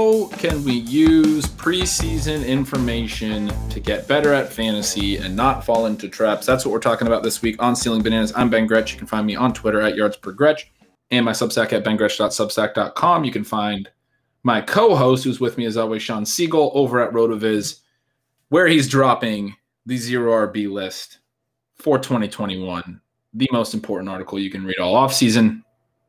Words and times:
How 0.00 0.28
can 0.28 0.64
we 0.64 0.72
use 0.72 1.44
preseason 1.44 2.46
information 2.46 3.52
to 3.68 3.78
get 3.78 4.08
better 4.08 4.32
at 4.32 4.50
fantasy 4.50 5.18
and 5.18 5.36
not 5.36 5.62
fall 5.62 5.84
into 5.84 6.08
traps? 6.08 6.46
That's 6.46 6.64
what 6.64 6.72
we're 6.72 6.80
talking 6.80 7.06
about 7.06 7.22
this 7.22 7.42
week 7.42 7.62
on 7.62 7.76
Stealing 7.76 8.00
Bananas. 8.00 8.32
I'm 8.34 8.48
Ben 8.48 8.66
Gretch. 8.66 8.92
You 8.92 8.98
can 8.98 9.06
find 9.06 9.26
me 9.26 9.36
on 9.36 9.52
Twitter 9.52 9.78
at 9.82 9.96
yards 9.96 10.16
per 10.16 10.32
Gretch 10.32 10.72
and 11.10 11.22
my 11.22 11.32
Substack 11.32 11.74
at 11.74 11.84
bengretch.substack.com. 11.84 13.24
You 13.24 13.30
can 13.30 13.44
find 13.44 13.90
my 14.42 14.62
co-host, 14.62 15.24
who's 15.24 15.38
with 15.38 15.58
me 15.58 15.66
as 15.66 15.76
always, 15.76 16.00
Shawn 16.00 16.24
Siegele, 16.24 16.70
over 16.72 17.06
at 17.06 17.12
Rotoviz, 17.12 17.80
where 18.48 18.68
he's 18.68 18.88
dropping 18.88 19.54
the 19.84 19.98
zero 19.98 20.46
RB 20.46 20.72
list 20.72 21.18
for 21.76 21.98
2021, 21.98 23.02
the 23.34 23.48
most 23.52 23.74
important 23.74 24.08
article 24.08 24.38
you 24.38 24.50
can 24.50 24.64
read 24.64 24.78
all 24.78 24.96
off 24.96 25.12
season. 25.12 25.62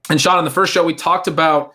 And 0.10 0.22
Sean, 0.22 0.40
in 0.40 0.46
the 0.46 0.50
first 0.50 0.72
show, 0.72 0.86
we 0.86 0.94
talked 0.94 1.28
about 1.28 1.74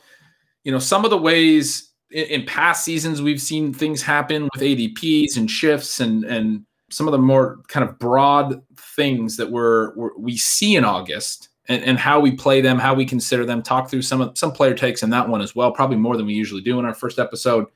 you 0.66 0.72
know, 0.72 0.80
some 0.80 1.04
of 1.04 1.10
the 1.10 1.18
ways 1.18 1.85
in, 2.10 2.44
past 2.46 2.84
seasons 2.84 3.20
we've 3.20 3.40
seen 3.40 3.72
things 3.72 4.02
happen 4.02 4.48
with 4.54 4.62
ADPs 4.62 5.36
and 5.36 5.50
shifts 5.50 6.00
and 6.00 6.24
and 6.24 6.64
some 6.90 7.08
of 7.08 7.12
the 7.12 7.18
more 7.18 7.62
kind 7.68 7.88
of 7.88 7.98
broad 7.98 8.62
things 8.76 9.36
that 9.36 9.50
we're, 9.50 9.94
we're 9.96 10.16
we 10.16 10.36
see 10.36 10.76
in 10.76 10.84
August 10.84 11.48
and, 11.68 11.82
and 11.82 11.98
how 11.98 12.20
we 12.20 12.30
play 12.30 12.60
them, 12.60 12.78
how 12.78 12.94
we 12.94 13.04
consider 13.04 13.44
them, 13.44 13.62
talk 13.62 13.90
through 13.90 14.02
some 14.02 14.34
some 14.34 14.52
player 14.52 14.74
takes 14.74 15.02
in 15.02 15.10
that 15.10 15.28
one 15.28 15.40
as 15.40 15.54
well, 15.54 15.72
probably 15.72 15.96
more 15.96 16.16
than 16.16 16.26
we 16.26 16.34
usually 16.34 16.62
do 16.62 16.78
in 16.78 16.84
our 16.84 16.94
first 16.94 17.18
episode. 17.18 17.66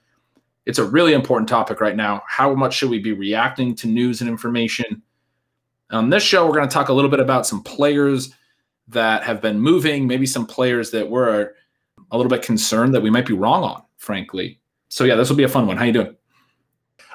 It's 0.66 0.78
a 0.78 0.84
really 0.84 1.14
important 1.14 1.48
topic 1.48 1.80
right 1.80 1.96
now. 1.96 2.22
How 2.28 2.54
much 2.54 2.74
should 2.74 2.90
we 2.90 2.98
be 2.98 3.12
reacting 3.12 3.74
to 3.76 3.88
news 3.88 4.20
and 4.20 4.30
information? 4.30 5.02
On 5.90 6.08
this 6.08 6.22
show, 6.22 6.46
we're 6.46 6.54
going 6.54 6.68
to 6.68 6.72
talk 6.72 6.88
a 6.88 6.92
little 6.92 7.10
bit 7.10 7.18
about 7.18 7.46
some 7.46 7.64
players 7.64 8.32
that 8.88 9.24
have 9.24 9.40
been 9.40 9.58
moving, 9.58 10.06
maybe 10.06 10.26
some 10.26 10.46
players 10.46 10.90
that 10.92 11.08
were 11.08 11.54
a 12.10 12.16
little 12.16 12.30
bit 12.30 12.42
concerned 12.42 12.94
that 12.94 13.00
we 13.00 13.10
might 13.10 13.26
be 13.26 13.32
wrong 13.32 13.64
on, 13.64 13.82
frankly. 14.00 14.58
So 14.88 15.04
yeah, 15.04 15.14
this 15.14 15.28
will 15.28 15.36
be 15.36 15.44
a 15.44 15.48
fun 15.48 15.66
one. 15.66 15.76
How 15.76 15.84
you 15.84 15.92
doing? 15.92 16.16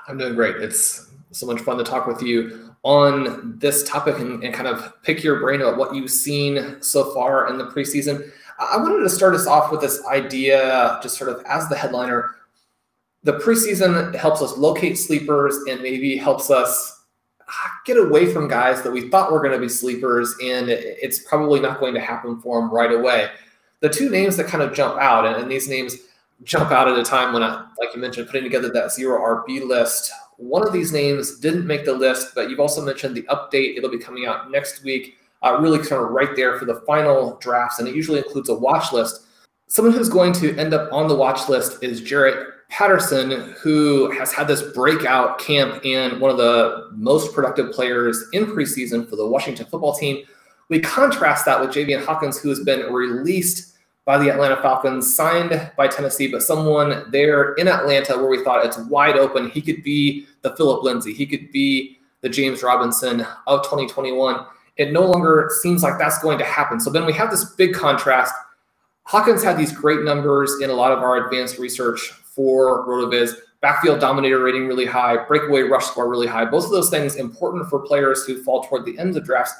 I'm 0.08 0.18
doing 0.18 0.36
great. 0.36 0.58
It's 0.58 1.12
so 1.32 1.48
much 1.48 1.60
fun 1.60 1.78
to 1.78 1.84
talk 1.84 2.08
with 2.08 2.22
you 2.22 2.74
on 2.84 3.58
this 3.58 3.88
topic 3.90 4.20
and, 4.20 4.44
and 4.44 4.54
kind 4.54 4.68
of 4.68 4.94
pick 5.02 5.24
your 5.24 5.40
brain 5.40 5.62
about 5.62 5.78
what 5.78 5.96
you've 5.96 6.12
seen 6.12 6.82
so 6.82 7.12
far 7.14 7.50
in 7.50 7.58
the 7.58 7.66
preseason. 7.66 8.32
I 8.60 8.78
wanted 8.78 9.02
to 9.02 9.10
start 9.10 9.34
us 9.34 9.48
off 9.48 9.72
with 9.72 9.82
this 9.82 10.06
idea, 10.06 11.00
just 11.02 11.18
sort 11.18 11.32
of 11.32 11.44
as 11.48 11.68
the 11.68 11.76
headliner. 11.76 12.36
The 13.24 13.34
preseason 13.40 14.14
helps 14.16 14.42
us 14.42 14.56
locate 14.56 14.98
sleepers 14.98 15.58
and 15.68 15.82
maybe 15.82 16.16
helps 16.16 16.52
us 16.52 17.06
ah, 17.42 17.72
get 17.86 17.98
away 17.98 18.32
from 18.32 18.48
guys 18.48 18.84
that 18.84 18.92
we 18.92 19.10
thought 19.10 19.32
were 19.32 19.42
going 19.42 19.54
to 19.54 19.60
be 19.60 19.68
sleepers, 19.68 20.36
and 20.42 20.70
it's 20.70 21.20
probably 21.20 21.60
not 21.60 21.80
going 21.80 21.96
to 21.96 22.00
happen 22.00 22.40
for 22.40 22.62
them 22.62 22.72
right 22.72 22.92
away 22.92 23.30
the 23.82 23.90
two 23.90 24.10
names 24.10 24.36
that 24.38 24.48
kind 24.48 24.64
of 24.64 24.74
jump 24.74 25.00
out, 25.00 25.26
and, 25.26 25.36
and 25.36 25.52
these 25.52 25.68
names 25.68 25.96
jump 26.44 26.72
out 26.72 26.88
at 26.88 26.98
a 26.98 27.04
time 27.04 27.34
when 27.34 27.44
I, 27.44 27.66
like 27.80 27.96
you 27.96 28.02
mentioned, 28.02 28.28
putting 28.28 28.44
together 28.44 28.70
that 28.70 28.92
zero 28.92 29.20
RB 29.20 29.66
list. 29.68 30.12
One 30.38 30.68
of 30.68 30.74
these 30.74 30.92
names 30.92 31.40
didn't 31.40 31.66
make 31.66 31.86
the 31.86 31.94
list, 31.94 32.36
but 32.36 32.50
you've 32.50 32.60
also 32.60 32.84
mentioned 32.84 33.16
the 33.16 33.24
update. 33.24 33.78
It'll 33.78 33.90
be 33.90 33.98
coming 33.98 34.26
out 34.26 34.52
next 34.52 34.84
week, 34.84 35.16
uh, 35.44 35.58
really 35.60 35.80
kind 35.80 36.04
of 36.04 36.10
right 36.10 36.36
there 36.36 36.60
for 36.60 36.66
the 36.66 36.82
final 36.82 37.38
drafts, 37.38 37.80
and 37.80 37.88
it 37.88 37.96
usually 37.96 38.20
includes 38.20 38.50
a 38.50 38.56
watch 38.56 38.92
list. 38.92 39.22
Someone 39.68 39.94
who's 39.94 40.10
going 40.10 40.34
to 40.34 40.56
end 40.58 40.74
up 40.74 40.92
on 40.92 41.08
the 41.08 41.16
watch 41.16 41.50
list 41.50 41.82
is 41.82 42.02
Jaret 42.02 42.52
Patterson, 42.70 43.54
who 43.62 44.12
has 44.12 44.34
had 44.34 44.48
this 44.48 44.62
breakout 44.74 45.40
camp 45.40 45.84
and 45.86 46.20
one 46.20 46.32
of 46.32 46.38
the 46.38 46.90
most 46.94 47.34
productive 47.34 47.72
players 47.72 48.26
in 48.34 48.46
preseason 48.48 49.10
for 49.10 49.16
the 49.16 49.26
Washington 49.26 49.66
football 49.66 49.94
team. 49.94 50.26
We 50.70 50.80
contrast 50.80 51.46
that 51.46 51.60
with 51.60 51.70
Javian 51.70 52.04
Hawkins, 52.04 52.40
who 52.40 52.50
has 52.50 52.60
been 52.60 52.92
released 52.92 53.75
by 54.06 54.20
the 54.20 54.30
Atlanta 54.30 54.56
Falcons, 54.58 55.16
signed 55.16 55.72
by 55.76 55.88
Tennessee, 55.88 56.28
but 56.28 56.44
someone 56.44 57.10
there 57.12 57.54
in 57.56 57.68
Atlanta 57.68 58.16
where 58.16 58.30
we 58.30 58.44
thought 58.44 58.64
it's 58.66 58.78
wide 58.78 59.18
open. 59.18 59.50
He 59.50 59.62
could 59.62 59.84
be 59.84 60.28
the 60.42 60.56
Phillip 60.56 60.84
Lindsay, 60.84 61.14
he 61.14 61.26
could 61.26 61.52
be 61.52 61.98
the 62.22 62.30
James 62.30 62.64
Robinson 62.64 63.26
of 63.48 63.64
2021. 63.64 64.46
It 64.78 64.92
no 64.92 65.06
longer 65.06 65.52
seems 65.62 65.84
like 65.84 65.98
that's 65.98 66.20
going 66.20 66.38
to 66.38 66.44
happen. 66.44 66.80
So 66.80 66.90
then 66.90 67.06
we 67.06 67.14
have 67.14 67.32
this 67.32 67.46
big 67.52 67.74
contrast. 67.74 68.34
Hawkins 69.04 69.44
had 69.44 69.58
these 69.58 69.72
great 69.72 70.02
numbers 70.02 70.60
in 70.62 70.70
a 70.70 70.74
lot 70.74 70.92
of 70.92 71.00
our 71.00 71.26
advanced 71.26 71.60
research 71.60 72.00
for 72.24 72.86
RotoViz. 72.88 73.36
Backfield 73.62 74.00
dominator 74.00 74.40
rating 74.40 74.68
really 74.68 74.86
high, 74.86 75.24
breakaway 75.26 75.62
rush 75.62 75.86
score 75.86 76.10
really 76.10 76.28
high. 76.28 76.46
Both 76.46 76.66
of 76.66 76.72
those 76.72 76.90
things 76.90 77.16
important 77.16 77.70
for 77.70 77.80
players 77.80 78.26
who 78.26 78.44
fall 78.44 78.64
toward 78.64 78.86
the 78.86 78.98
end 79.00 79.16
of 79.16 79.24
drafts. 79.24 79.54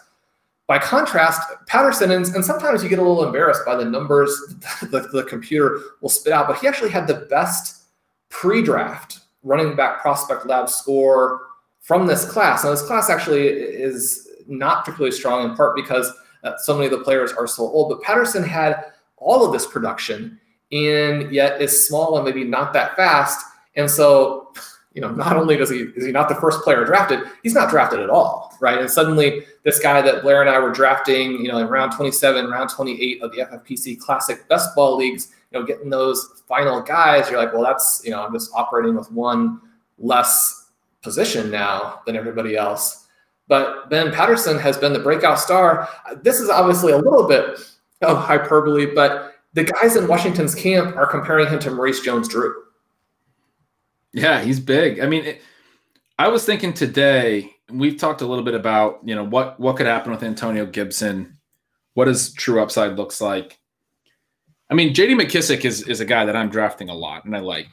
By 0.68 0.80
contrast, 0.80 1.42
Patterson, 1.68 2.10
and, 2.12 2.26
sometimes 2.26 2.82
you 2.82 2.90
get 2.90 2.98
a 2.98 3.04
little 3.04 3.24
embarrassed 3.24 3.62
by 3.66 3.76
the 3.76 3.86
numbers 3.86 4.36
the, 4.82 5.08
the 5.14 5.24
computer 5.24 5.80
will 6.02 6.10
spit 6.10 6.34
out, 6.34 6.48
but 6.48 6.58
he 6.58 6.68
actually 6.68 6.90
had 6.90 7.06
the 7.06 7.28
best 7.30 7.84
pre 8.30 8.64
draft 8.64 9.20
running 9.44 9.76
back 9.76 10.02
prospect 10.02 10.48
lab 10.48 10.70
score 10.70 11.42
from 11.82 12.08
this 12.08 12.26
class. 12.26 12.64
Now, 12.64 12.72
this 12.72 12.82
class 12.82 13.12
actually 13.12 13.48
is 13.48 14.28
not 14.48 14.84
particularly 14.84 15.16
strong 15.16 15.48
in 15.50 15.56
part 15.56 15.76
because 15.76 16.12
uh, 16.44 16.58
so 16.58 16.74
many 16.74 16.86
of 16.86 16.92
the 16.92 17.04
players 17.04 17.32
are 17.32 17.48
so 17.48 17.64
old, 17.64 17.90
but 17.90 18.02
Patterson 18.02 18.44
had 18.44 18.86
all 19.18 19.46
of 19.46 19.54
this 19.54 19.68
production 19.68 20.40
and 20.72 21.32
yet 21.32 21.62
is 21.62 21.88
small 21.88 22.16
and 22.18 22.26
maybe 22.26 22.44
not 22.44 22.74
that 22.74 22.96
fast. 22.96 23.46
And 23.76 23.90
so 23.90 24.52
you 24.96 25.02
know, 25.02 25.12
not 25.12 25.36
only 25.36 25.58
does 25.58 25.70
he 25.70 25.80
is 25.96 26.06
he 26.06 26.12
not 26.12 26.30
the 26.30 26.36
first 26.36 26.62
player 26.62 26.86
drafted, 26.86 27.20
he's 27.44 27.54
not 27.54 27.70
drafted 27.70 28.00
at 28.00 28.10
all, 28.10 28.56
right? 28.62 28.80
And 28.80 28.90
suddenly, 28.90 29.46
this 29.64 29.78
guy 29.78 30.02
that 30.02 30.24
Blair 30.24 30.42
and 30.42 30.50
I 30.50 30.58
were 30.58 30.72
drafting, 30.72 31.34
you 31.34 31.50
know, 31.50 31.58
in 31.58 31.68
round 31.68 31.92
27, 31.92 32.50
round 32.50 32.70
28 32.70 33.22
of 33.22 33.32
the 33.34 33.40
FFPC 33.40 34.00
Classic 34.00 34.48
Best 34.48 34.74
Ball 34.74 34.96
leagues, 34.96 35.34
you 35.52 35.60
know, 35.60 35.66
getting 35.66 35.90
those 35.90 36.44
final 36.48 36.82
guys, 36.82 37.30
you're 37.30 37.38
like, 37.38 37.54
well, 37.54 37.62
that's 37.62 38.02
you 38.06 38.12
know, 38.12 38.26
I'm 38.26 38.32
just 38.32 38.52
operating 38.56 38.96
with 38.96 39.12
one 39.12 39.60
less 40.00 40.70
position 41.02 41.52
now 41.52 42.00
than 42.06 42.16
everybody 42.16 42.56
else. 42.56 43.08
But 43.48 43.90
Ben 43.90 44.12
Patterson 44.12 44.58
has 44.58 44.78
been 44.78 44.94
the 44.94 45.00
breakout 45.00 45.40
star. 45.40 45.90
This 46.24 46.40
is 46.40 46.50
obviously 46.50 46.94
a 46.94 46.98
little 46.98 47.28
bit 47.28 47.60
of 48.02 48.18
hyperbole, 48.18 48.96
but 48.96 49.36
the 49.54 49.66
guys 49.66 49.96
in 49.98 50.08
Washington's 50.08 50.56
camp 50.56 50.96
are 50.96 51.06
comparing 51.06 51.48
him 51.48 51.60
to 51.60 51.72
Maurice 51.72 52.02
Jones-Drew. 52.02 52.64
Yeah, 54.16 54.42
he's 54.42 54.62
big. 54.62 55.02
I 55.02 55.08
mean, 55.08 55.26
it, 55.26 55.42
I 56.18 56.30
was 56.30 56.46
thinking 56.46 56.74
today. 56.74 57.52
We've 57.70 57.98
talked 57.98 58.22
a 58.22 58.26
little 58.26 58.46
bit 58.46 58.54
about 58.54 59.02
you 59.04 59.14
know 59.14 59.26
what 59.26 59.60
what 59.60 59.76
could 59.76 59.88
happen 59.88 60.12
with 60.12 60.24
Antonio 60.24 60.66
Gibson. 60.66 61.38
What 61.96 62.08
his 62.08 62.34
true 62.34 62.62
upside 62.62 62.96
looks 62.96 63.20
like. 63.20 63.60
I 64.70 64.74
mean, 64.74 64.94
J.D. 64.94 65.16
McKissic 65.16 65.66
is 65.66 65.86
is 65.88 66.00
a 66.00 66.06
guy 66.06 66.26
that 66.26 66.36
I'm 66.36 66.50
drafting 66.50 66.90
a 66.90 66.94
lot 66.94 67.26
and 67.26 67.36
I 67.36 67.40
like, 67.40 67.68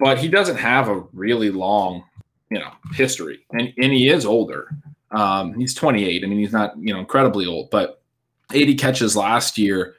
but 0.00 0.18
he 0.18 0.26
doesn't 0.26 0.56
have 0.56 0.88
a 0.88 1.04
really 1.12 1.50
long, 1.50 2.02
you 2.50 2.58
know, 2.58 2.72
history, 2.94 3.46
and 3.52 3.72
and 3.78 3.92
he 3.92 4.08
is 4.08 4.26
older. 4.26 4.68
Um, 5.12 5.54
he's 5.54 5.74
28. 5.74 6.24
I 6.24 6.26
mean, 6.26 6.38
he's 6.40 6.52
not 6.52 6.76
you 6.78 6.92
know 6.92 6.98
incredibly 6.98 7.46
old, 7.46 7.70
but 7.70 8.02
80 8.52 8.74
catches 8.74 9.16
last 9.16 9.56
year, 9.56 9.94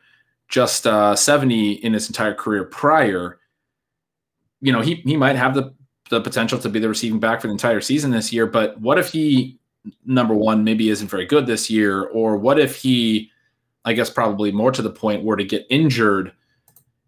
just 0.49 0.85
uh, 0.85 1.15
70 1.15 1.73
in 1.75 1.93
his 1.93 2.07
entire 2.07 2.33
career 2.33 2.65
prior. 2.65 3.37
You 4.61 4.71
know, 4.71 4.81
he 4.81 4.95
he 4.95 5.17
might 5.17 5.35
have 5.35 5.53
the 5.55 5.73
the 6.09 6.21
potential 6.21 6.59
to 6.59 6.69
be 6.69 6.79
the 6.79 6.89
receiving 6.89 7.19
back 7.19 7.41
for 7.41 7.47
the 7.47 7.53
entire 7.53 7.81
season 7.81 8.11
this 8.11 8.31
year. 8.31 8.45
But 8.45 8.79
what 8.79 8.99
if 8.99 9.11
he, 9.11 9.57
number 10.05 10.33
one, 10.33 10.63
maybe 10.63 10.89
isn't 10.89 11.09
very 11.09 11.25
good 11.25 11.47
this 11.47 11.69
year, 11.69 12.03
or 12.03 12.37
what 12.37 12.59
if 12.59 12.75
he, 12.75 13.31
I 13.85 13.93
guess 13.93 14.09
probably 14.09 14.51
more 14.51 14.71
to 14.71 14.81
the 14.81 14.91
point, 14.91 15.23
were 15.23 15.37
to 15.37 15.43
get 15.43 15.65
injured? 15.69 16.33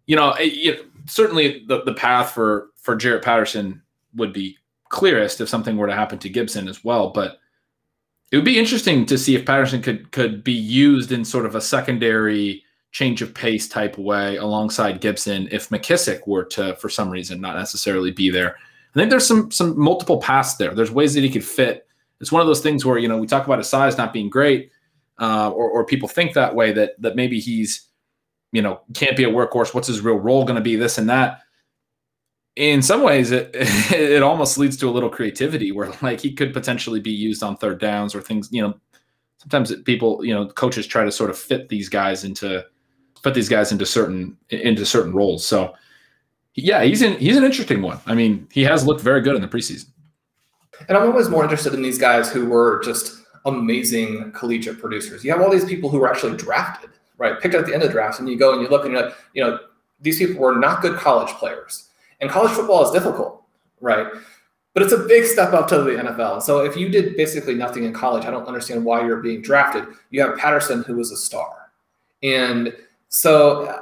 You 0.06 0.16
know, 0.16 0.32
it, 0.32 0.52
it, 0.52 0.86
certainly 1.06 1.64
the 1.68 1.82
the 1.82 1.94
path 1.94 2.32
for 2.32 2.70
for 2.76 2.96
Jaret 2.96 3.22
Patterson 3.22 3.82
would 4.16 4.32
be 4.32 4.58
clearest 4.88 5.40
if 5.40 5.48
something 5.48 5.76
were 5.76 5.86
to 5.86 5.94
happen 5.94 6.18
to 6.18 6.28
Gibson 6.28 6.68
as 6.68 6.82
well, 6.84 7.10
but 7.10 7.38
it 8.30 8.36
would 8.36 8.44
be 8.44 8.58
interesting 8.58 9.06
to 9.06 9.18
see 9.18 9.36
if 9.36 9.46
Patterson 9.46 9.82
could 9.82 10.10
could 10.10 10.42
be 10.42 10.52
used 10.52 11.12
in 11.12 11.24
sort 11.24 11.46
of 11.46 11.54
a 11.54 11.60
secondary 11.60 12.63
change 12.94 13.22
of 13.22 13.34
pace 13.34 13.68
type 13.68 13.98
way 13.98 14.36
alongside 14.36 15.00
Gibson 15.00 15.48
if 15.50 15.68
McKissic 15.70 16.28
were 16.28 16.44
to 16.44 16.76
for 16.76 16.88
some 16.88 17.10
reason 17.10 17.40
not 17.40 17.56
necessarily 17.56 18.12
be 18.12 18.30
there. 18.30 18.56
I 18.56 18.98
think 18.98 19.10
there's 19.10 19.26
some 19.26 19.50
some 19.50 19.78
multiple 19.78 20.20
paths 20.20 20.54
there. 20.54 20.72
There's 20.74 20.92
ways 20.92 21.12
that 21.14 21.24
he 21.24 21.28
could 21.28 21.44
fit. 21.44 21.88
It's 22.20 22.30
one 22.30 22.40
of 22.40 22.46
those 22.46 22.60
things 22.60 22.84
where 22.84 22.96
you 22.96 23.08
know 23.08 23.18
we 23.18 23.26
talk 23.26 23.46
about 23.46 23.58
his 23.58 23.68
size 23.68 23.98
not 23.98 24.12
being 24.12 24.30
great, 24.30 24.70
uh, 25.20 25.50
or 25.50 25.68
or 25.68 25.84
people 25.84 26.08
think 26.08 26.34
that 26.34 26.54
way 26.54 26.72
that 26.72 26.92
that 27.00 27.16
maybe 27.16 27.40
he's 27.40 27.88
you 28.52 28.62
know 28.62 28.80
can't 28.94 29.16
be 29.16 29.24
a 29.24 29.30
workhorse. 29.30 29.74
What's 29.74 29.88
his 29.88 30.00
real 30.00 30.20
role 30.20 30.44
going 30.44 30.54
to 30.54 30.62
be? 30.62 30.76
This 30.76 30.96
and 30.96 31.10
that 31.10 31.40
in 32.54 32.80
some 32.80 33.02
ways 33.02 33.32
it 33.32 33.50
it 33.92 34.22
almost 34.22 34.56
leads 34.56 34.76
to 34.76 34.88
a 34.88 34.92
little 34.92 35.10
creativity 35.10 35.72
where 35.72 35.92
like 36.00 36.20
he 36.20 36.32
could 36.32 36.52
potentially 36.52 37.00
be 37.00 37.10
used 37.10 37.42
on 37.42 37.56
third 37.56 37.80
downs 37.80 38.14
or 38.14 38.20
things 38.20 38.48
you 38.52 38.62
know 38.62 38.72
sometimes 39.38 39.74
people 39.82 40.24
you 40.24 40.32
know 40.32 40.46
coaches 40.46 40.86
try 40.86 41.04
to 41.04 41.10
sort 41.10 41.30
of 41.30 41.36
fit 41.36 41.68
these 41.68 41.88
guys 41.88 42.22
into 42.22 42.64
put 43.24 43.34
these 43.34 43.48
guys 43.48 43.72
into 43.72 43.84
certain 43.84 44.36
into 44.50 44.86
certain 44.86 45.12
roles 45.12 45.44
so 45.44 45.74
yeah 46.54 46.84
he's 46.84 47.02
in 47.02 47.18
he's 47.18 47.36
an 47.36 47.42
interesting 47.42 47.82
one 47.82 47.98
i 48.06 48.14
mean 48.14 48.46
he 48.52 48.62
has 48.62 48.86
looked 48.86 49.00
very 49.00 49.20
good 49.20 49.34
in 49.34 49.42
the 49.42 49.48
preseason 49.48 49.86
and 50.88 50.96
i'm 50.96 51.10
always 51.10 51.28
more 51.28 51.42
interested 51.42 51.74
in 51.74 51.82
these 51.82 51.98
guys 51.98 52.30
who 52.30 52.46
were 52.46 52.80
just 52.84 53.24
amazing 53.46 54.30
collegiate 54.30 54.78
producers 54.78 55.24
you 55.24 55.32
have 55.32 55.40
all 55.40 55.50
these 55.50 55.64
people 55.64 55.90
who 55.90 55.98
were 55.98 56.08
actually 56.08 56.36
drafted 56.36 56.90
right 57.18 57.40
picked 57.40 57.56
at 57.56 57.66
the 57.66 57.74
end 57.74 57.82
of 57.82 57.88
the 57.88 57.92
draft 57.92 58.20
and 58.20 58.28
you 58.28 58.38
go 58.38 58.52
and 58.52 58.62
you 58.62 58.68
look 58.68 58.84
and 58.84 58.92
you're 58.92 59.02
like, 59.02 59.14
you 59.32 59.42
know 59.42 59.58
these 60.00 60.18
people 60.18 60.40
were 60.40 60.54
not 60.54 60.80
good 60.80 60.96
college 60.96 61.30
players 61.34 61.88
and 62.20 62.30
college 62.30 62.52
football 62.52 62.84
is 62.84 62.90
difficult, 62.90 63.42
right? 63.80 64.06
But 64.72 64.82
it's 64.82 64.92
a 64.92 64.98
big 64.98 65.24
step 65.24 65.52
up 65.52 65.68
to 65.68 65.82
the 65.82 65.90
NFL. 65.90 66.42
So 66.42 66.64
if 66.64 66.76
you 66.76 66.88
did 66.88 67.16
basically 67.16 67.54
nothing 67.54 67.84
in 67.84 67.92
college, 67.92 68.24
I 68.24 68.30
don't 68.30 68.46
understand 68.46 68.84
why 68.84 69.04
you're 69.04 69.22
being 69.22 69.42
drafted. 69.42 69.84
You 70.10 70.22
have 70.22 70.36
Patterson, 70.38 70.82
who 70.82 70.96
was 70.96 71.12
a 71.12 71.16
star. 71.16 71.70
And 72.22 72.74
so 73.14 73.66
uh, 73.66 73.80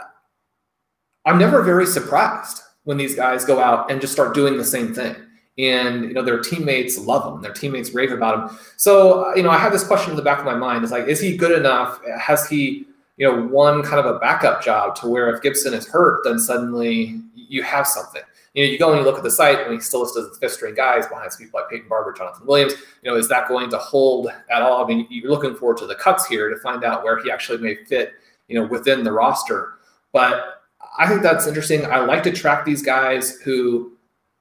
I'm 1.25 1.39
never 1.39 1.63
very 1.63 1.87
surprised 1.87 2.61
when 2.85 2.99
these 2.99 3.15
guys 3.15 3.47
go 3.47 3.61
out 3.61 3.91
and 3.91 3.99
just 3.99 4.13
start 4.13 4.35
doing 4.35 4.59
the 4.59 4.65
same 4.65 4.93
thing. 4.93 5.17
And 5.57 6.05
you 6.05 6.13
know 6.13 6.23
their 6.23 6.41
teammates 6.41 6.99
love 6.99 7.25
them. 7.25 7.41
Their 7.41 7.53
teammates 7.53 7.95
rave 7.95 8.13
about 8.13 8.51
him. 8.51 8.59
So 8.77 9.25
uh, 9.25 9.35
you 9.35 9.43
know 9.43 9.49
I 9.49 9.57
have 9.57 9.73
this 9.73 9.87
question 9.87 10.11
in 10.11 10.17
the 10.17 10.23
back 10.23 10.39
of 10.39 10.45
my 10.45 10.55
mind: 10.55 10.85
Is 10.85 10.91
like, 10.91 11.09
is 11.09 11.19
he 11.19 11.37
good 11.37 11.59
enough? 11.59 12.01
Has 12.21 12.47
he 12.47 12.87
you 13.17 13.27
know 13.27 13.47
won 13.47 13.83
kind 13.83 13.99
of 13.99 14.05
a 14.05 14.19
backup 14.19 14.63
job 14.63 14.95
to 14.97 15.09
where 15.09 15.35
if 15.35 15.43
Gibson 15.43 15.73
is 15.73 15.89
hurt, 15.89 16.21
then 16.25 16.39
suddenly 16.39 17.19
you 17.35 17.63
have 17.63 17.87
something. 17.87 18.23
You 18.55 18.67
know, 18.67 18.71
you 18.71 18.79
go 18.79 18.91
and 18.91 18.99
you 18.99 19.05
look 19.07 19.17
at 19.17 19.25
the 19.25 19.31
site, 19.31 19.61
and 19.61 19.73
he 19.73 19.81
still 19.81 20.01
listed 20.01 20.25
as 20.31 20.37
fifth 20.37 20.53
string 20.53 20.75
guys 20.75 21.07
behind 21.07 21.31
people 21.39 21.59
like 21.59 21.71
Peyton 21.71 21.89
Barber, 21.89 22.13
Jonathan 22.13 22.47
Williams. 22.47 22.75
You 23.03 23.11
know, 23.11 23.17
is 23.17 23.29
that 23.29 23.49
going 23.49 23.71
to 23.71 23.79
hold 23.79 24.29
at 24.51 24.61
all? 24.61 24.85
I 24.85 24.87
mean, 24.87 25.07
you're 25.09 25.31
looking 25.31 25.55
forward 25.55 25.79
to 25.79 25.87
the 25.87 25.95
cuts 25.95 26.27
here 26.27 26.51
to 26.51 26.57
find 26.57 26.85
out 26.85 27.03
where 27.03 27.23
he 27.23 27.31
actually 27.31 27.59
may 27.59 27.77
fit, 27.85 28.13
you 28.49 28.59
know, 28.59 28.67
within 28.67 29.05
the 29.05 29.13
roster. 29.13 29.75
But 30.13 30.63
I 30.99 31.09
think 31.09 31.23
that's 31.23 31.47
interesting. 31.47 31.87
I 31.87 32.01
like 32.01 32.23
to 32.25 32.33
track 32.33 32.65
these 32.65 32.83
guys 32.83 33.41
who 33.41 33.93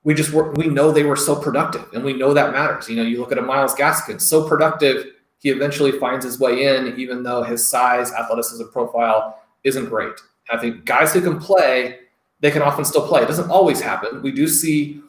we 0.03 0.13
just 0.13 0.33
were, 0.33 0.51
we 0.53 0.67
know 0.67 0.91
they 0.91 1.03
were 1.03 1.15
so 1.15 1.35
productive, 1.35 1.85
and 1.93 2.03
we 2.03 2.13
know 2.13 2.33
that 2.33 2.51
matters. 2.51 2.89
You 2.89 2.97
know, 2.97 3.03
you 3.03 3.19
look 3.19 3.31
at 3.31 3.37
a 3.37 3.41
Myles 3.41 3.75
Gaskin, 3.75 4.19
so 4.19 4.47
productive, 4.47 5.05
he 5.39 5.49
eventually 5.49 5.91
finds 5.91 6.25
his 6.25 6.39
way 6.39 6.75
in, 6.75 6.99
even 6.99 7.23
though 7.23 7.43
his 7.43 7.67
size, 7.67 8.11
athleticism 8.11 8.65
profile 8.71 9.39
isn't 9.63 9.85
great. 9.85 10.13
I 10.51 10.57
think 10.57 10.85
guys 10.85 11.13
who 11.13 11.21
can 11.21 11.39
play 11.39 11.99
they 12.41 12.51
can 12.51 12.61
often 12.61 12.83
still 12.83 13.07
play. 13.07 13.21
It 13.21 13.27
doesn't 13.27 13.49
always 13.49 13.79
happen. 13.79 14.21
We 14.21 14.31
do 14.31 14.47
see 14.47 15.01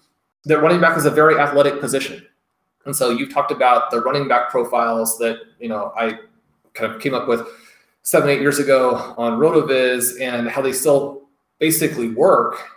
that 0.45 0.61
running 0.61 0.81
back 0.81 0.97
is 0.97 1.07
a 1.07 1.11
very 1.11 1.39
athletic 1.39 1.81
position. 1.81 2.25
And 2.85 2.95
so 2.95 3.11
you've 3.11 3.33
talked 3.33 3.51
about 3.51 3.91
the 3.91 4.01
running 4.01 4.29
back 4.29 4.51
profiles 4.51 5.19
that, 5.19 5.39
you 5.59 5.69
know, 5.69 5.93
I 5.97 6.19
kind 6.75 6.93
of 6.93 7.01
came 7.01 7.15
up 7.15 7.29
with 7.29 7.47
seven, 8.03 8.31
eight 8.31 8.41
years 8.41 8.59
ago 8.59 9.15
on 9.17 9.39
RotoViz 9.39 10.21
and 10.21 10.49
how 10.49 10.63
they 10.63 10.73
still 10.73 11.23
basically 11.59 12.09
work. 12.09 12.69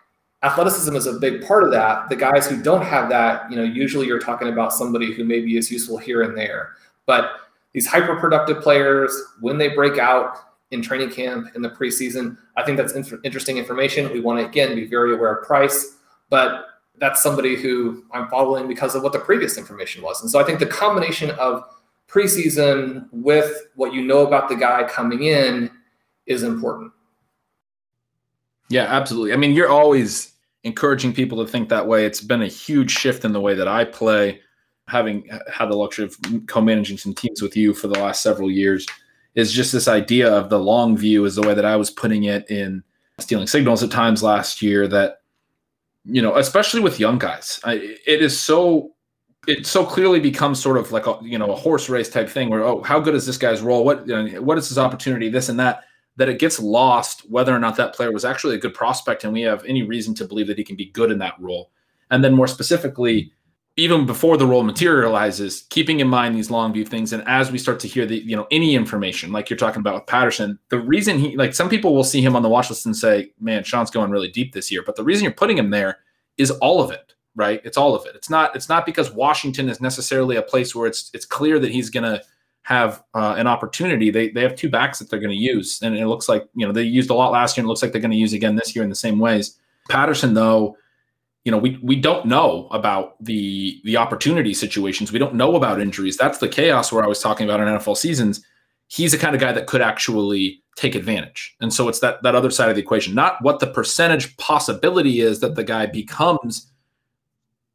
Athleticism 0.44 0.95
is 0.95 1.07
a 1.07 1.13
big 1.13 1.45
part 1.45 1.63
of 1.63 1.72
that. 1.72 2.07
The 2.10 2.16
guys 2.16 2.48
who 2.48 2.62
don't 2.62 2.83
have 2.83 3.10
that, 3.10 3.50
you 3.50 3.57
know, 3.57 3.63
usually 3.63 4.06
you're 4.06 4.19
talking 4.19 4.50
about 4.50 4.74
somebody 4.74 5.13
who 5.13 5.24
maybe 5.24 5.57
is 5.57 5.72
useful 5.72 5.98
here 5.98 6.22
and 6.22 6.38
there. 6.38 6.74
But 7.06 7.31
these 7.74 7.88
hyper 7.88 8.16
productive 8.16 8.62
players, 8.62 9.12
when 9.39 9.57
they 9.57 9.69
break 9.69 9.98
out, 9.98 10.38
in 10.72 10.81
training 10.81 11.10
camp 11.10 11.56
in 11.56 11.62
the 11.62 11.69
preseason. 11.69 12.38
I 12.56 12.63
think 12.63 12.78
that's 12.78 12.94
inf- 12.94 13.24
interesting 13.24 13.57
information. 13.57 14.12
We 14.12 14.19
want 14.19 14.39
to 14.39 14.45
again 14.45 14.75
be 14.75 14.86
very 14.86 15.13
aware 15.13 15.33
of 15.33 15.48
price, 15.48 15.98
but 16.30 16.66
that's 16.98 17.21
somebody 17.21 17.56
who 17.56 18.06
I'm 18.12 18.28
following 18.30 18.68
because 18.68 18.95
of 18.95 19.04
what 19.04 19.13
the 19.13 19.19
previous 19.19 19.57
information 19.57 20.01
was. 20.01 20.21
And 20.21 20.30
so 20.30 20.39
I 20.39 20.44
think 20.44 20.60
the 20.60 20.66
combination 20.66 21.31
of 21.31 21.63
preseason 22.07 23.07
with 23.12 23.68
what 23.75 23.94
you 23.94 24.04
know 24.04 24.26
about 24.26 24.50
the 24.50 24.56
guy 24.56 24.83
coming 24.83 25.24
in 25.24 25.71
is 26.26 26.44
important. 26.44 26.92
Yeah, 28.69 28.83
absolutely. 28.83 29.33
I 29.33 29.38
mean, 29.38 29.52
you're 29.52 29.69
always 29.69 30.33
encouraging 30.64 31.14
people 31.14 31.44
to 31.44 31.52
think 31.52 31.69
that 31.69 31.88
way. 31.88 32.06
It's 32.06 32.21
been 32.21 32.42
a 32.42 32.47
huge 32.47 32.92
shift 32.92 33.26
in 33.26 33.31
the 33.31 33.42
way 33.42 33.54
that 33.54 33.68
I 33.68 33.85
play, 33.85 34.42
having 34.88 35.28
had 35.52 35.69
the 35.69 35.76
luxury 35.76 36.06
of 36.06 36.18
co-managing 36.47 36.97
some 36.97 37.14
teams 37.14 37.42
with 37.42 37.56
you 37.56 37.74
for 37.74 37.88
the 37.88 38.00
last 38.00 38.21
several 38.21 38.52
years 38.52 38.85
is 39.35 39.52
just 39.52 39.71
this 39.71 39.88
idea 39.88 40.31
of 40.31 40.50
the 40.50 40.59
long 40.59 40.97
view 40.97 41.26
is 41.26 41.35
the 41.35 41.42
way 41.42 41.54
that 41.54 41.66
I 41.66 41.76
was 41.76 41.92
putting 41.92 42.24
it 42.24 42.50
in 42.50 42.83
stealing 43.19 43.47
signals 43.47 43.83
at 43.83 43.92
times 43.92 44.24
last 44.24 44.62
year 44.62 44.88
that 44.88 45.21
you 46.04 46.21
know 46.21 46.35
especially 46.35 46.81
with 46.81 47.00
young 47.00 47.18
guys 47.18 47.59
I, 47.64 47.74
it 48.06 48.21
is 48.21 48.40
so 48.40 48.94
it 49.47 49.66
so 49.66 49.85
clearly 49.85 50.19
becomes 50.19 50.61
sort 50.61 50.78
of 50.78 50.92
like 50.92 51.07
a 51.07 51.18
you 51.21 51.37
know 51.37 51.52
a 51.52 51.56
horse 51.56 51.90
race 51.90 52.09
type 52.09 52.30
thing 52.30 52.49
where 52.49 52.64
oh 52.64 52.81
how 52.83 52.99
good 52.99 53.16
is 53.16 53.25
this 53.25 53.37
guy's 53.37 53.61
role 53.61 53.83
what 53.83 54.07
you 54.07 54.23
know, 54.23 54.42
what 54.42 54.57
is 54.57 54.68
his 54.68 54.78
opportunity 54.78 55.30
this 55.30 55.49
and 55.49 55.59
that 55.59 55.83
that 56.18 56.30
it 56.30 56.40
gets 56.40 56.59
lost 56.59 57.30
whether 57.30 57.54
or 57.54 57.59
not 57.59 57.75
that 57.75 57.94
player 57.94 58.11
was 58.11 58.25
actually 58.25 58.56
a 58.56 58.59
good 58.59 58.73
prospect 58.73 59.23
and 59.23 59.33
we 59.33 59.42
have 59.42 59.64
any 59.66 59.83
reason 59.83 60.14
to 60.16 60.25
believe 60.25 60.47
that 60.47 60.57
he 60.57 60.64
can 60.64 60.75
be 60.75 60.92
good 60.92 61.11
in 61.11 61.19
that 61.19 61.33
role 61.40 61.71
and 62.11 62.23
then 62.23 62.33
more 62.33 62.47
specifically 62.47 63.31
even 63.78 64.06
before 64.06 64.37
the 64.37 64.47
role 64.47 64.64
materializes, 64.64 65.64
keeping 65.69 65.99
in 65.99 66.07
mind 66.07 66.33
these 66.33 66.49
long 66.49 66.71
view 66.71 66.85
things. 66.85 67.11
And 67.11 67.28
as 67.28 67.52
we 67.52 67.57
start 67.57 67.80
to 67.81 67.87
hear 67.87 68.06
the, 68.06 68.18
you 68.18 68.35
know, 68.35 68.47
any 68.49 68.73
information 68.73 69.33
like 69.33 69.49
you're 69.49 69.57
talking 69.57 69.81
about 69.81 69.95
with 69.95 70.07
Patterson, 70.07 70.57
the 70.69 70.80
reason 70.80 71.19
he 71.19 71.35
like 71.35 71.54
some 71.54 71.68
people 71.68 71.94
will 71.94 72.04
see 72.04 72.21
him 72.21 72.35
on 72.35 72.42
the 72.42 72.49
watch 72.49 72.69
list 72.69 72.85
and 72.85 72.95
say, 72.95 73.31
man, 73.40 73.64
Shawn's 73.64 73.92
going 73.92 74.11
really 74.11 74.30
deep 74.30 74.54
this 74.54 74.71
year. 74.71 74.81
But 74.85 74.95
the 74.95 75.04
reason 75.04 75.25
you're 75.25 75.33
putting 75.33 75.57
him 75.57 75.71
there 75.71 75.97
is 76.37 76.52
all 76.52 76.81
of 76.81 76.92
it, 76.92 77.15
right? 77.35 77.61
It's 77.63 77.77
all 77.77 77.95
of 77.95 78.06
it. 78.06 78.15
It's 78.15 78.30
not, 78.30 78.56
it's 78.56 78.69
not 78.69 78.85
because 78.85 79.11
Washington 79.11 79.69
is 79.69 79.81
necessarily 79.81 80.35
a 80.35 80.42
place 80.42 80.73
where 80.73 80.87
it's 80.87 81.11
it's 81.13 81.25
clear 81.25 81.59
that 81.59 81.71
he's 81.71 81.89
gonna 81.89 82.21
have 82.63 83.04
uh, 83.13 83.35
an 83.37 83.47
opportunity. 83.47 84.09
They 84.09 84.30
they 84.30 84.42
have 84.42 84.56
two 84.56 84.69
backs 84.69 84.99
that 84.99 85.09
they're 85.09 85.19
gonna 85.19 85.33
use. 85.33 85.80
And 85.81 85.95
it 85.95 86.07
looks 86.07 86.27
like, 86.27 86.47
you 86.56 86.65
know, 86.65 86.73
they 86.73 86.83
used 86.83 87.09
a 87.09 87.13
lot 87.13 87.31
last 87.31 87.56
year 87.56 87.61
and 87.61 87.68
it 87.68 87.69
looks 87.69 87.81
like 87.81 87.92
they're 87.92 88.01
gonna 88.01 88.15
use 88.15 88.33
again 88.33 88.56
this 88.56 88.75
year 88.75 88.83
in 88.83 88.89
the 88.89 88.95
same 88.95 89.19
ways. 89.19 89.57
Patterson, 89.87 90.33
though, 90.33 90.77
you 91.45 91.51
know 91.51 91.57
we 91.57 91.80
we 91.81 91.95
don't 91.95 92.25
know 92.25 92.68
about 92.71 93.23
the 93.23 93.80
the 93.85 93.95
opportunity 93.95 94.54
situations 94.54 95.11
we 95.11 95.19
don't 95.19 95.35
know 95.35 95.56
about 95.56 95.80
injuries 95.80 96.18
that's 96.18 96.39
the 96.39 96.49
chaos 96.49 96.92
where 96.92 97.04
i 97.04 97.07
was 97.07 97.21
talking 97.21 97.47
about 97.47 97.61
in 97.61 97.68
nfl 97.68 97.95
seasons 97.95 98.44
he's 98.87 99.13
the 99.13 99.18
kind 99.18 99.33
of 99.33 99.39
guy 99.39 99.51
that 99.51 99.68
could 99.68 99.81
actually 99.81 100.61
take 100.75 100.95
advantage 100.95 101.56
and 101.61 101.71
so 101.71 101.87
it's 101.87 101.99
that 101.99 102.21
that 102.23 102.35
other 102.35 102.49
side 102.49 102.69
of 102.69 102.75
the 102.75 102.81
equation 102.81 103.13
not 103.15 103.42
what 103.42 103.59
the 103.59 103.68
percentage 103.68 104.35
possibility 104.37 105.21
is 105.21 105.39
that 105.39 105.56
the 105.56 105.63
guy 105.63 105.85
becomes 105.85 106.71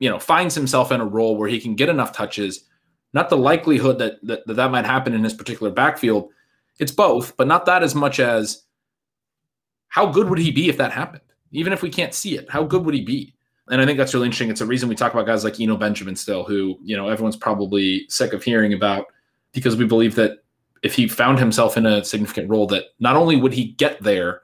you 0.01 0.11
know 0.11 0.19
finds 0.19 0.55
himself 0.55 0.91
in 0.91 1.01
a 1.01 1.07
role 1.07 1.37
where 1.37 1.49
he 1.49 1.61
can 1.61 1.77
get 1.77 1.89
enough 1.89 2.13
touches 2.13 2.65
not 3.13 3.29
the 3.29 3.37
likelihood 3.37 3.99
that 3.99 4.25
that, 4.25 4.47
that, 4.47 4.55
that 4.55 4.71
might 4.71 4.85
happen 4.87 5.15
in 5.15 5.25
his 5.25 5.35
particular 5.35 5.71
backfield. 5.71 6.31
It's 6.79 6.93
both, 6.93 7.37
but 7.37 7.47
not 7.47 7.67
that 7.67 7.83
as 7.83 7.95
much 7.95 8.21
as 8.21 8.65
how 9.89 10.07
good 10.07 10.31
would 10.31 10.39
he 10.39 10.51
be 10.51 10.69
if 10.69 10.77
that 10.79 10.93
happened? 10.93 11.23
Even 11.53 11.73
if 11.73 11.83
we 11.83 11.91
can't 11.91 12.15
see 12.15 12.39
it, 12.39 12.49
how 12.49 12.63
good 12.63 12.85
would 12.85 12.95
he 12.95 13.03
be? 13.03 13.35
And 13.69 13.81
I 13.81 13.87
think 13.87 13.99
that's 13.99 14.15
really 14.15 14.27
interesting. 14.27 14.51
It's 14.51 14.61
a 14.61 14.67
reason 14.67 14.89
we 14.89 14.95
talk 14.95 15.13
about 15.13 15.27
guys 15.27 15.45
like 15.45 15.61
Eno 15.61 15.77
Benjamin 15.77 16.17
still, 16.17 16.45
who, 16.45 16.79
you 16.83 16.97
know, 16.97 17.09
everyone's 17.09 17.37
probably 17.37 18.07
sick 18.09 18.33
of 18.33 18.43
hearing 18.43 18.73
about 18.73 19.07
because 19.53 19.77
we 19.77 19.85
believe 19.85 20.15
that 20.15 20.39
if 20.83 20.95
he 20.95 21.07
found 21.07 21.39
himself 21.39 21.77
in 21.77 21.87
a 21.87 22.05
significant 22.05 22.49
role, 22.49 22.67
that 22.69 22.85
not 23.01 23.17
only 23.17 23.37
would 23.37 23.53
he 23.53 23.73
get 23.73 24.03
there, 24.03 24.43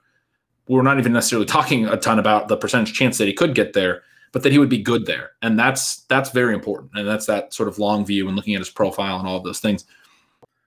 we're 0.68 0.82
not 0.82 0.98
even 0.98 1.12
necessarily 1.12 1.46
talking 1.46 1.86
a 1.86 1.96
ton 1.96 2.18
about 2.18 2.48
the 2.48 2.56
percentage 2.56 2.92
chance 2.92 3.18
that 3.18 3.26
he 3.26 3.32
could 3.32 3.54
get 3.54 3.72
there, 3.72 4.02
but 4.36 4.42
that 4.42 4.52
he 4.52 4.58
would 4.58 4.68
be 4.68 4.76
good 4.76 5.06
there. 5.06 5.30
And 5.40 5.58
that's 5.58 6.02
that's 6.10 6.28
very 6.28 6.52
important. 6.52 6.90
And 6.94 7.08
that's 7.08 7.24
that 7.24 7.54
sort 7.54 7.70
of 7.70 7.78
long 7.78 8.04
view 8.04 8.26
and 8.26 8.36
looking 8.36 8.54
at 8.54 8.58
his 8.58 8.68
profile 8.68 9.18
and 9.18 9.26
all 9.26 9.38
of 9.38 9.44
those 9.44 9.60
things. 9.60 9.86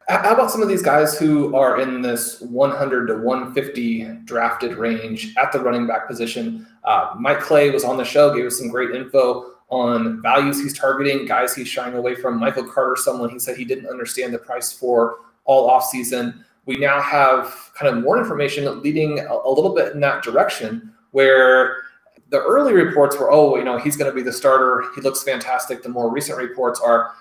How 0.07 0.33
about 0.33 0.49
some 0.49 0.63
of 0.63 0.67
these 0.67 0.81
guys 0.81 1.19
who 1.19 1.55
are 1.55 1.79
in 1.79 2.01
this 2.01 2.41
100 2.41 3.05
to 3.05 3.17
150 3.19 4.05
drafted 4.25 4.73
range 4.73 5.35
at 5.37 5.51
the 5.51 5.59
running 5.59 5.85
back 5.85 6.07
position? 6.07 6.65
Uh, 6.83 7.13
Mike 7.19 7.41
Clay 7.41 7.69
was 7.69 7.83
on 7.83 7.95
the 7.97 8.03
show, 8.03 8.33
gave 8.35 8.47
us 8.47 8.57
some 8.57 8.69
great 8.69 8.89
info 8.89 9.51
on 9.69 10.19
values 10.23 10.59
he's 10.59 10.75
targeting, 10.75 11.27
guys 11.27 11.53
he's 11.53 11.67
shying 11.67 11.93
away 11.93 12.15
from. 12.15 12.39
Michael 12.39 12.63
Carter, 12.63 12.95
someone 12.95 13.29
he 13.29 13.37
said 13.37 13.55
he 13.55 13.65
didn't 13.65 13.85
understand 13.85 14.33
the 14.33 14.39
price 14.39 14.73
for 14.73 15.17
all 15.45 15.69
offseason. 15.69 16.43
We 16.65 16.77
now 16.77 16.99
have 17.01 17.69
kind 17.75 17.95
of 17.95 18.03
more 18.03 18.17
information 18.17 18.81
leading 18.81 19.19
a, 19.19 19.31
a 19.31 19.51
little 19.51 19.75
bit 19.75 19.93
in 19.93 19.99
that 19.99 20.23
direction 20.23 20.91
where 21.11 21.83
the 22.29 22.41
early 22.41 22.73
reports 22.73 23.17
were, 23.17 23.31
oh, 23.31 23.57
you 23.57 23.63
know, 23.63 23.77
he's 23.77 23.97
going 23.97 24.09
to 24.09 24.15
be 24.15 24.21
the 24.21 24.31
starter. 24.31 24.85
He 24.95 25.01
looks 25.01 25.23
fantastic. 25.23 25.81
The 25.83 25.89
more 25.89 26.11
recent 26.11 26.37
reports 26.37 26.79
are, 26.79 27.13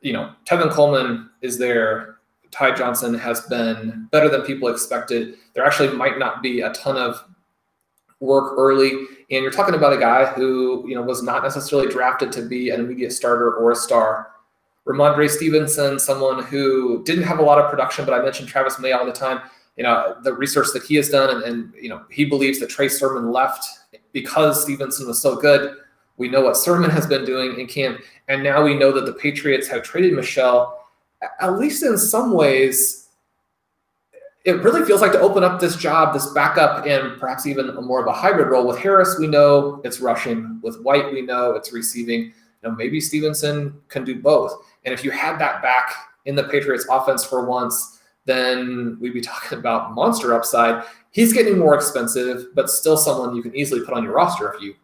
you 0.00 0.12
know, 0.12 0.32
Tevin 0.44 0.70
Coleman 0.70 1.30
is 1.42 1.58
there. 1.58 2.18
Ty 2.50 2.74
Johnson 2.74 3.14
has 3.14 3.42
been 3.42 4.08
better 4.10 4.28
than 4.28 4.42
people 4.42 4.68
expected. 4.68 5.36
There 5.54 5.64
actually 5.64 5.94
might 5.96 6.18
not 6.18 6.42
be 6.42 6.62
a 6.62 6.70
ton 6.72 6.96
of 6.96 7.22
work 8.20 8.54
early. 8.58 8.90
And 9.30 9.42
you're 9.42 9.50
talking 9.50 9.74
about 9.74 9.92
a 9.92 9.98
guy 9.98 10.24
who, 10.24 10.84
you 10.88 10.94
know, 10.94 11.02
was 11.02 11.22
not 11.22 11.42
necessarily 11.42 11.88
drafted 11.88 12.32
to 12.32 12.42
be 12.42 12.70
an 12.70 12.80
immediate 12.80 13.12
starter 13.12 13.52
or 13.52 13.70
a 13.70 13.76
star. 13.76 14.30
Rhamondre 14.86 15.28
Stevenson, 15.28 15.98
someone 15.98 16.42
who 16.42 17.04
didn't 17.04 17.24
have 17.24 17.38
a 17.38 17.42
lot 17.42 17.58
of 17.58 17.70
production, 17.70 18.06
but 18.06 18.14
I 18.14 18.22
mentioned 18.22 18.48
Travis 18.48 18.78
May 18.78 18.92
all 18.92 19.04
the 19.04 19.12
time. 19.12 19.42
You 19.76 19.84
know, 19.84 20.16
the 20.24 20.32
research 20.32 20.68
that 20.72 20.82
he 20.82 20.96
has 20.96 21.10
done, 21.10 21.30
and, 21.30 21.44
and 21.44 21.72
you 21.80 21.90
know, 21.90 22.02
he 22.10 22.24
believes 22.24 22.58
that 22.60 22.70
Trey 22.70 22.88
Sermon 22.88 23.30
left 23.30 23.64
because 24.12 24.62
Stevenson 24.62 25.06
was 25.06 25.20
so 25.20 25.36
good. 25.36 25.76
We 26.16 26.28
know 26.28 26.42
what 26.42 26.56
Sermon 26.56 26.90
has 26.90 27.06
been 27.06 27.24
doing 27.24 27.58
in 27.60 27.66
camp, 27.66 28.00
and 28.28 28.42
now 28.42 28.62
we 28.62 28.74
know 28.74 28.92
that 28.92 29.06
the 29.06 29.12
Patriots 29.12 29.68
have 29.68 29.82
traded 29.82 30.14
Michel. 30.14 30.86
At 31.40 31.58
least 31.58 31.82
in 31.82 31.96
some 31.96 32.32
ways, 32.32 33.08
it 34.44 34.62
really 34.62 34.84
feels 34.84 35.00
like 35.00 35.12
to 35.12 35.20
open 35.20 35.44
up 35.44 35.60
this 35.60 35.76
job, 35.76 36.14
this 36.14 36.26
backup, 36.32 36.86
and 36.86 37.20
perhaps 37.20 37.46
even 37.46 37.68
a 37.68 37.82
more 37.82 38.00
of 38.00 38.06
a 38.06 38.12
hybrid 38.12 38.48
role. 38.48 38.66
With 38.66 38.78
Harris, 38.78 39.16
we 39.18 39.26
know 39.26 39.80
it's 39.84 40.00
rushing. 40.00 40.60
With 40.62 40.80
White, 40.82 41.12
we 41.12 41.22
know 41.22 41.52
it's 41.52 41.72
receiving. 41.72 42.22
You 42.22 42.32
know, 42.62 42.70
maybe 42.72 43.00
Stevenson 43.00 43.80
can 43.88 44.04
do 44.04 44.20
both. 44.20 44.54
And 44.84 44.94
if 44.94 45.04
you 45.04 45.10
had 45.10 45.38
that 45.38 45.62
back 45.62 45.92
in 46.24 46.34
the 46.34 46.44
Patriots 46.44 46.86
offense 46.90 47.24
for 47.24 47.44
once, 47.44 47.97
then 48.28 48.98
we'd 49.00 49.14
be 49.14 49.20
talking 49.20 49.58
about 49.58 49.94
monster 49.94 50.34
upside. 50.34 50.84
He's 51.10 51.32
getting 51.32 51.58
more 51.58 51.74
expensive, 51.74 52.54
but 52.54 52.70
still 52.70 52.96
someone 52.96 53.34
you 53.34 53.42
can 53.42 53.56
easily 53.56 53.80
put 53.84 53.94
on 53.94 54.04
your 54.04 54.12
roster 54.12 54.52
if 54.52 54.60
you 54.60 54.74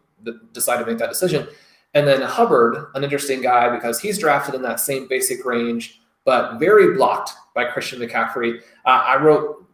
decide 0.51 0.79
to 0.79 0.85
make 0.85 0.97
that 0.97 1.09
decision. 1.09 1.47
And 1.93 2.07
then 2.07 2.21
Hubbard, 2.21 2.87
an 2.95 3.03
interesting 3.03 3.41
guy 3.41 3.73
because 3.73 4.01
he's 4.01 4.17
drafted 4.17 4.55
in 4.55 4.61
that 4.63 4.79
same 4.79 5.07
basic 5.07 5.45
range, 5.45 6.01
but 6.25 6.57
very 6.57 6.95
blocked 6.95 7.31
by 7.53 7.65
Christian 7.65 7.99
McCaffrey. 7.99 8.59
Uh, 8.85 9.03
I 9.05 9.15
wrote 9.17 9.65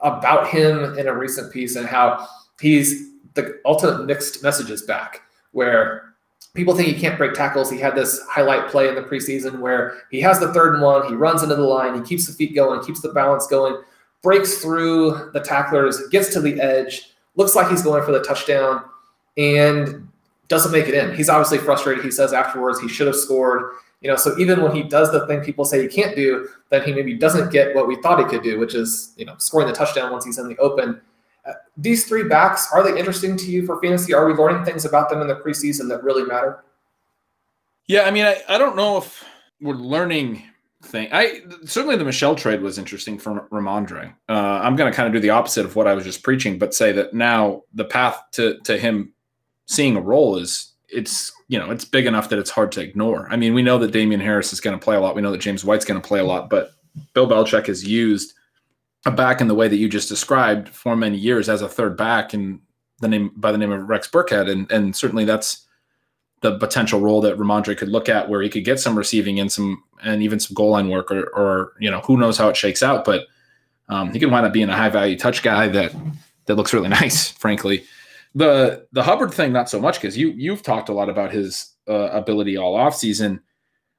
about 0.00 0.48
him 0.48 0.98
in 0.98 1.06
a 1.06 1.14
recent 1.14 1.52
piece 1.52 1.76
and 1.76 1.86
how 1.86 2.26
he's 2.60 3.10
the 3.34 3.60
ultimate 3.66 4.06
mixed 4.06 4.42
messages 4.42 4.82
back, 4.82 5.20
where 5.52 6.09
people 6.54 6.74
think 6.74 6.88
he 6.88 7.00
can't 7.00 7.16
break 7.16 7.34
tackles. 7.34 7.70
He 7.70 7.78
had 7.78 7.94
this 7.94 8.20
highlight 8.28 8.68
play 8.68 8.88
in 8.88 8.94
the 8.94 9.02
preseason 9.02 9.60
where 9.60 10.02
he 10.10 10.20
has 10.20 10.40
the 10.40 10.52
third 10.52 10.74
and 10.74 10.82
one, 10.82 11.06
he 11.08 11.14
runs 11.14 11.42
into 11.42 11.54
the 11.54 11.62
line, 11.62 11.94
he 11.94 12.02
keeps 12.02 12.26
the 12.26 12.32
feet 12.32 12.54
going, 12.54 12.82
keeps 12.82 13.00
the 13.00 13.12
balance 13.12 13.46
going, 13.46 13.80
breaks 14.22 14.58
through 14.58 15.30
the 15.32 15.40
tacklers, 15.40 16.08
gets 16.08 16.32
to 16.32 16.40
the 16.40 16.60
edge, 16.60 17.14
looks 17.36 17.54
like 17.54 17.68
he's 17.68 17.82
going 17.82 18.04
for 18.04 18.12
the 18.12 18.22
touchdown, 18.22 18.84
and 19.36 20.08
doesn't 20.48 20.72
make 20.72 20.88
it 20.88 20.94
in. 20.94 21.14
He's 21.14 21.28
obviously 21.28 21.58
frustrated. 21.58 22.04
He 22.04 22.10
says 22.10 22.32
afterwards 22.32 22.80
he 22.80 22.88
should 22.88 23.06
have 23.06 23.16
scored. 23.16 23.72
You 24.00 24.10
know, 24.10 24.16
so 24.16 24.36
even 24.38 24.62
when 24.62 24.74
he 24.74 24.82
does 24.82 25.12
the 25.12 25.26
thing 25.26 25.40
people 25.40 25.64
say 25.64 25.80
he 25.80 25.86
can't 25.86 26.16
do, 26.16 26.48
then 26.70 26.82
he 26.82 26.92
maybe 26.92 27.14
doesn't 27.14 27.52
get 27.52 27.74
what 27.74 27.86
we 27.86 27.96
thought 28.02 28.18
he 28.18 28.24
could 28.24 28.42
do, 28.42 28.58
which 28.58 28.74
is, 28.74 29.12
you 29.16 29.24
know, 29.24 29.34
scoring 29.38 29.68
the 29.68 29.74
touchdown 29.74 30.10
once 30.10 30.24
he's 30.24 30.38
in 30.38 30.48
the 30.48 30.56
open 30.58 31.00
these 31.76 32.06
three 32.06 32.24
backs 32.24 32.68
are 32.72 32.82
they 32.82 32.98
interesting 32.98 33.36
to 33.36 33.50
you 33.50 33.64
for 33.64 33.80
fantasy? 33.80 34.14
Are 34.14 34.26
we 34.26 34.34
learning 34.34 34.64
things 34.64 34.84
about 34.84 35.08
them 35.08 35.20
in 35.20 35.28
the 35.28 35.36
preseason 35.36 35.88
that 35.88 36.02
really 36.02 36.24
matter? 36.24 36.64
Yeah, 37.86 38.02
I 38.02 38.10
mean, 38.10 38.24
I, 38.24 38.42
I 38.48 38.58
don't 38.58 38.76
know 38.76 38.98
if 38.98 39.24
we're 39.60 39.74
learning 39.74 40.44
thing. 40.82 41.08
I 41.12 41.40
certainly 41.64 41.96
the 41.96 42.04
Michel 42.04 42.34
trade 42.34 42.60
was 42.62 42.78
interesting 42.78 43.18
for 43.18 43.48
Rhamondre. 43.50 44.14
Uh, 44.28 44.32
I'm 44.32 44.76
going 44.76 44.90
to 44.90 44.96
kind 44.96 45.06
of 45.06 45.12
do 45.12 45.20
the 45.20 45.30
opposite 45.30 45.64
of 45.64 45.76
what 45.76 45.86
I 45.86 45.94
was 45.94 46.04
just 46.04 46.22
preaching, 46.22 46.58
but 46.58 46.74
say 46.74 46.92
that 46.92 47.14
now 47.14 47.62
the 47.74 47.84
path 47.84 48.22
to 48.32 48.58
to 48.64 48.78
him 48.78 49.12
seeing 49.66 49.96
a 49.96 50.00
role 50.00 50.36
is 50.36 50.72
it's 50.88 51.32
you 51.48 51.58
know 51.58 51.70
it's 51.70 51.84
big 51.84 52.06
enough 52.06 52.28
that 52.28 52.38
it's 52.38 52.50
hard 52.50 52.72
to 52.72 52.80
ignore. 52.80 53.28
I 53.30 53.36
mean, 53.36 53.54
we 53.54 53.62
know 53.62 53.78
that 53.78 53.92
Damien 53.92 54.20
Harris 54.20 54.52
is 54.52 54.60
going 54.60 54.78
to 54.78 54.82
play 54.82 54.96
a 54.96 55.00
lot. 55.00 55.14
We 55.14 55.22
know 55.22 55.32
that 55.32 55.40
James 55.40 55.64
White's 55.64 55.84
going 55.84 56.00
to 56.00 56.06
play 56.06 56.20
a 56.20 56.24
lot, 56.24 56.50
but 56.50 56.72
Bill 57.14 57.28
Belichick 57.28 57.66
has 57.66 57.86
used 57.86 58.34
a 59.06 59.10
back 59.10 59.40
in 59.40 59.48
the 59.48 59.54
way 59.54 59.68
that 59.68 59.76
you 59.76 59.88
just 59.88 60.08
described 60.08 60.68
for 60.68 60.94
many 60.96 61.16
years 61.16 61.48
as 61.48 61.62
a 61.62 61.68
third 61.68 61.96
back 61.96 62.34
and 62.34 62.60
the 63.00 63.08
name 63.08 63.32
by 63.36 63.50
the 63.50 63.58
name 63.58 63.72
of 63.72 63.88
Rex 63.88 64.08
Burkhead. 64.08 64.50
And 64.50 64.70
and 64.70 64.94
certainly 64.94 65.24
that's 65.24 65.66
the 66.42 66.58
potential 66.58 67.00
role 67.00 67.20
that 67.20 67.36
Rhamondre 67.36 67.76
could 67.76 67.88
look 67.88 68.08
at 68.08 68.28
where 68.28 68.42
he 68.42 68.48
could 68.48 68.64
get 68.64 68.80
some 68.80 68.96
receiving 68.96 69.40
and 69.40 69.50
some 69.50 69.82
and 70.02 70.22
even 70.22 70.40
some 70.40 70.54
goal 70.54 70.70
line 70.70 70.88
work 70.88 71.10
or 71.10 71.24
or 71.30 71.72
you 71.80 71.90
know, 71.90 72.00
who 72.00 72.16
knows 72.16 72.38
how 72.38 72.48
it 72.48 72.56
shakes 72.56 72.82
out. 72.82 73.04
But 73.04 73.26
um, 73.88 74.12
he 74.12 74.18
could 74.18 74.30
wind 74.30 74.46
up 74.46 74.52
being 74.52 74.68
a 74.68 74.76
high 74.76 74.88
value 74.88 75.18
touch 75.18 75.42
guy 75.42 75.68
that 75.68 75.94
that 76.46 76.56
looks 76.56 76.72
really 76.72 76.88
nice, 77.00 77.30
frankly. 77.30 77.84
The 78.34 78.86
the 78.92 79.02
Hubbard 79.02 79.32
thing, 79.32 79.52
not 79.52 79.70
so 79.70 79.80
much 79.80 79.96
because 79.96 80.16
you 80.16 80.30
you've 80.30 80.62
talked 80.62 80.88
a 80.88 80.94
lot 80.94 81.08
about 81.08 81.32
his 81.32 81.74
uh, 81.88 82.10
ability 82.10 82.56
all 82.56 82.76
off 82.76 82.94
season. 82.94 83.40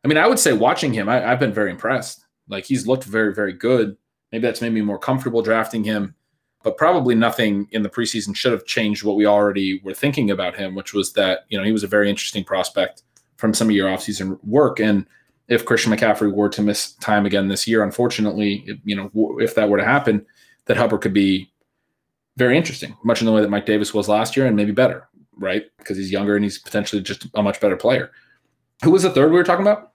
I 0.04 0.08
mean, 0.08 0.18
I 0.18 0.28
would 0.28 0.40
say 0.40 0.54
watching 0.54 0.94
him, 0.94 1.10
I, 1.10 1.32
I've 1.32 1.40
been 1.40 1.54
very 1.54 1.70
impressed. 1.70 2.26
Like 2.48 2.66
he's 2.66 2.88
looked 2.88 3.04
very, 3.04 3.34
very 3.34 3.54
good. 3.54 3.98
Maybe 4.32 4.44
that's 4.44 4.62
made 4.62 4.74
me 4.74 4.82
more 4.82 5.00
comfortable 5.00 5.42
drafting 5.42 5.84
him, 5.84 6.16
but 6.64 6.78
probably 6.78 7.16
nothing 7.16 7.68
in 7.72 7.84
the 7.84 7.90
preseason 7.90 8.36
should 8.36 8.52
have 8.52 8.66
changed 8.66 9.04
what 9.04 9.16
we 9.16 9.26
already 9.26 9.82
were 9.84 9.94
thinking 9.94 10.32
about 10.32 10.56
him, 10.56 10.76
which 10.76 10.94
was 10.94 11.14
that, 11.14 11.46
you 11.50 11.58
know, 11.58 11.64
he 11.64 11.72
was 11.72 11.84
a 11.84 11.88
very 11.88 12.10
interesting 12.10 12.44
prospect 12.44 13.04
from 13.38 13.54
some 13.54 13.68
of 13.68 13.76
your 13.76 13.90
offseason 13.90 14.38
work. 14.44 14.80
And 14.80 15.06
if 15.48 15.66
Christian 15.66 15.92
McCaffrey 15.92 16.34
were 16.34 16.50
to 16.50 16.62
miss 16.62 16.94
time 16.94 17.26
again 17.26 17.48
this 17.48 17.68
year, 17.68 17.84
unfortunately, 17.84 18.80
you 18.86 18.96
know, 18.96 19.38
if 19.40 19.56
that 19.56 19.70
were 19.70 19.78
to 19.78 19.84
happen, 19.84 20.26
that 20.66 20.78
Hubbard 20.78 21.02
could 21.02 21.14
be 21.14 21.52
very 22.38 22.56
interesting, 22.56 22.96
much 23.04 23.22
in 23.22 23.26
the 23.26 23.34
way 23.34 23.42
that 23.42 23.50
Mike 23.50 23.66
Davis 23.66 23.94
was 23.94 24.08
last 24.08 24.38
year 24.38 24.46
and 24.46 24.56
maybe 24.56 24.72
better, 24.72 25.10
right? 25.36 25.66
Because 25.78 25.98
he's 25.98 26.12
younger 26.12 26.36
and 26.36 26.46
he's 26.46 26.60
potentially 26.60 27.02
just 27.02 27.28
a 27.34 27.44
much 27.44 27.60
better 27.60 27.76
player. 27.76 28.12
Who 28.84 28.92
was 28.92 29.04
the 29.04 29.10
third 29.10 29.32
we 29.32 29.38
were 29.38 29.44
talking 29.44 29.66
about? 29.66 29.92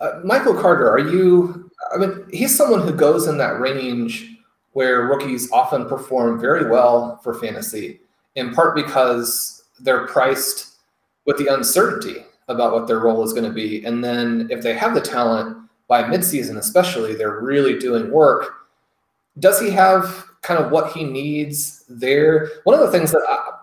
Uh, 0.00 0.20
Michael 0.24 0.54
Carter, 0.54 0.90
are 0.90 0.98
you 0.98 1.69
I 1.92 1.98
mean, 1.98 2.26
he's 2.30 2.56
someone 2.56 2.82
who 2.82 2.92
goes 2.92 3.26
in 3.26 3.38
that 3.38 3.60
range 3.60 4.36
where 4.72 5.06
rookies 5.06 5.50
often 5.50 5.88
perform 5.88 6.40
very 6.40 6.70
well 6.70 7.18
for 7.22 7.34
fantasy, 7.34 8.00
in 8.36 8.54
part 8.54 8.76
because 8.76 9.64
they're 9.80 10.06
priced 10.06 10.76
with 11.26 11.38
the 11.38 11.52
uncertainty 11.52 12.24
about 12.48 12.72
what 12.72 12.86
their 12.86 13.00
role 13.00 13.24
is 13.24 13.32
going 13.32 13.44
to 13.44 13.52
be. 13.52 13.84
And 13.84 14.04
then 14.04 14.48
if 14.50 14.62
they 14.62 14.74
have 14.74 14.94
the 14.94 15.00
talent 15.00 15.56
by 15.88 16.04
midseason, 16.04 16.56
especially, 16.56 17.14
they're 17.14 17.40
really 17.40 17.78
doing 17.78 18.10
work. 18.10 18.54
Does 19.38 19.60
he 19.60 19.70
have 19.70 20.26
kind 20.42 20.62
of 20.62 20.70
what 20.70 20.92
he 20.92 21.04
needs 21.04 21.84
there? 21.88 22.48
One 22.64 22.74
of 22.78 22.80
the 22.80 22.90
things 22.90 23.10
that 23.12 23.22
I, 23.28 23.59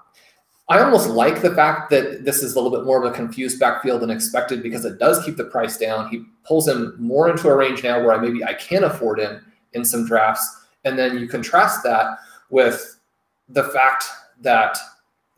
I 0.69 0.81
almost 0.81 1.09
like 1.09 1.41
the 1.41 1.55
fact 1.55 1.89
that 1.91 2.25
this 2.25 2.43
is 2.43 2.53
a 2.53 2.59
little 2.59 2.77
bit 2.77 2.85
more 2.85 3.03
of 3.03 3.09
a 3.09 3.15
confused 3.15 3.57
backfield 3.57 4.01
than 4.01 4.09
expected 4.09 4.61
because 4.61 4.83
it 4.83 4.99
does 4.99 5.23
keep 5.23 5.37
the 5.37 5.45
price 5.45 5.77
down. 5.77 6.09
He 6.09 6.25
pulls 6.43 6.67
him 6.67 6.95
more 6.99 7.29
into 7.29 7.47
a 7.47 7.55
range 7.55 7.83
now 7.83 8.01
where 8.01 8.13
I 8.13 8.17
maybe 8.17 8.43
I 8.43 8.53
can 8.53 8.83
afford 8.83 9.19
him 9.19 9.45
in 9.73 9.85
some 9.85 10.05
drafts. 10.05 10.65
And 10.83 10.99
then 10.99 11.17
you 11.17 11.27
contrast 11.27 11.83
that 11.83 12.17
with 12.49 12.99
the 13.47 13.63
fact 13.63 14.05
that 14.41 14.77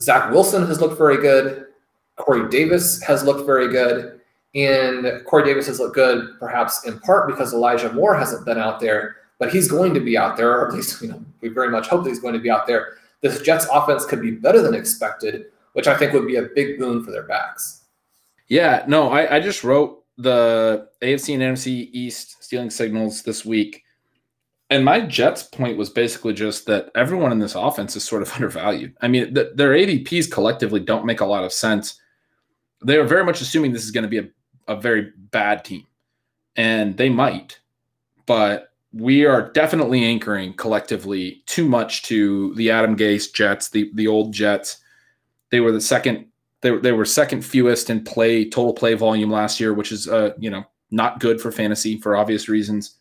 Zach 0.02 0.32
Wilson 0.32 0.66
has 0.66 0.82
looked 0.82 0.98
very 0.98 1.18
good, 1.18 1.68
Corey 2.16 2.50
Davis 2.50 3.02
has 3.04 3.24
looked 3.24 3.46
very 3.46 3.70
good, 3.70 4.20
and 4.56 5.24
Corey 5.26 5.44
Davis 5.44 5.68
has 5.68 5.80
looked 5.80 5.96
good 5.96 6.40
perhaps 6.40 6.86
in 6.86 7.00
part 7.02 7.28
because 7.28 7.54
Elijah 7.54 7.94
Moore 7.94 8.16
hasn't 8.16 8.46
been 8.46 8.58
out 8.58 8.80
there, 8.80 9.18
but 9.38 9.52
he's 9.52 9.70
going 9.70 9.94
to 9.94 10.00
be 10.00 10.18
out 10.18 10.38
there, 10.38 10.60
or 10.60 10.68
at 10.68 10.74
least 10.74 11.02
you 11.02 11.08
know 11.08 11.24
we 11.42 11.50
very 11.50 11.70
much 11.70 11.88
hope 11.88 12.04
that 12.04 12.10
he's 12.10 12.20
going 12.20 12.34
to 12.34 12.40
be 12.40 12.50
out 12.50 12.66
there 12.66 12.99
this 13.22 13.42
Jets 13.42 13.68
offense 13.72 14.06
could 14.06 14.22
be 14.22 14.32
better 14.32 14.62
than 14.62 14.74
expected, 14.74 15.46
which 15.74 15.88
I 15.88 15.98
think 15.98 16.14
would 16.14 16.28
be 16.28 16.38
a 16.38 16.50
big 16.56 16.80
boon 16.80 17.04
for 17.04 17.12
their 17.12 17.24
backs. 17.24 17.84
Yeah, 18.48 18.84
no, 18.88 19.10
I, 19.10 19.36
I 19.36 19.40
just 19.40 19.64
wrote 19.64 20.04
the 20.18 20.90
AFC 21.02 21.34
and 21.34 21.44
NFC 21.44 21.90
East 21.94 22.44
stealing 22.44 22.70
signals 22.70 23.24
this 23.24 23.46
week. 23.46 23.84
And 24.72 24.86
my 24.86 25.02
Jets 25.02 25.44
point 25.44 25.78
was 25.78 25.90
basically 25.90 26.34
just 26.34 26.66
that 26.68 26.92
everyone 26.94 27.32
in 27.32 27.40
this 27.40 27.56
offense 27.56 27.96
is 27.96 28.04
sort 28.04 28.22
of 28.22 28.32
undervalued. 28.36 28.96
I 29.02 29.08
mean, 29.08 29.34
the, 29.34 29.52
their 29.56 29.72
ADPs 29.72 30.32
collectively 30.32 30.80
don't 30.80 31.06
make 31.06 31.22
a 31.22 31.26
lot 31.26 31.44
of 31.44 31.54
sense. 31.54 32.00
They 32.86 32.98
are 32.98 33.06
very 33.06 33.26
much 33.26 33.42
assuming 33.42 33.74
this 33.74 33.84
is 33.84 33.92
going 33.92 34.04
to 34.04 34.10
be 34.10 34.20
a, 34.20 34.30
a 34.68 34.80
very 34.80 35.12
bad 35.32 35.66
team, 35.66 35.86
and 36.56 36.96
they 36.96 37.10
might, 37.10 37.60
but 38.26 38.69
we 38.92 39.26
are 39.26 39.52
definitely 39.52 40.04
anchoring 40.04 40.54
collectively 40.54 41.44
too 41.46 41.68
much 41.68 42.04
to 42.04 42.54
the 42.56 42.72
Adam 42.72 42.96
Gase 42.96 43.32
Jets, 43.34 43.70
the 43.70 43.92
the 43.94 44.08
old 44.08 44.34
Jets. 44.34 44.78
They 45.52 45.60
were 45.60 45.72
the 45.72 45.82
second 45.82 46.26
they, 46.62 46.76
they 46.78 46.92
were 46.92 47.06
second 47.06 47.46
fewest 47.46 47.90
in 47.90 48.04
play 48.04 48.50
total 48.50 48.74
play 48.74 48.96
volume 48.96 49.30
last 49.30 49.60
year, 49.60 49.74
which 49.74 49.92
is 49.92 50.08
uh 50.08 50.32
you 50.40 50.50
know 50.50 50.64
not 50.92 51.20
good 51.20 51.40
for 51.40 51.52
fantasy 51.52 52.00
for 52.00 52.16
obvious 52.16 52.50
reasons. 52.50 52.96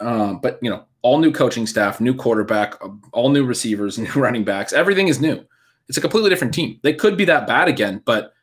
Um, 0.00 0.40
but 0.40 0.58
you 0.62 0.70
know, 0.70 0.84
all 1.02 1.18
new 1.18 1.32
coaching 1.32 1.66
staff, 1.66 2.00
new 2.00 2.14
quarterback, 2.14 2.74
all 3.12 3.30
new 3.30 3.44
receivers, 3.44 3.98
new 3.98 4.12
running 4.12 4.44
backs, 4.44 4.72
everything 4.72 5.08
is 5.08 5.20
new. 5.20 5.44
It's 5.88 5.98
a 5.98 6.02
completely 6.02 6.28
different 6.28 6.52
team. 6.52 6.78
They 6.82 6.92
could 6.92 7.16
be 7.16 7.24
that 7.24 7.46
bad 7.46 7.66
again, 7.66 8.02
but 8.04 8.34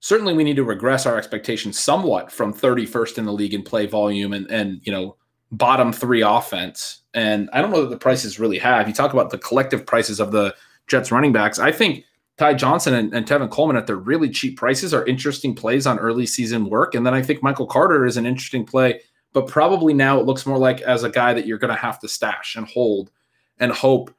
certainly 0.00 0.32
we 0.32 0.42
need 0.44 0.56
to 0.56 0.64
regress 0.64 1.04
our 1.04 1.18
expectations 1.18 1.78
somewhat 1.78 2.32
from 2.32 2.54
31st 2.54 3.18
in 3.18 3.24
the 3.26 3.32
league 3.32 3.52
in 3.52 3.62
play 3.62 3.84
volume 3.84 4.32
and 4.32 4.50
and 4.50 4.80
you 4.84 4.92
know 4.92 5.17
bottom 5.50 5.92
three 5.92 6.22
offense. 6.22 7.02
And 7.14 7.48
I 7.52 7.60
don't 7.60 7.70
know 7.70 7.82
that 7.82 7.90
the 7.90 7.98
prices 7.98 8.38
really 8.38 8.58
have. 8.58 8.86
You 8.86 8.94
talk 8.94 9.12
about 9.12 9.30
the 9.30 9.38
collective 9.38 9.86
prices 9.86 10.20
of 10.20 10.32
the 10.32 10.54
Jets 10.88 11.10
running 11.10 11.32
backs. 11.32 11.58
I 11.58 11.72
think 11.72 12.04
Ty 12.36 12.54
Johnson 12.54 12.94
and, 12.94 13.12
and 13.12 13.26
Tevin 13.26 13.50
Coleman 13.50 13.76
at 13.76 13.86
their 13.86 13.96
really 13.96 14.30
cheap 14.30 14.56
prices 14.56 14.94
are 14.94 15.04
interesting 15.06 15.54
plays 15.54 15.86
on 15.86 15.98
early 15.98 16.26
season 16.26 16.68
work. 16.68 16.94
And 16.94 17.04
then 17.04 17.14
I 17.14 17.22
think 17.22 17.42
Michael 17.42 17.66
Carter 17.66 18.06
is 18.06 18.16
an 18.16 18.26
interesting 18.26 18.64
play, 18.64 19.00
but 19.32 19.48
probably 19.48 19.92
now 19.92 20.20
it 20.20 20.26
looks 20.26 20.46
more 20.46 20.58
like 20.58 20.80
as 20.82 21.02
a 21.02 21.10
guy 21.10 21.34
that 21.34 21.46
you're 21.46 21.58
going 21.58 21.74
to 21.74 21.80
have 21.80 21.98
to 22.00 22.08
stash 22.08 22.54
and 22.56 22.66
hold 22.66 23.10
and 23.58 23.72
hope 23.72 24.14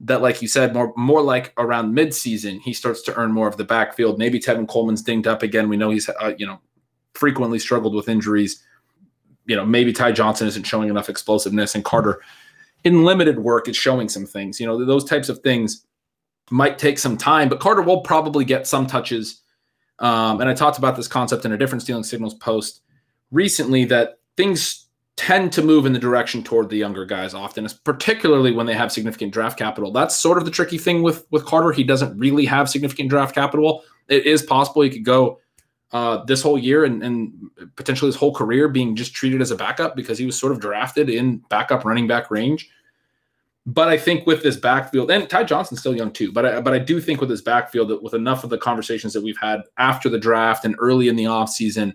that, 0.00 0.22
like 0.22 0.42
you 0.42 0.48
said, 0.48 0.74
more 0.74 0.92
more 0.96 1.22
like 1.22 1.52
around 1.56 1.94
midseason, 1.94 2.60
he 2.60 2.72
starts 2.72 3.02
to 3.02 3.14
earn 3.16 3.32
more 3.32 3.48
of 3.48 3.56
the 3.56 3.64
backfield. 3.64 4.18
Maybe 4.18 4.38
Tevin 4.38 4.68
Coleman's 4.68 5.02
dinged 5.02 5.26
up 5.26 5.42
again. 5.42 5.68
We 5.68 5.76
know 5.76 5.90
he's 5.90 6.08
uh, 6.08 6.34
you 6.36 6.46
know 6.46 6.60
frequently 7.14 7.58
struggled 7.58 7.94
with 7.94 8.08
injuries. 8.08 8.62
You 9.46 9.56
know, 9.56 9.66
maybe 9.66 9.92
Ty 9.92 10.12
Johnson 10.12 10.46
isn't 10.48 10.64
showing 10.64 10.88
enough 10.88 11.08
explosiveness, 11.08 11.74
and 11.74 11.84
Carter, 11.84 12.22
in 12.84 13.04
limited 13.04 13.38
work, 13.38 13.68
is 13.68 13.76
showing 13.76 14.08
some 14.08 14.26
things. 14.26 14.60
You 14.60 14.66
know, 14.66 14.84
those 14.84 15.04
types 15.04 15.28
of 15.28 15.40
things 15.40 15.84
might 16.50 16.78
take 16.78 16.98
some 16.98 17.16
time, 17.16 17.48
but 17.48 17.60
Carter 17.60 17.82
will 17.82 18.00
probably 18.00 18.44
get 18.44 18.66
some 18.66 18.86
touches. 18.86 19.42
Um, 19.98 20.40
and 20.40 20.50
I 20.50 20.54
talked 20.54 20.78
about 20.78 20.96
this 20.96 21.08
concept 21.08 21.44
in 21.44 21.52
a 21.52 21.58
different 21.58 21.82
Stealing 21.82 22.04
Signals 22.04 22.34
post 22.34 22.82
recently 23.30 23.84
that 23.86 24.18
things 24.36 24.86
tend 25.16 25.52
to 25.52 25.62
move 25.62 25.86
in 25.86 25.92
the 25.92 25.98
direction 25.98 26.42
toward 26.42 26.68
the 26.68 26.76
younger 26.76 27.04
guys 27.04 27.34
often, 27.34 27.66
particularly 27.84 28.52
when 28.52 28.66
they 28.66 28.74
have 28.74 28.90
significant 28.90 29.32
draft 29.32 29.56
capital. 29.58 29.92
That's 29.92 30.18
sort 30.18 30.38
of 30.38 30.44
the 30.44 30.50
tricky 30.50 30.78
thing 30.78 31.02
with 31.02 31.26
with 31.30 31.44
Carter. 31.44 31.70
He 31.72 31.84
doesn't 31.84 32.18
really 32.18 32.44
have 32.46 32.68
significant 32.68 33.10
draft 33.10 33.34
capital. 33.34 33.84
It 34.08 34.26
is 34.26 34.42
possible 34.42 34.82
he 34.82 34.90
could 34.90 35.04
go 35.04 35.40
uh, 35.94 36.24
this 36.24 36.42
whole 36.42 36.58
year 36.58 36.84
and, 36.84 37.04
and 37.04 37.32
potentially 37.76 38.08
his 38.08 38.16
whole 38.16 38.34
career 38.34 38.68
being 38.68 38.96
just 38.96 39.14
treated 39.14 39.40
as 39.40 39.52
a 39.52 39.56
backup 39.56 39.94
because 39.94 40.18
he 40.18 40.26
was 40.26 40.36
sort 40.36 40.50
of 40.50 40.58
drafted 40.58 41.08
in 41.08 41.36
backup 41.48 41.84
running 41.84 42.08
back 42.08 42.32
range. 42.32 42.68
But 43.64 43.86
I 43.86 43.96
think 43.96 44.26
with 44.26 44.42
this 44.42 44.56
backfield, 44.56 45.12
and 45.12 45.30
Ty 45.30 45.44
Johnson's 45.44 45.78
still 45.78 45.96
young 45.96 46.10
too, 46.10 46.32
but 46.32 46.44
I, 46.44 46.60
but 46.60 46.74
I 46.74 46.80
do 46.80 47.00
think 47.00 47.20
with 47.20 47.30
this 47.30 47.40
backfield 47.40 47.90
that 47.90 48.02
with 48.02 48.12
enough 48.12 48.42
of 48.42 48.50
the 48.50 48.58
conversations 48.58 49.12
that 49.12 49.22
we've 49.22 49.38
had 49.40 49.62
after 49.78 50.08
the 50.08 50.18
draft 50.18 50.64
and 50.64 50.74
early 50.80 51.06
in 51.06 51.14
the 51.14 51.24
offseason, 51.24 51.94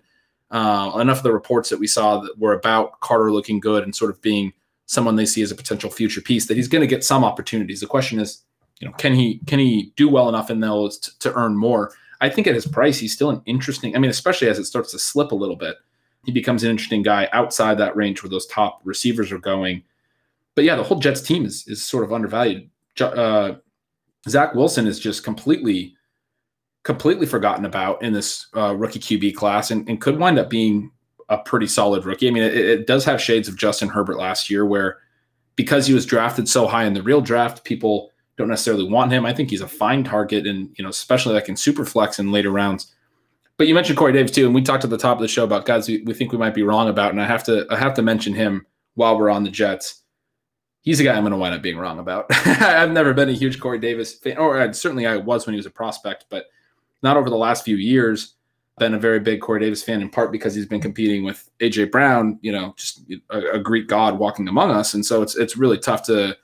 uh, 0.50 0.98
enough 1.00 1.18
of 1.18 1.24
the 1.24 1.34
reports 1.34 1.70
that 1.70 1.77
we 1.77 1.86
saw 1.86 2.22
that 2.22 2.39
were 2.39 2.53
about 2.53 3.01
Carter 3.01 3.34
looking 3.34 3.60
good 3.60 3.84
and 3.84 3.94
sort 3.94 4.12
of 4.12 4.22
being 4.22 4.53
someone 4.86 5.18
they 5.18 5.25
see 5.25 5.41
as 5.41 5.51
a 5.51 5.56
potential 5.56 5.91
future 5.91 6.22
piece, 6.22 6.48
that 6.48 6.56
he's 6.56 6.70
going 6.70 6.82
to 6.82 6.88
get 6.88 7.03
some 7.03 7.25
opportunities. 7.25 7.81
The 7.81 7.85
question 7.85 8.20
is, 8.20 8.44
you 8.79 8.88
know, 8.88 8.94
can 8.94 9.14
he 9.14 9.42
can 9.46 9.59
he 9.59 9.92
do 9.98 10.07
well 10.07 10.29
enough 10.29 10.50
in 10.50 10.62
those 10.62 10.98
to, 11.00 11.20
to 11.20 11.33
earn 11.33 11.57
more? 11.57 11.92
I 12.22 12.29
think 12.29 12.48
at 12.48 12.55
his 12.55 12.68
price, 12.68 13.00
he's 13.00 13.14
still 13.14 13.29
an 13.29 13.42
interesting. 13.46 13.96
I 13.96 14.00
mean, 14.00 14.12
especially 14.12 14.50
as 14.50 14.60
it 14.60 14.66
starts 14.66 14.92
to 14.92 15.00
slip 15.00 15.32
a 15.32 15.36
little 15.36 15.55
bit, 15.55 15.77
he 16.25 16.32
becomes 16.32 16.64
an 16.64 16.70
interesting 16.70 17.01
guy 17.01 17.29
outside 17.32 17.77
that 17.77 17.96
range 17.96 18.22
where 18.22 18.29
those 18.29 18.46
top 18.48 18.82
receivers 18.84 19.32
are 19.32 19.40
going 19.40 19.84
but 20.60 20.66
yeah, 20.66 20.75
the 20.75 20.84
whole 20.84 21.00
Jets 21.00 21.22
team 21.22 21.46
is 21.46 21.66
is 21.70 21.86
sort 21.86 22.03
of 22.03 22.12
undervalued. 22.12 22.70
Uh, 23.00 23.53
Zach 24.27 24.53
Wilson 24.53 24.88
is 24.88 25.00
just 25.00 25.24
completely, 25.24 25.96
completely 26.84 27.25
forgotten 27.25 27.64
about 27.64 28.03
in 28.03 28.12
this 28.12 28.48
uh, 28.58 28.75
rookie 28.75 29.00
QB 29.00 29.36
class, 29.36 29.72
and, 29.72 29.88
and, 29.88 30.01
could 30.01 30.20
wind 30.20 30.38
up 30.38 30.50
being 30.50 30.92
a 31.29 31.38
pretty 31.38 31.66
solid 31.66 32.03
rookie. 32.03 32.27
I 32.27 32.32
mean, 32.32 32.44
it, 32.44 32.58
it, 32.58 32.88
does 32.88 33.05
have 33.05 33.22
shades 33.22 33.48
of 33.48 33.55
Justin 33.55 33.88
Herbert 33.88 34.18
last 34.18 34.50
year, 34.50 34.66
where 34.66 34.98
because 35.55 35.88
he 35.88 35.94
was 35.94 36.05
drafted 36.05 36.50
so 36.50 36.68
high 36.68 36.84
in 36.84 36.94
the 36.94 37.01
real 37.01 37.22
draft, 37.22 37.64
people 37.64 38.12
don't 38.40 38.48
necessarily 38.48 38.90
want 38.90 39.12
him. 39.12 39.25
I 39.25 39.34
think 39.34 39.52
he's 39.52 39.62
a 39.62 39.68
fine 39.68 40.04
target, 40.04 40.48
and 40.48 40.74
you 40.78 40.84
know, 40.84 40.90
especially 40.90 41.36
like 41.36 41.48
in 41.48 41.56
super 41.56 41.86
flex 41.86 42.18
in 42.18 42.32
later 42.32 42.50
rounds. 42.50 42.92
But 43.58 43.68
you 43.68 43.75
mentioned 43.75 44.00
Corey 44.00 44.14
Davis 44.14 44.32
too, 44.32 44.46
and 44.46 44.56
we 44.56 44.64
talked 44.64 44.84
at 44.84 44.90
the 44.90 44.98
top 44.98 45.18
of 45.18 45.22
the 45.22 45.28
show 45.28 45.44
about 45.44 45.66
guys 45.66 45.88
we, 45.88 46.02
we 46.04 46.14
think 46.14 46.32
we 46.32 46.38
might 46.38 46.56
be 46.56 46.64
wrong 46.64 46.90
about, 46.90 47.12
and 47.12 47.22
I 47.22 47.28
have 47.28 47.44
to 47.44 47.68
I 47.70 47.78
have 47.78 47.94
to 47.96 48.02
mention 48.02 48.34
him 48.34 48.66
while 48.96 49.20
we're 49.20 49.30
on 49.30 49.44
the 49.44 49.52
Jets 49.52 50.00
he's 50.82 51.00
a 51.00 51.04
guy 51.04 51.16
I'm 51.16 51.24
going 51.24 51.32
to 51.32 51.38
wind 51.38 51.56
up 51.56 51.62
being 51.62 51.78
wrong 51.78 52.00
about. 52.00 52.25
I've 52.32 52.92
never 52.92 53.14
been 53.14 53.30
a 53.30 53.34
huge 53.34 53.60
Corey 53.60 53.80
Davis 53.80 54.16
fan, 54.16 54.38
or 54.38 54.60
uh, 54.60 54.74
certainly 54.74 55.06
I 55.06 55.18
was 55.18 55.46
when 55.46 55.54
he 55.54 55.58
was 55.58 55.66
a 55.66 55.72
prospect, 55.72 56.25
but 56.30 56.46
not 57.04 57.18
over 57.18 57.30
the 57.30 57.38
last 57.38 57.64
few 57.64 57.78
years. 57.78 58.36
Been 58.78 58.94
a 58.94 59.00
very 59.00 59.20
big 59.20 59.42
Corey 59.42 59.60
Davis 59.60 59.84
fan 59.84 60.02
in 60.02 60.10
part 60.10 60.32
because 60.32 60.56
he's 60.56 60.66
been 60.66 60.80
competing 60.80 61.24
with 61.24 61.50
AJ 61.60 61.92
Brown, 61.92 62.40
you 62.42 62.52
know, 62.52 62.74
just 62.78 63.02
a, 63.30 63.56
a 63.56 63.60
Greek 63.60 63.88
god 63.88 64.18
walking 64.18 64.48
among 64.48 64.72
us, 64.72 64.94
and 64.94 65.06
so 65.06 65.22
it's 65.22 65.36
it's 65.36 65.58
really 65.58 65.78
tough 65.78 66.04
to 66.04 66.38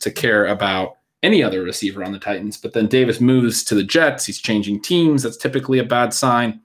to 0.00 0.10
care 0.10 0.46
about 0.46 0.98
any 1.22 1.42
other 1.42 1.62
receiver 1.62 2.02
on 2.02 2.12
the 2.12 2.18
Titans. 2.18 2.56
But 2.56 2.72
then 2.72 2.86
Davis 2.86 3.20
moves 3.20 3.64
to 3.64 3.74
the 3.74 3.82
Jets. 3.82 4.26
He's 4.26 4.40
changing 4.40 4.82
teams. 4.82 5.22
That's 5.22 5.36
typically 5.36 5.78
a 5.78 5.84
bad 5.84 6.14
sign. 6.14 6.60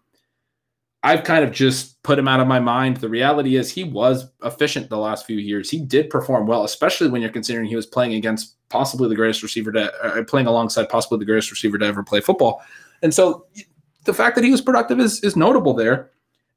I've 1.04 1.24
kind 1.24 1.44
of 1.44 1.52
just 1.52 2.02
put 2.02 2.18
him 2.18 2.28
out 2.28 2.39
of 2.39 2.48
my 2.48 2.60
mind. 2.60 2.98
The 2.98 3.10
reality 3.10 3.58
is 3.58 3.70
he 3.70 3.84
was 3.84 4.32
efficient 4.44 4.89
the 4.89 4.98
last 4.98 5.28
few 5.28 5.38
years. 5.38 5.70
He 5.70 5.80
did 5.80 6.10
perform 6.10 6.48
well, 6.48 6.63
especially 6.63 7.10
when 7.10 7.22
you're 7.22 7.30
considering 7.30 7.68
he 7.68 7.76
was 7.76 7.86
playing 7.86 8.13
against 8.13 8.56
possibly 8.70 9.08
the 9.08 9.15
greatest 9.15 9.44
receiver 9.44 9.72
to 9.72 9.94
uh, 10.04 10.24
playing 10.24 10.48
alongside 10.48 10.89
possibly 10.89 11.20
the 11.20 11.26
greatest 11.26 11.52
receiver 11.52 11.78
to 11.78 11.86
ever 11.86 12.02
play 12.02 12.22
football. 12.22 12.63
And 13.04 13.13
so 13.13 13.46
the 14.06 14.15
fact 14.15 14.36
that 14.36 14.44
he 14.44 14.50
was 14.50 14.62
productive 14.62 15.00
is 15.00 15.24
is 15.24 15.36
notable 15.36 15.76
there. 15.76 16.10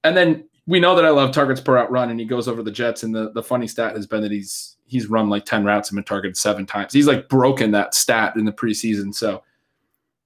And 0.02 0.16
then 0.16 0.48
we 0.68 0.78
know 0.78 0.94
that 0.94 1.06
I 1.06 1.08
love 1.08 1.32
targets 1.32 1.62
per 1.62 1.76
route 1.76 1.90
run, 1.90 2.10
and 2.10 2.20
he 2.20 2.26
goes 2.26 2.46
over 2.46 2.62
the 2.62 2.70
Jets. 2.70 3.02
And 3.02 3.14
the, 3.14 3.30
the 3.32 3.42
funny 3.42 3.66
stat 3.66 3.96
has 3.96 4.06
been 4.06 4.20
that 4.20 4.30
he's 4.30 4.76
he's 4.86 5.06
run 5.06 5.30
like 5.30 5.46
10 5.46 5.64
routes 5.64 5.88
and 5.90 5.96
been 5.96 6.04
targeted 6.04 6.36
seven 6.36 6.66
times. 6.66 6.92
He's 6.92 7.06
like 7.06 7.28
broken 7.28 7.70
that 7.72 7.94
stat 7.94 8.36
in 8.36 8.44
the 8.44 8.52
preseason. 8.52 9.14
So 9.14 9.42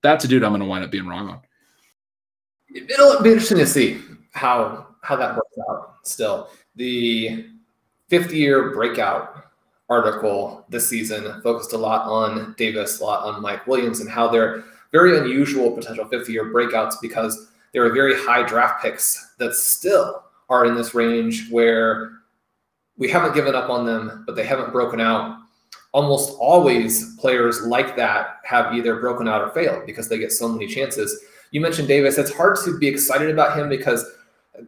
that's 0.02 0.24
a 0.24 0.28
dude 0.28 0.42
I'm 0.42 0.52
gonna 0.52 0.66
wind 0.66 0.84
up 0.84 0.90
being 0.90 1.06
wrong 1.06 1.28
on. 1.30 1.40
It'll 2.74 3.22
be 3.22 3.30
interesting 3.30 3.58
to 3.58 3.66
see 3.66 4.00
how 4.32 4.88
how 5.02 5.14
that 5.14 5.36
works 5.36 5.56
out. 5.70 5.94
Still, 6.02 6.50
the 6.74 7.46
50 8.08 8.36
year 8.36 8.72
breakout 8.72 9.44
article 9.88 10.64
this 10.68 10.88
season 10.88 11.40
focused 11.42 11.72
a 11.72 11.78
lot 11.78 12.04
on 12.06 12.56
Davis, 12.58 13.00
a 13.00 13.04
lot 13.04 13.24
on 13.24 13.40
Mike 13.42 13.68
Williams, 13.68 14.00
and 14.00 14.10
how 14.10 14.26
they're 14.26 14.64
very 14.90 15.18
unusual 15.18 15.70
potential 15.70 16.04
50 16.04 16.32
year 16.32 16.52
breakouts 16.52 16.96
because 17.00 17.52
there 17.72 17.84
are 17.84 17.92
very 17.92 18.14
high 18.14 18.42
draft 18.42 18.82
picks 18.82 19.34
that 19.38 19.54
still 19.54 20.21
are 20.52 20.66
in 20.66 20.74
this 20.74 20.94
range 20.94 21.50
where 21.50 22.12
we 22.98 23.08
haven't 23.08 23.34
given 23.34 23.54
up 23.54 23.70
on 23.70 23.86
them, 23.86 24.22
but 24.26 24.36
they 24.36 24.44
haven't 24.44 24.70
broken 24.70 25.00
out. 25.00 25.38
Almost 25.92 26.36
always, 26.38 27.16
players 27.16 27.62
like 27.62 27.96
that 27.96 28.36
have 28.44 28.74
either 28.74 29.00
broken 29.00 29.26
out 29.28 29.40
or 29.40 29.50
failed 29.50 29.86
because 29.86 30.08
they 30.08 30.18
get 30.18 30.30
so 30.30 30.48
many 30.48 30.66
chances. 30.66 31.24
You 31.50 31.60
mentioned 31.60 31.88
Davis. 31.88 32.18
It's 32.18 32.32
hard 32.32 32.58
to 32.64 32.78
be 32.78 32.86
excited 32.86 33.30
about 33.30 33.58
him 33.58 33.68
because 33.68 34.04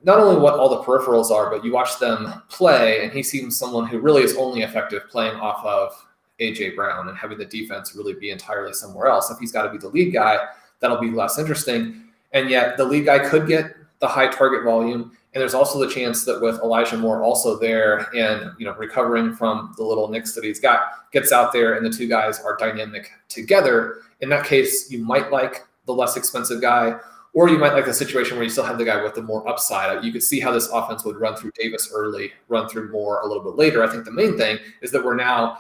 not 0.03 0.18
only 0.18 0.40
what 0.40 0.55
all 0.55 0.70
the 0.70 0.83
peripherals 0.83 1.31
are, 1.31 1.51
but 1.51 1.64
you 1.64 1.73
watch 1.73 1.99
them 1.99 2.42
play, 2.49 3.05
and 3.05 3.12
he 3.12 3.23
seems 3.23 3.57
someone 3.57 3.87
who 3.87 3.99
really 3.99 4.23
is 4.23 4.37
only 4.37 4.62
effective 4.62 5.03
playing 5.11 5.37
off 5.37 5.64
of 5.64 5.92
AJ 6.40 6.75
Brown 6.75 7.09
and 7.09 7.16
having 7.16 7.38
the 7.38 7.44
defense 7.44 7.94
really 7.94 8.14
be 8.14 8.31
entirely 8.31 8.73
somewhere 8.73 9.07
else. 9.07 9.31
If 9.31 9.38
he's 9.38 9.53
got 9.53 9.64
to 9.64 9.70
be 9.70 9.79
the 9.79 9.88
lead 9.88 10.12
guy, 10.12 10.38
that'll 10.81 11.01
be 11.01 11.11
less 11.11 11.38
interesting. 11.38 12.05
And 12.33 12.49
yet, 12.49 12.77
the 12.77 12.85
lead 12.85 13.05
guy 13.05 13.18
could 13.29 13.47
get 13.47 13.77
the 14.05 14.09
high 14.09 14.29
target 14.29 14.64
volume, 14.64 15.17
and 15.33 15.40
there's 15.40 15.55
also 15.55 15.79
the 15.79 15.88
chance 15.88 16.27
that 16.27 16.38
with 16.38 16.61
Elijah 16.61 16.99
Moore 16.99 17.23
also 17.23 17.59
there 17.59 18.14
and 18.14 18.53
you 18.59 18.67
know 18.67 18.75
recovering 18.75 19.35
from 19.35 19.73
the 19.79 19.83
little 19.83 20.09
nicks 20.09 20.35
that 20.35 20.45
he's 20.45 20.61
got, 20.61 21.11
gets 21.11 21.33
out 21.33 21.55
there, 21.55 21.75
and 21.75 21.87
the 21.87 21.90
two 21.90 22.07
guys 22.07 22.38
are 22.40 22.55
dynamic 22.57 23.11
together. 23.31 24.03
In 24.21 24.29
that 24.29 24.45
case, 24.45 24.90
you 24.90 24.99
might 24.99 25.33
like 25.33 25.64
the 25.87 25.95
less 25.95 26.19
expensive 26.19 26.61
guy 26.61 26.99
or 27.33 27.49
you 27.49 27.59
might 27.59 27.73
like 27.73 27.85
the 27.85 27.95
situation 27.95 28.37
where 28.37 28.45
you 28.45 28.51
still 28.51 28.64
have 28.64 28.79
the 28.79 28.85
guy 28.85 29.03
with 29.03 29.14
the 29.14 29.23
more 29.23 29.47
upside. 29.49 30.05
You 30.05 30.12
could 30.12 30.23
see 30.23 30.38
how 30.38 30.53
this 30.53 30.69
offense 30.69 31.05
would 31.05 31.17
run 31.17 31.35
through 31.35 31.51
Davis 31.57 31.90
early, 31.93 32.31
run 32.49 32.69
through 32.69 32.93
Moore 32.93 33.23
a 33.23 33.27
little 33.27 33.43
bit 33.43 33.57
later. 33.57 33.83
I 33.83 33.88
think 33.88 34.05
the 34.05 34.12
main 34.12 34.37
thing 34.38 34.59
is 34.83 34.93
that 34.93 35.05
we're 35.05 35.17
now 35.17 35.59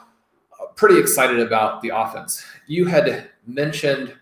uh, 0.60 0.66
pretty 0.76 1.00
excited 1.00 1.40
about 1.40 1.82
the 1.82 1.88
offense. 1.88 2.44
You 2.68 2.84
had 2.84 3.30
mentioned 3.46 4.14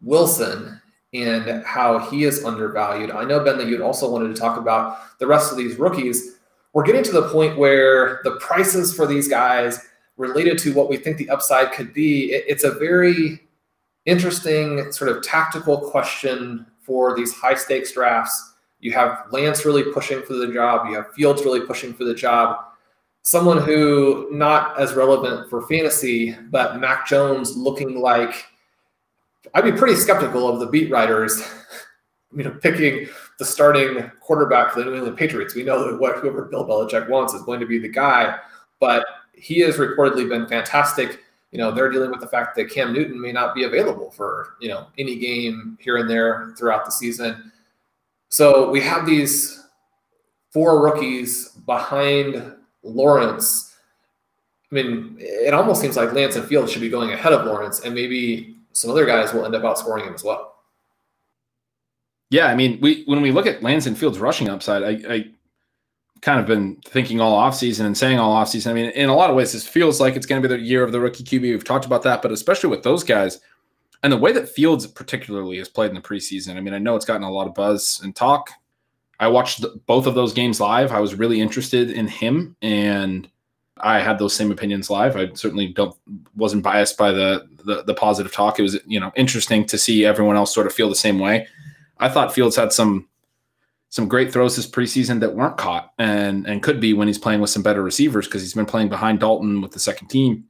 Wilson 0.00 0.80
and 1.12 1.64
how 1.64 1.98
he 1.98 2.24
is 2.24 2.44
undervalued. 2.44 3.10
I 3.10 3.24
know, 3.24 3.42
Ben, 3.42 3.58
that 3.58 3.66
you'd 3.66 3.80
also 3.80 4.10
wanted 4.10 4.34
to 4.34 4.40
talk 4.40 4.58
about 4.58 5.18
the 5.18 5.26
rest 5.26 5.50
of 5.50 5.58
these 5.58 5.76
rookies. 5.76 6.36
We're 6.72 6.84
getting 6.84 7.02
to 7.04 7.12
the 7.12 7.28
point 7.30 7.58
where 7.58 8.20
the 8.22 8.36
prices 8.36 8.94
for 8.94 9.06
these 9.06 9.26
guys 9.26 9.86
related 10.16 10.58
to 10.58 10.74
what 10.74 10.88
we 10.88 10.96
think 10.96 11.16
the 11.16 11.30
upside 11.30 11.72
could 11.72 11.92
be, 11.92 12.32
it's 12.32 12.64
a 12.64 12.72
very 12.72 13.40
interesting 14.04 14.92
sort 14.92 15.10
of 15.10 15.22
tactical 15.22 15.78
question 15.90 16.66
for 16.82 17.16
these 17.16 17.32
high 17.32 17.54
stakes 17.54 17.92
drafts. 17.92 18.54
You 18.80 18.92
have 18.92 19.26
Lance 19.30 19.64
really 19.64 19.82
pushing 19.92 20.22
for 20.22 20.34
the 20.34 20.52
job, 20.52 20.88
you 20.88 20.94
have 20.94 21.12
Fields 21.14 21.44
really 21.44 21.60
pushing 21.60 21.94
for 21.94 22.04
the 22.04 22.14
job. 22.14 22.64
Someone 23.22 23.58
who 23.58 24.28
not 24.30 24.78
as 24.80 24.94
relevant 24.94 25.50
for 25.50 25.66
fantasy, 25.66 26.36
but 26.50 26.78
Mac 26.80 27.06
Jones 27.06 27.56
looking 27.56 28.00
like 28.00 28.46
I'd 29.54 29.64
be 29.64 29.72
pretty 29.72 29.96
skeptical 29.96 30.48
of 30.48 30.60
the 30.60 30.66
beat 30.66 30.90
writers, 30.90 31.42
you 32.36 32.44
know, 32.44 32.50
picking 32.50 33.08
the 33.38 33.44
starting 33.44 34.10
quarterback 34.20 34.72
for 34.72 34.80
the 34.80 34.86
New 34.86 34.96
England 34.96 35.16
Patriots. 35.16 35.54
We 35.54 35.64
know 35.64 35.90
that 35.90 35.98
what 35.98 36.18
whoever 36.18 36.44
Bill 36.44 36.66
Belichick 36.66 37.08
wants 37.08 37.34
is 37.34 37.42
going 37.42 37.60
to 37.60 37.66
be 37.66 37.78
the 37.78 37.88
guy, 37.88 38.38
but 38.78 39.04
he 39.32 39.60
has 39.60 39.76
reportedly 39.76 40.28
been 40.28 40.46
fantastic. 40.46 41.20
You 41.50 41.58
know, 41.58 41.72
they're 41.72 41.90
dealing 41.90 42.10
with 42.10 42.20
the 42.20 42.28
fact 42.28 42.54
that 42.56 42.70
Cam 42.70 42.92
Newton 42.92 43.20
may 43.20 43.32
not 43.32 43.54
be 43.54 43.64
available 43.64 44.10
for, 44.10 44.56
you 44.60 44.68
know, 44.68 44.86
any 44.98 45.16
game 45.18 45.76
here 45.80 45.96
and 45.96 46.08
there 46.08 46.54
throughout 46.56 46.84
the 46.84 46.92
season. 46.92 47.50
So 48.28 48.70
we 48.70 48.80
have 48.82 49.06
these 49.06 49.66
four 50.50 50.82
rookies 50.82 51.48
behind 51.66 52.54
Lawrence. 52.82 53.74
I 54.70 54.74
mean, 54.74 55.16
it 55.18 55.52
almost 55.52 55.80
seems 55.80 55.96
like 55.96 56.12
Lance 56.12 56.36
and 56.36 56.46
Fields 56.46 56.70
should 56.70 56.80
be 56.80 56.88
going 56.88 57.10
ahead 57.10 57.32
of 57.32 57.46
Lawrence, 57.46 57.80
and 57.80 57.94
maybe 57.94 58.49
some 58.72 58.90
other 58.90 59.06
guys 59.06 59.32
will 59.32 59.44
end 59.44 59.54
up 59.54 59.62
outscoring 59.62 60.06
him 60.06 60.14
as 60.14 60.24
well. 60.24 60.56
Yeah, 62.30 62.46
I 62.46 62.54
mean, 62.54 62.78
we 62.80 63.02
when 63.06 63.22
we 63.22 63.32
look 63.32 63.46
at 63.46 63.62
Lance 63.62 63.86
and 63.86 63.98
Fields 63.98 64.18
rushing 64.18 64.48
upside, 64.48 64.82
I, 64.82 65.12
I 65.12 65.24
kind 66.22 66.38
of 66.38 66.46
been 66.46 66.76
thinking 66.84 67.20
all 67.20 67.40
offseason 67.40 67.86
and 67.86 67.96
saying 67.96 68.18
all 68.18 68.36
offseason. 68.36 68.70
I 68.70 68.72
mean, 68.74 68.90
in 68.90 69.08
a 69.08 69.14
lot 69.14 69.30
of 69.30 69.36
ways, 69.36 69.52
this 69.52 69.66
feels 69.66 70.00
like 70.00 70.14
it's 70.14 70.26
going 70.26 70.40
to 70.40 70.48
be 70.48 70.54
the 70.54 70.60
year 70.60 70.84
of 70.84 70.92
the 70.92 71.00
rookie 71.00 71.24
QB. 71.24 71.42
We've 71.42 71.64
talked 71.64 71.86
about 71.86 72.02
that, 72.04 72.22
but 72.22 72.30
especially 72.30 72.70
with 72.70 72.82
those 72.82 73.02
guys 73.02 73.40
and 74.02 74.12
the 74.12 74.18
way 74.18 74.32
that 74.32 74.48
Fields 74.48 74.86
particularly 74.86 75.58
has 75.58 75.68
played 75.68 75.88
in 75.88 75.94
the 75.94 76.00
preseason. 76.00 76.56
I 76.56 76.60
mean, 76.60 76.74
I 76.74 76.78
know 76.78 76.96
it's 76.96 77.04
gotten 77.04 77.22
a 77.22 77.30
lot 77.30 77.46
of 77.46 77.54
buzz 77.54 78.00
and 78.02 78.14
talk. 78.14 78.50
I 79.18 79.28
watched 79.28 79.64
both 79.86 80.06
of 80.06 80.14
those 80.14 80.32
games 80.32 80.60
live. 80.60 80.92
I 80.92 81.00
was 81.00 81.14
really 81.14 81.40
interested 81.40 81.90
in 81.90 82.08
him, 82.08 82.56
and 82.62 83.28
I 83.82 84.00
had 84.00 84.18
those 84.18 84.34
same 84.34 84.50
opinions 84.50 84.90
live. 84.90 85.16
I 85.16 85.32
certainly 85.34 85.68
don't 85.68 85.94
wasn't 86.36 86.62
biased 86.62 86.96
by 86.96 87.12
the, 87.12 87.46
the 87.64 87.82
the 87.82 87.94
positive 87.94 88.32
talk. 88.32 88.58
It 88.58 88.62
was 88.62 88.78
you 88.86 89.00
know 89.00 89.12
interesting 89.16 89.66
to 89.66 89.78
see 89.78 90.04
everyone 90.04 90.36
else 90.36 90.54
sort 90.54 90.66
of 90.66 90.72
feel 90.72 90.88
the 90.88 90.94
same 90.94 91.18
way. 91.18 91.46
I 91.98 92.08
thought 92.08 92.34
Fields 92.34 92.56
had 92.56 92.72
some 92.72 93.08
some 93.90 94.06
great 94.08 94.32
throws 94.32 94.56
this 94.56 94.70
preseason 94.70 95.20
that 95.20 95.34
weren't 95.34 95.56
caught 95.56 95.92
and 95.98 96.46
and 96.46 96.62
could 96.62 96.80
be 96.80 96.94
when 96.94 97.08
he's 97.08 97.18
playing 97.18 97.40
with 97.40 97.50
some 97.50 97.62
better 97.62 97.82
receivers 97.82 98.26
because 98.26 98.42
he's 98.42 98.54
been 98.54 98.66
playing 98.66 98.88
behind 98.88 99.20
Dalton 99.20 99.60
with 99.60 99.72
the 99.72 99.80
second 99.80 100.08
team. 100.08 100.44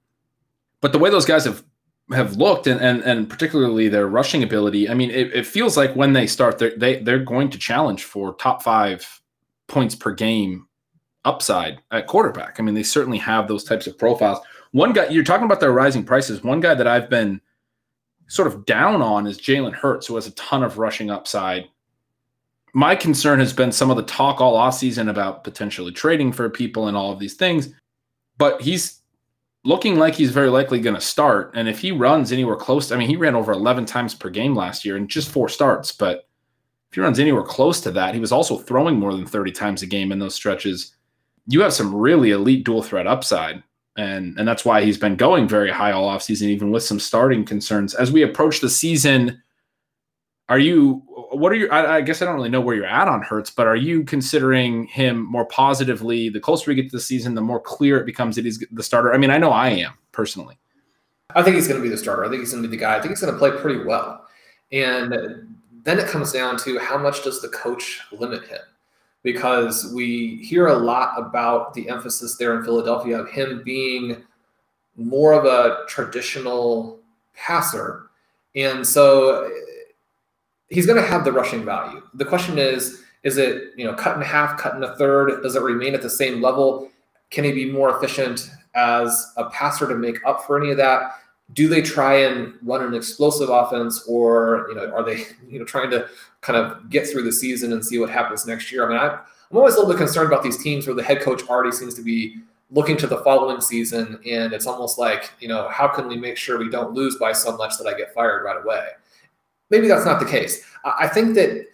But 0.80 0.92
the 0.92 0.98
way 0.98 1.10
those 1.10 1.26
guys 1.26 1.44
have 1.44 1.64
have 2.12 2.36
looked 2.36 2.66
and 2.66 2.80
and, 2.80 3.02
and 3.02 3.28
particularly 3.28 3.88
their 3.88 4.06
rushing 4.06 4.42
ability, 4.42 4.88
I 4.88 4.94
mean, 4.94 5.10
it, 5.10 5.34
it 5.34 5.46
feels 5.46 5.76
like 5.76 5.94
when 5.94 6.12
they 6.12 6.26
start, 6.26 6.58
they're, 6.58 6.76
they 6.76 7.02
they're 7.02 7.24
going 7.24 7.50
to 7.50 7.58
challenge 7.58 8.04
for 8.04 8.34
top 8.34 8.62
five 8.62 9.20
points 9.68 9.94
per 9.94 10.12
game 10.12 10.66
upside 11.24 11.80
at 11.90 12.06
quarterback. 12.06 12.58
I 12.58 12.62
mean, 12.62 12.74
they 12.74 12.82
certainly 12.82 13.18
have 13.18 13.48
those 13.48 13.64
types 13.64 13.86
of 13.86 13.98
profiles. 13.98 14.38
One 14.72 14.92
guy 14.92 15.08
you're 15.08 15.24
talking 15.24 15.44
about 15.44 15.60
their 15.60 15.72
rising 15.72 16.04
prices. 16.04 16.42
One 16.42 16.60
guy 16.60 16.74
that 16.74 16.86
I've 16.86 17.10
been 17.10 17.40
sort 18.28 18.48
of 18.48 18.64
down 18.64 19.02
on 19.02 19.26
is 19.26 19.38
Jalen 19.38 19.74
Hurts, 19.74 20.06
who 20.06 20.14
has 20.14 20.26
a 20.26 20.32
ton 20.32 20.62
of 20.62 20.78
rushing 20.78 21.10
upside 21.10 21.68
my 22.72 22.94
concern 22.94 23.40
has 23.40 23.52
been 23.52 23.72
some 23.72 23.90
of 23.90 23.96
the 23.96 24.02
talk 24.04 24.40
all 24.40 24.56
off 24.56 24.74
season 24.74 25.08
about 25.08 25.44
potentially 25.44 25.92
trading 25.92 26.32
for 26.32 26.48
people 26.48 26.88
and 26.88 26.96
all 26.96 27.12
of 27.12 27.18
these 27.18 27.34
things, 27.34 27.72
but 28.38 28.60
he's 28.60 29.00
looking 29.64 29.98
like 29.98 30.14
he's 30.14 30.30
very 30.30 30.48
likely 30.48 30.80
going 30.80 30.94
to 30.94 31.00
start. 31.00 31.52
And 31.54 31.68
if 31.68 31.80
he 31.80 31.92
runs 31.92 32.32
anywhere 32.32 32.56
close, 32.56 32.88
to, 32.88 32.94
I 32.94 32.98
mean, 32.98 33.08
he 33.08 33.16
ran 33.16 33.34
over 33.34 33.52
11 33.52 33.86
times 33.86 34.14
per 34.14 34.30
game 34.30 34.54
last 34.54 34.84
year 34.84 34.96
in 34.96 35.08
just 35.08 35.30
four 35.30 35.48
starts, 35.48 35.92
but 35.92 36.28
if 36.90 36.94
he 36.94 37.00
runs 37.00 37.18
anywhere 37.18 37.42
close 37.42 37.80
to 37.82 37.90
that, 37.92 38.14
he 38.14 38.20
was 38.20 38.32
also 38.32 38.56
throwing 38.56 38.98
more 38.98 39.14
than 39.14 39.26
30 39.26 39.52
times 39.52 39.82
a 39.82 39.86
game 39.86 40.12
in 40.12 40.18
those 40.18 40.34
stretches. 40.34 40.96
You 41.46 41.60
have 41.62 41.72
some 41.72 41.94
really 41.94 42.30
elite 42.30 42.64
dual 42.64 42.82
threat 42.82 43.06
upside. 43.06 43.62
And, 43.96 44.38
and 44.38 44.46
that's 44.46 44.64
why 44.64 44.82
he's 44.82 44.96
been 44.96 45.16
going 45.16 45.48
very 45.48 45.70
high 45.70 45.92
all 45.92 46.08
offseason, 46.08 46.48
even 46.48 46.70
with 46.70 46.82
some 46.82 47.00
starting 47.00 47.44
concerns. 47.44 47.94
As 47.94 48.12
we 48.12 48.22
approach 48.22 48.60
the 48.60 48.70
season, 48.70 49.42
are 50.48 50.58
you 50.58 51.02
what 51.32 51.52
are 51.52 51.54
you 51.54 51.68
I, 51.70 51.96
I, 51.96 52.00
guess 52.00 52.20
i 52.20 52.24
don't 52.24 52.34
really 52.34 52.48
know 52.48 52.60
where 52.60 52.74
you're 52.74 52.84
at 52.84 53.06
on 53.06 53.22
Hurts 53.22 53.50
but 53.52 53.68
are 53.68 53.76
you 53.76 54.02
considering 54.02 54.86
him 54.88 55.24
more 55.24 55.44
positively? 55.46 56.28
The 56.28 56.40
closer 56.40 56.70
we 56.70 56.74
get 56.74 56.90
to 56.90 56.96
the 56.96 57.00
season 57.00 57.36
the 57.36 57.40
more 57.40 57.60
clear 57.60 57.98
it 57.98 58.04
becomes 58.04 58.34
that 58.34 58.44
he's 58.44 58.62
the 58.72 58.82
starter. 58.82 59.14
I 59.14 59.16
mean 59.16 59.30
i 59.30 59.38
know 59.38 59.50
i 59.50 59.68
am 59.68 59.92
personally. 60.12 60.58
I 61.34 61.42
think 61.42 61.54
he's 61.54 61.68
going 61.68 61.80
to 61.80 61.82
be 61.82 61.88
the 61.88 61.96
starter. 61.96 62.24
I 62.24 62.28
think 62.28 62.40
he's 62.40 62.50
going 62.50 62.64
to 62.64 62.68
be 62.68 62.76
the 62.76 62.80
guy. 62.80 62.96
I 62.96 63.00
think 63.00 63.10
he's 63.10 63.20
going 63.20 63.32
to 63.32 63.38
play 63.38 63.52
pretty 63.52 63.84
well. 63.84 64.26
And 64.72 65.12
then 65.84 65.98
it 65.98 66.08
comes 66.08 66.32
down 66.32 66.56
to 66.58 66.78
how 66.80 66.98
much 66.98 67.22
does 67.22 67.40
the 67.40 67.48
coach 67.48 68.00
limit 68.10 68.44
him 68.46 68.58
because 69.22 69.92
we 69.94 70.36
hear 70.42 70.68
a 70.68 70.76
lot 70.76 71.18
about 71.18 71.74
the 71.74 71.88
emphasis 71.88 72.36
there 72.36 72.58
in 72.58 72.64
philadelphia 72.64 73.18
of 73.18 73.28
him 73.28 73.62
being 73.64 74.22
more 74.96 75.32
of 75.32 75.44
a 75.44 75.86
traditional 75.86 76.98
passer 77.34 78.10
and 78.54 78.86
so 78.86 79.50
he's 80.70 80.86
going 80.86 81.00
to 81.00 81.06
have 81.06 81.24
the 81.24 81.32
rushing 81.32 81.64
value. 81.64 82.02
The 82.14 82.24
question 82.24 82.58
is, 82.58 83.02
is 83.22 83.36
it 83.36 83.72
you 83.76 83.84
know 83.84 83.94
cut 83.94 84.16
in 84.16 84.22
half, 84.22 84.58
cut 84.58 84.74
in 84.74 84.82
a 84.82 84.96
third? 84.96 85.42
Does 85.42 85.56
it 85.56 85.62
remain 85.62 85.94
at 85.94 86.02
the 86.02 86.10
same 86.10 86.40
level? 86.40 86.90
Can 87.30 87.44
he 87.44 87.52
be 87.52 87.70
more 87.70 87.94
efficient 87.96 88.50
as 88.74 89.32
a 89.36 89.50
passer 89.50 89.86
to 89.86 89.94
make 89.94 90.24
up 90.24 90.46
for 90.46 90.58
any 90.58 90.70
of 90.70 90.78
that? 90.78 91.19
Do 91.52 91.68
they 91.68 91.82
try 91.82 92.22
and 92.22 92.54
run 92.62 92.82
an 92.82 92.94
explosive 92.94 93.48
offense, 93.48 94.04
or 94.06 94.66
you 94.68 94.74
know, 94.74 94.90
are 94.92 95.04
they 95.04 95.24
you 95.48 95.58
know 95.58 95.64
trying 95.64 95.90
to 95.90 96.08
kind 96.40 96.58
of 96.58 96.88
get 96.90 97.08
through 97.08 97.22
the 97.22 97.32
season 97.32 97.72
and 97.72 97.84
see 97.84 97.98
what 97.98 98.10
happens 98.10 98.46
next 98.46 98.70
year? 98.70 98.86
I 98.86 98.88
mean, 98.88 98.98
I, 98.98 99.18
I'm 99.50 99.56
always 99.56 99.74
a 99.74 99.78
little 99.78 99.92
bit 99.92 99.98
concerned 99.98 100.28
about 100.28 100.42
these 100.42 100.62
teams 100.62 100.86
where 100.86 100.94
the 100.94 101.02
head 101.02 101.22
coach 101.22 101.42
already 101.48 101.72
seems 101.72 101.94
to 101.94 102.02
be 102.02 102.36
looking 102.70 102.96
to 102.98 103.06
the 103.06 103.18
following 103.18 103.60
season, 103.60 104.20
and 104.28 104.52
it's 104.52 104.66
almost 104.66 104.98
like 104.98 105.32
you 105.40 105.48
know, 105.48 105.68
how 105.68 105.88
can 105.88 106.06
we 106.06 106.16
make 106.16 106.36
sure 106.36 106.58
we 106.58 106.70
don't 106.70 106.94
lose 106.94 107.16
by 107.16 107.32
so 107.32 107.56
much 107.56 107.78
that 107.78 107.86
I 107.86 107.96
get 107.96 108.14
fired 108.14 108.44
right 108.44 108.62
away? 108.62 108.90
maybe 109.70 109.88
that's 109.88 110.04
not 110.04 110.20
the 110.20 110.26
case. 110.26 110.62
I 110.84 111.08
think 111.08 111.34
that 111.36 111.66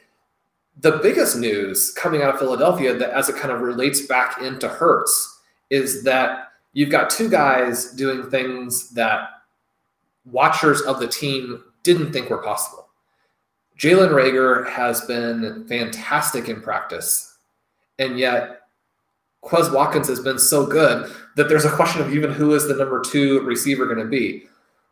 the 0.81 0.99
biggest 1.03 1.37
news 1.37 1.91
coming 1.93 2.23
out 2.23 2.35
of 2.35 2.39
Philadelphia 2.39 2.95
that 2.95 3.11
as 3.11 3.29
it 3.29 3.37
kind 3.37 3.51
of 3.51 3.63
relates 3.63 4.03
back 4.03 4.41
into 4.43 4.69
Hurts 4.69 5.41
is 5.71 6.05
that 6.05 6.53
you've 6.75 6.91
got 6.91 7.11
two 7.11 7.29
guys 7.29 7.93
doing 7.93 8.31
things 8.31 8.91
that 8.91 9.36
watchers 10.31 10.83
of 10.83 11.01
the 11.01 11.09
team 11.09 11.63
didn't 11.83 12.13
think 12.13 12.31
were 12.31 12.43
possible. 12.43 12.89
Jalen 13.79 14.11
Reagor 14.11 14.69
has 14.71 15.03
been 15.03 15.67
fantastic 15.69 16.49
in 16.49 16.63
practice, 16.63 17.39
and 17.99 18.19
yet 18.19 18.63
Quez 19.45 19.73
Watkins 19.73 20.09
has 20.09 20.21
been 20.21 20.39
so 20.39 20.67
good 20.67 21.13
that 21.37 21.49
there's 21.49 21.65
a 21.65 21.71
question 21.71 22.01
of 22.01 22.13
even 22.15 22.33
who 22.33 22.55
is 22.55 22.67
the 22.67 22.75
number 22.75 23.01
two 23.01 23.41
receiver 23.43 23.85
going 23.85 23.99
to 23.99 24.07
be. 24.07 24.45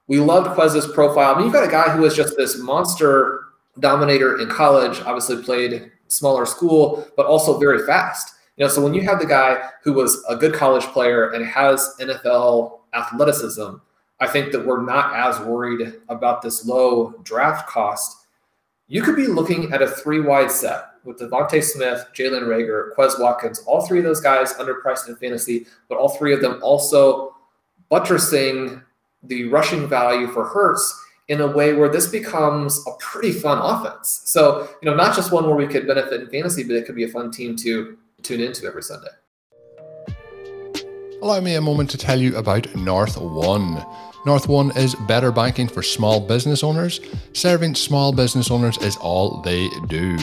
We 0.07 0.21
loved 0.21 0.57
Quez's 0.57 0.87
profile. 0.93 1.35
I 1.35 1.37
mean, 1.37 1.47
you've 1.47 1.55
got 1.55 1.67
a 1.67 1.71
guy 1.71 1.91
who 1.91 2.03
was 2.03 2.15
just 2.15 2.37
this 2.37 2.59
monster 2.59 3.45
dominator 3.81 4.39
in 4.39 4.49
college, 4.49 5.01
obviously 5.01 5.43
played 5.43 5.91
smaller 6.09 6.47
school, 6.47 7.09
but 7.17 7.27
also 7.27 7.59
very 7.59 7.85
fast. 7.87 8.35
You 8.57 8.65
know, 8.65 8.71
so 8.71 8.83
when 8.83 8.95
you 8.95 9.03
have 9.03 9.19
the 9.19 9.27
guy 9.27 9.71
who 9.83 9.93
was 9.93 10.23
a 10.29 10.37
good 10.37 10.55
college 10.55 10.85
player 10.85 11.31
and 11.31 11.45
has 11.45 11.97
NFL 12.01 12.81
athleticism, 12.93 13.77
I 14.25 14.27
think 14.27 14.53
that 14.53 14.65
we're 14.65 14.81
not 14.81 15.15
as 15.15 15.39
worried 15.47 16.01
about 16.09 16.41
this 16.41 16.65
low 16.65 17.13
draft 17.25 17.69
cost. 17.69 18.27
You 18.89 19.03
could 19.03 19.17
be 19.17 19.27
looking 19.27 19.71
at 19.71 19.83
a 19.83 19.87
three 19.87 20.21
wide 20.21 20.51
set 20.51 20.87
with 21.05 21.19
DeVonta 21.19 21.63
Smith, 21.63 22.07
Jalen 22.15 22.45
Reagor, 22.45 22.95
Quez 22.97 23.21
Watkins, 23.21 23.63
all 23.67 23.87
three 23.87 23.99
of 23.99 24.05
those 24.05 24.23
guys 24.23 24.55
underpriced 24.55 25.11
in 25.11 25.17
fantasy, 25.17 25.67
but 25.91 25.99
all 25.99 26.09
three 26.09 26.33
of 26.33 26.41
them 26.41 26.59
also 26.63 27.37
buttressing 27.91 28.81
the 29.25 29.45
rushing 29.51 29.87
value 29.87 30.27
for 30.29 30.47
Hurts 30.47 30.99
in 31.29 31.43
a 31.43 31.47
way 31.47 31.75
where 31.75 31.91
this 31.91 32.07
becomes 32.07 32.83
a 32.87 32.93
pretty 32.99 33.31
fun 33.31 33.59
offense. 33.59 34.23
So, 34.25 34.71
you 34.81 34.91
know, 34.91 34.97
not 34.97 35.15
just 35.15 35.33
one 35.33 35.45
where 35.47 35.55
we 35.55 35.67
could 35.67 35.87
benefit 35.87 36.23
in 36.23 36.31
fantasy, 36.31 36.65
but 36.65 36.77
it 36.77 36.87
could 36.87 36.97
be 36.97 37.05
a 37.05 37.09
fun 37.09 37.31
team 37.31 37.57
to 37.57 37.99
tune 38.23 38.41
into 38.41 38.67
every 38.67 38.83
Sunday. 38.83 39.11
Allow 41.21 41.41
me 41.41 41.57
a 41.57 41.61
moment 41.61 41.91
to 41.91 41.99
tell 41.99 42.19
you 42.19 42.35
about 42.39 42.75
North 42.75 43.19
One. 43.19 43.85
North 44.27 44.49
One 44.49 44.71
is 44.77 44.95
better 44.95 45.31
banking 45.31 45.69
for 45.69 45.83
small 45.83 46.19
business 46.19 46.65
owners. 46.65 47.01
Serving 47.35 47.75
small 47.75 48.13
business 48.13 48.51
owners 48.51 48.79
is 48.79 48.97
all 48.97 49.43
they 49.43 49.69
do. 49.89 50.17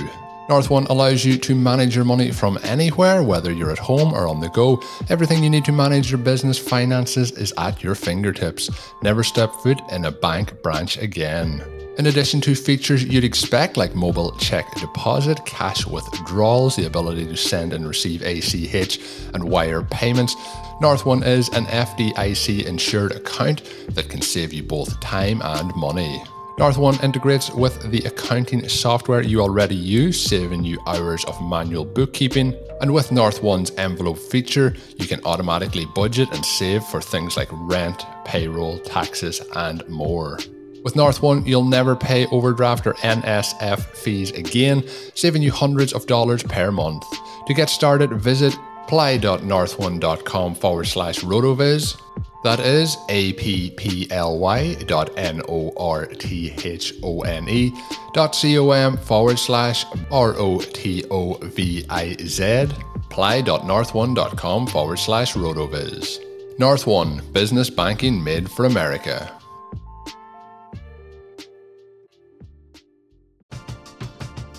North 0.50 0.70
One 0.70 0.86
allows 0.88 1.24
you 1.24 1.38
to 1.38 1.56
manage 1.56 1.96
your 1.96 2.04
money 2.04 2.32
from 2.32 2.58
anywhere, 2.64 3.22
whether 3.24 3.54
you're 3.54 3.72
at 3.72 3.78
home 3.78 4.14
or 4.14 4.28
on 4.28 4.40
the 4.40 4.50
go. 4.50 4.82
Everything 5.10 5.44
you 5.44 5.50
need 5.50 5.66
to 5.66 5.72
manage 5.72 6.10
your 6.10 6.18
business 6.18 6.58
finances 6.58 7.32
is 7.32 7.54
at 7.58 7.84
your 7.84 7.96
fingertips. 7.96 8.70
Never 9.04 9.24
step 9.24 9.54
foot 9.56 9.80
in 9.92 10.06
a 10.06 10.12
bank 10.12 10.62
branch 10.64 10.98
again. 10.98 11.81
In 12.02 12.08
addition 12.08 12.42
to 12.42 12.56
features 12.56 13.04
you'd 13.04 13.24
expect 13.24 13.78
like 13.78 13.94
mobile 13.94 14.32
check 14.38 14.66
deposit, 14.80 15.46
cash 15.46 15.86
withdrawals, 15.86 16.76
the 16.76 16.88
ability 16.88 17.28
to 17.28 17.38
send 17.38 17.74
and 17.74 17.88
receive 17.88 18.24
ACH 18.24 19.00
and 19.36 19.44
wire 19.44 19.84
payments, 19.84 20.36
North 20.82 21.06
One 21.06 21.22
is 21.22 21.50
an 21.50 21.66
FDIC 21.68 22.66
insured 22.66 23.12
account 23.12 23.62
that 23.90 24.10
can 24.10 24.20
save 24.20 24.52
you 24.52 24.64
both 24.64 25.00
time 25.00 25.44
and 25.44 25.76
money. 25.76 26.24
North 26.58 26.80
One 26.80 27.00
integrates 27.04 27.52
with 27.52 27.92
the 27.92 28.00
accounting 28.00 28.68
software 28.68 29.22
you 29.22 29.40
already 29.40 29.76
use, 29.76 30.20
saving 30.20 30.64
you 30.64 30.80
hours 30.88 31.24
of 31.26 31.40
manual 31.40 31.86
bookkeeping. 31.86 32.56
And 32.82 32.96
with 32.96 33.12
North 33.12 33.44
One's 33.44 33.70
envelope 33.78 34.18
feature, 34.18 34.76
you 34.98 35.06
can 35.06 35.24
automatically 35.24 35.86
budget 35.94 36.30
and 36.34 36.44
save 36.44 36.84
for 36.84 37.00
things 37.00 37.38
like 37.38 37.50
rent, 37.52 38.08
payroll, 38.26 38.80
taxes, 38.80 39.40
and 39.54 39.88
more. 39.88 40.40
With 40.84 40.96
North 40.96 41.22
One, 41.22 41.46
you'll 41.46 41.63
never 41.63 41.96
pay 41.96 42.26
overdraft 42.28 42.88
or 42.88 42.94
NSF 42.96 43.80
fees 43.96 44.32
again, 44.32 44.84
saving 45.13 45.44
you 45.44 45.52
hundreds 45.52 45.94
of 45.94 46.08
dollars 46.08 46.44
per 46.44 46.72
month. 46.72 47.06
To 47.48 47.54
get 47.54 47.70
started, 47.70 48.12
visit 48.13 48.56
apply.northone.com 48.86 50.56
forward 50.56 50.86
slash 50.86 51.20
rotoviz. 51.20 52.02
That 52.44 52.60
is 52.60 52.98
apply 53.10 54.74
dot 54.88 55.12
n 55.15 55.41
o 55.48 55.72
r 55.78 56.08
t 56.08 56.50
h 56.50 56.94
o 57.04 57.22
n 57.22 57.48
e 57.48 57.72
dot 58.13 58.34
com 58.34 58.98
forward 58.98 59.38
slash 59.38 59.86
r 60.12 60.36
o 60.36 60.60
t 60.60 61.06
o 61.12 61.36
v 61.36 61.86
i 61.88 62.15
z 62.26 62.67
apply.northone.com 63.12 64.67
forward 64.67 64.98
slash 64.98 65.36
rotoviz. 65.36 66.17
North 66.58 66.88
One, 66.88 67.22
business 67.32 67.70
banking 67.70 68.24
made 68.24 68.50
for 68.50 68.65
America. 68.65 69.40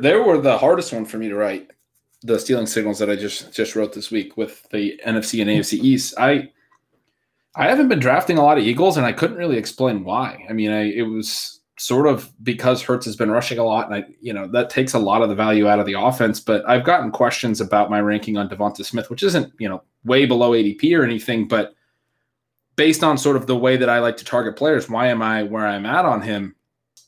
They 0.00 0.16
were 0.16 0.38
the 0.38 0.58
hardest 0.58 0.92
one 0.92 1.04
for 1.04 1.18
me 1.18 1.28
to 1.28 1.36
write. 1.36 1.70
The 2.22 2.38
stealing 2.38 2.66
signals 2.66 2.98
that 2.98 3.10
I 3.10 3.16
just 3.16 3.52
just 3.52 3.74
wrote 3.74 3.94
this 3.94 4.10
week 4.10 4.36
with 4.36 4.68
the 4.70 5.00
NFC 5.06 5.40
and 5.40 5.50
AFC 5.50 5.74
East. 5.74 6.14
I 6.18 6.50
I 7.54 7.68
haven't 7.68 7.88
been 7.88 7.98
drafting 7.98 8.38
a 8.38 8.42
lot 8.42 8.58
of 8.58 8.64
Eagles, 8.64 8.96
and 8.96 9.06
I 9.06 9.12
couldn't 9.12 9.38
really 9.38 9.56
explain 9.56 10.04
why. 10.04 10.44
I 10.48 10.52
mean, 10.52 10.70
I, 10.70 10.82
it 10.92 11.02
was 11.02 11.60
sort 11.78 12.06
of 12.06 12.30
because 12.42 12.82
Hurts 12.82 13.06
has 13.06 13.16
been 13.16 13.30
rushing 13.30 13.58
a 13.58 13.64
lot, 13.64 13.86
and 13.86 13.94
I 13.94 14.04
you 14.20 14.32
know 14.32 14.46
that 14.48 14.70
takes 14.70 14.92
a 14.92 14.98
lot 14.98 15.22
of 15.22 15.30
the 15.30 15.34
value 15.34 15.66
out 15.66 15.80
of 15.80 15.86
the 15.86 15.98
offense. 15.98 16.40
But 16.40 16.68
I've 16.68 16.84
gotten 16.84 17.10
questions 17.10 17.60
about 17.60 17.90
my 17.90 18.00
ranking 18.00 18.36
on 18.36 18.48
Devonta 18.48 18.84
Smith, 18.84 19.08
which 19.08 19.22
isn't 19.22 19.52
you 19.58 19.68
know 19.68 19.82
way 20.04 20.26
below 20.26 20.50
ADP 20.50 20.98
or 20.98 21.04
anything, 21.04 21.48
but 21.48 21.74
based 22.76 23.02
on 23.02 23.18
sort 23.18 23.36
of 23.36 23.46
the 23.46 23.56
way 23.56 23.76
that 23.76 23.90
I 23.90 23.98
like 23.98 24.16
to 24.18 24.24
target 24.24 24.56
players, 24.56 24.88
why 24.88 25.08
am 25.08 25.22
I 25.22 25.42
where 25.42 25.66
I'm 25.66 25.86
at 25.86 26.04
on 26.04 26.22
him? 26.22 26.54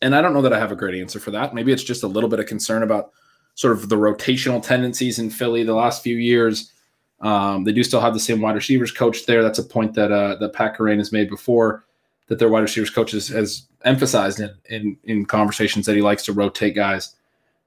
And 0.03 0.15
I 0.15 0.21
don't 0.21 0.35
know 0.35 0.43
that 0.43 0.53
I 0.53 0.59
have 0.59 0.73
a 0.73 0.77
great 0.77 1.01
answer 1.01 1.19
for 1.21 1.31
that. 1.31 1.55
Maybe 1.55 1.73
it's 1.73 1.85
just 1.85 2.03
a 2.03 2.09
little 2.09 2.29
bit 2.29 2.41
of 2.41 2.47
concern 2.47 2.83
about 2.83 3.13
sort 3.55 3.73
of 3.73 3.89
the 3.89 3.97
rotational 3.97 4.63
tendencies 4.63 5.19
in 5.19 5.31
Philly 5.31 5.63
the 5.63 5.75
last 5.75 6.03
few 6.03 6.17
years. 6.17 6.73
Um, 7.21 7.65
they 7.65 7.73
do 7.73 7.85
still 7.85 8.01
have 8.01 8.15
the 8.15 8.21
same 8.21 8.41
wide 8.41 8.57
receivers 8.57 8.91
coach 8.91 9.27
there. 9.27 9.43
That's 9.43 9.61
a 9.61 9.65
point 9.65 9.95
that 9.95 10.11
uh, 10.11 10.37
that 10.37 10.53
Pat 10.53 10.77
Kerrane 10.77 10.99
has 10.99 11.13
made 11.13 11.31
before. 11.31 11.85
That 12.27 12.39
their 12.39 12.49
wide 12.49 12.61
receivers 12.61 12.91
coach 12.91 13.13
has, 13.13 13.29
has 13.29 13.67
emphasized 13.85 14.41
in, 14.41 14.51
in 14.69 14.97
in 15.05 15.27
conversations 15.27 15.87
that 15.87 15.95
he 15.95 16.03
likes 16.03 16.25
to 16.25 16.33
rotate 16.33 16.75
guys. 16.75 17.15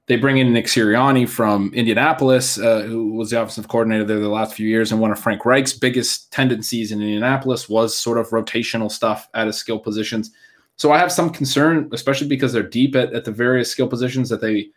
They 0.06 0.16
bring 0.16 0.36
in 0.38 0.52
Nick 0.52 0.66
Sirianni 0.66 1.28
from 1.28 1.72
Indianapolis, 1.74 2.58
uh, 2.58 2.82
who 2.82 3.14
was 3.14 3.30
the 3.30 3.40
offensive 3.40 3.66
coordinator 3.66 4.04
there 4.04 4.20
the 4.20 4.28
last 4.28 4.54
few 4.54 4.68
years, 4.68 4.92
and 4.92 5.00
one 5.00 5.10
of 5.10 5.18
Frank 5.18 5.44
Reich's 5.44 5.72
biggest 5.72 6.30
tendencies 6.30 6.92
in 6.92 7.00
Indianapolis 7.00 7.68
was 7.68 7.96
sort 7.96 8.18
of 8.18 8.28
rotational 8.28 8.90
stuff 8.90 9.28
at 9.34 9.48
his 9.48 9.56
skill 9.56 9.80
positions. 9.80 10.30
So 10.76 10.92
I 10.92 10.98
have 10.98 11.10
some 11.10 11.30
concern, 11.30 11.88
especially 11.92 12.28
because 12.28 12.52
they're 12.52 12.62
deep 12.62 12.94
at, 12.96 13.12
at 13.12 13.24
the 13.24 13.32
various 13.32 13.70
skill 13.70 13.88
positions 13.88 14.28
that 14.28 14.40
they 14.40 14.68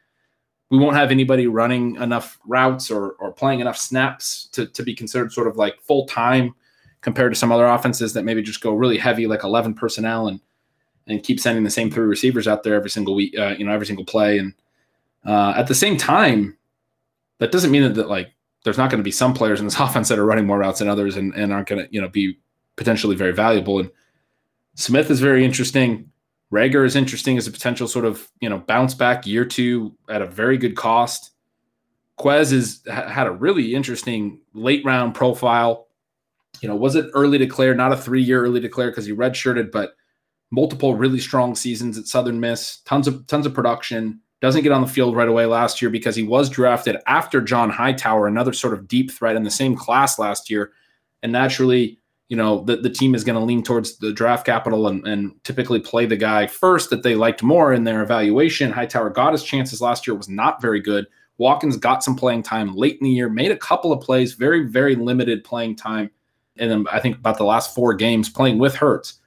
we 0.70 0.78
won't 0.78 0.96
have 0.96 1.12
anybody 1.12 1.48
running 1.48 1.96
enough 1.96 2.40
routes 2.46 2.90
or 2.92 3.12
or 3.14 3.32
playing 3.32 3.60
enough 3.60 3.78
snaps 3.78 4.48
to 4.52 4.68
to 4.68 4.84
be 4.84 4.96
considered 4.96 5.32
sort 5.32 5.48
of 5.48 5.58
like 5.58 5.82
full 5.82 6.06
time 6.06 6.54
compared 7.02 7.34
to 7.34 7.40
some 7.40 7.52
other 7.52 7.66
offenses 7.66 8.14
that 8.14 8.24
maybe 8.26 8.42
just 8.42 8.62
go 8.62 8.74
really 8.74 8.98
heavy 8.98 9.26
like 9.26 9.44
11 9.44 9.74
personnel 9.74 10.28
and 10.28 10.40
and 11.08 11.24
keep 11.24 11.40
sending 11.40 11.64
the 11.64 11.70
same 11.70 11.90
three 11.90 12.06
receivers 12.06 12.48
out 12.48 12.64
there 12.64 12.76
every 12.76 12.90
single 12.90 13.16
week 13.16 13.38
uh, 13.38 13.56
you 13.58 13.66
know 13.66 13.72
every 13.72 13.88
single 13.88 14.06
play. 14.06 14.38
And 14.38 14.54
uh, 15.26 15.54
at 15.56 15.68
the 15.68 15.76
same 15.76 15.98
time 15.98 16.58
that 17.40 17.52
doesn't 17.52 17.72
mean 17.72 17.84
that, 17.84 17.96
that 17.96 18.10
like 18.10 18.34
there's 18.64 18.78
not 18.78 18.90
going 18.90 19.00
to 19.00 19.04
be 19.04 19.12
some 19.12 19.34
players 19.34 19.60
in 19.60 19.66
this 19.66 19.80
offense 19.80 20.08
that 20.10 20.20
are 20.20 20.26
running 20.26 20.46
more 20.46 20.60
routes 20.60 20.80
than 20.80 20.88
others 20.88 21.18
and, 21.18 21.34
and 21.34 21.52
aren't 21.52 21.68
going 21.68 21.84
to 21.84 21.94
you 21.94 22.00
know 22.00 22.10
be 22.10 22.38
potentially 22.76 23.16
very 23.16 23.34
valuable. 23.34 23.80
And 23.80 23.92
Smith 24.80 25.12
is 25.12 25.20
very 25.20 25.44
interesting. 25.44 26.10
Reagor 26.54 26.86
is 26.86 26.96
interesting 26.96 27.38
as 27.38 27.46
a 27.46 27.52
potential 27.52 27.86
sort 27.86 28.06
of 28.06 28.32
you 28.40 28.48
know 28.48 28.60
bounce 28.60 28.94
back 28.94 29.28
year 29.28 29.44
two 29.44 29.94
at 30.10 30.22
a 30.22 30.26
very 30.26 30.58
good 30.58 30.78
cost. 30.78 31.32
Quez 32.18 32.54
is 32.54 32.82
had 32.88 33.28
a 33.28 33.32
really 33.32 33.76
interesting 33.76 34.40
late 34.54 34.84
round 34.86 35.16
profile. 35.16 35.88
You 36.62 36.70
know, 36.70 36.78
was 36.78 36.96
it 36.96 37.12
early 37.14 37.38
declare, 37.38 37.76
not 37.76 37.92
a 37.92 37.98
three 37.98 38.22
year 38.22 38.42
early 38.42 38.62
declare 38.62 38.90
because 38.90 39.06
he 39.06 39.12
redshirted, 39.12 39.70
but 39.70 39.96
multiple 40.50 40.96
really 40.96 41.20
strong 41.20 41.56
seasons 41.56 41.98
at 41.98 42.08
Southern 42.08 42.40
Miss, 42.40 42.78
tons 42.86 43.06
of 43.06 43.28
tons 43.28 43.46
of 43.46 43.54
production. 43.54 44.22
Doesn't 44.40 44.64
get 44.64 44.72
on 44.72 44.82
the 44.82 44.88
field 44.88 45.14
right 45.14 45.28
away 45.28 45.46
last 45.46 45.82
year 45.82 45.92
because 45.92 46.16
he 46.16 46.24
was 46.24 46.50
drafted 46.50 46.96
after 47.06 47.42
John 47.42 47.70
Hightower, 47.70 48.28
another 48.28 48.54
sort 48.54 48.74
of 48.74 48.88
deep 48.88 49.12
threat 49.12 49.36
in 49.36 49.44
the 49.44 49.52
same 49.52 49.76
class 49.76 50.18
last 50.18 50.50
year, 50.50 50.72
and 51.22 51.34
naturally 51.34 52.00
you 52.30 52.38
know, 52.38 52.64
the, 52.64 52.78
the 52.78 52.90
team 52.90 53.16
is 53.16 53.24
going 53.24 53.38
to 53.38 53.44
lean 53.44 53.64
towards 53.64 53.98
the 53.98 54.14
draft 54.14 54.46
capital 54.46 54.88
and, 54.88 55.06
and 55.06 55.44
typically 55.44 55.80
play 55.80 56.06
the 56.06 56.16
guy 56.16 56.46
first 56.46 56.92
that 56.92 57.02
they 57.02 57.16
liked 57.16 57.42
more 57.42 57.74
in 57.74 57.84
their 57.84 58.04
evaluation. 58.04 58.72
Hightower 58.72 59.10
got 59.10 59.34
his 59.34 59.44
chances 59.44 59.82
last 59.82 60.06
year, 60.06 60.16
was 60.16 60.30
not 60.30 60.62
very 60.62 60.80
good. 60.80 61.08
Watkins 61.40 61.76
got 61.76 62.04
some 62.04 62.16
playing 62.16 62.44
time 62.44 62.76
late 62.76 62.98
in 63.00 63.06
the 63.06 63.10
year, 63.10 63.30
made 63.30 63.52
a 63.52 63.58
couple 63.58 63.92
of 63.92 64.02
plays, 64.02 64.34
very, 64.34 64.64
very 64.68 64.96
limited 64.96 65.44
playing 65.44 65.76
time. 65.76 66.12
And 66.58 66.70
then 66.70 66.86
I 66.92 67.00
think 67.00 67.18
about 67.18 67.38
the 67.38 67.46
last 67.46 67.74
four 67.74 67.96
games 67.96 68.30
playing 68.30 68.60
with 68.60 68.76
Hurts, 68.76 69.20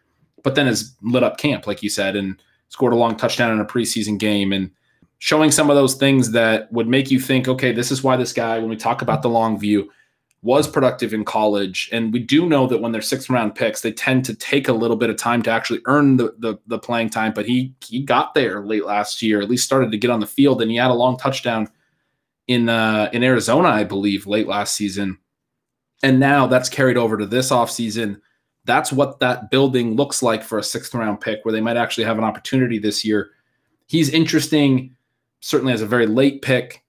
but 0.44 0.54
then 0.54 0.66
has 0.66 0.94
lit 1.02 1.24
up 1.24 1.38
camp, 1.38 1.66
like 1.66 1.82
you 1.82 1.90
said, 1.90 2.14
and 2.14 2.40
scored 2.68 2.92
a 2.92 2.96
long 2.96 3.16
touchdown 3.16 3.50
in 3.50 3.60
a 3.60 3.64
preseason 3.64 4.18
game 4.18 4.52
and 4.52 4.70
showing 5.18 5.50
some 5.50 5.70
of 5.70 5.76
those 5.76 5.94
things 5.94 6.32
that 6.32 6.70
would 6.72 6.88
make 6.88 7.10
you 7.10 7.18
think, 7.18 7.48
okay, 7.48 7.72
this 7.72 7.90
is 7.90 8.02
why 8.02 8.16
this 8.16 8.32
guy, 8.32 8.58
when 8.58 8.68
we 8.68 8.76
talk 8.76 9.02
about 9.02 9.22
the 9.22 9.28
long 9.28 9.58
view, 9.58 9.90
was 10.42 10.66
productive 10.66 11.14
in 11.14 11.24
college. 11.24 11.88
And 11.92 12.12
we 12.12 12.18
do 12.18 12.46
know 12.46 12.66
that 12.66 12.80
when 12.80 12.90
they're 12.90 13.00
sixth 13.00 13.30
round 13.30 13.54
picks, 13.54 13.80
they 13.80 13.92
tend 13.92 14.24
to 14.24 14.34
take 14.34 14.68
a 14.68 14.72
little 14.72 14.96
bit 14.96 15.08
of 15.08 15.16
time 15.16 15.42
to 15.42 15.50
actually 15.50 15.80
earn 15.86 16.16
the, 16.16 16.34
the, 16.38 16.56
the 16.66 16.80
playing 16.80 17.10
time. 17.10 17.32
But 17.32 17.46
he 17.46 17.74
he 17.80 18.02
got 18.02 18.34
there 18.34 18.64
late 18.64 18.84
last 18.84 19.22
year, 19.22 19.40
at 19.40 19.48
least 19.48 19.64
started 19.64 19.92
to 19.92 19.98
get 19.98 20.10
on 20.10 20.20
the 20.20 20.26
field, 20.26 20.60
and 20.60 20.70
he 20.70 20.76
had 20.76 20.90
a 20.90 20.94
long 20.94 21.16
touchdown 21.16 21.68
in 22.48 22.68
uh, 22.68 23.08
in 23.12 23.22
Arizona, 23.22 23.68
I 23.68 23.84
believe, 23.84 24.26
late 24.26 24.48
last 24.48 24.74
season. 24.74 25.18
And 26.02 26.18
now 26.18 26.48
that's 26.48 26.68
carried 26.68 26.96
over 26.96 27.16
to 27.16 27.26
this 27.26 27.50
offseason. 27.50 28.20
That's 28.64 28.92
what 28.92 29.20
that 29.20 29.50
building 29.50 29.94
looks 29.94 30.22
like 30.22 30.42
for 30.42 30.58
a 30.58 30.62
sixth 30.62 30.92
round 30.92 31.20
pick, 31.20 31.44
where 31.44 31.52
they 31.52 31.60
might 31.60 31.76
actually 31.76 32.04
have 32.04 32.18
an 32.18 32.24
opportunity 32.24 32.80
this 32.80 33.04
year. 33.04 33.30
He's 33.86 34.10
interesting, 34.10 34.96
certainly 35.40 35.72
as 35.72 35.82
a 35.82 35.86
very 35.86 36.06
late 36.06 36.42
pick 36.42 36.81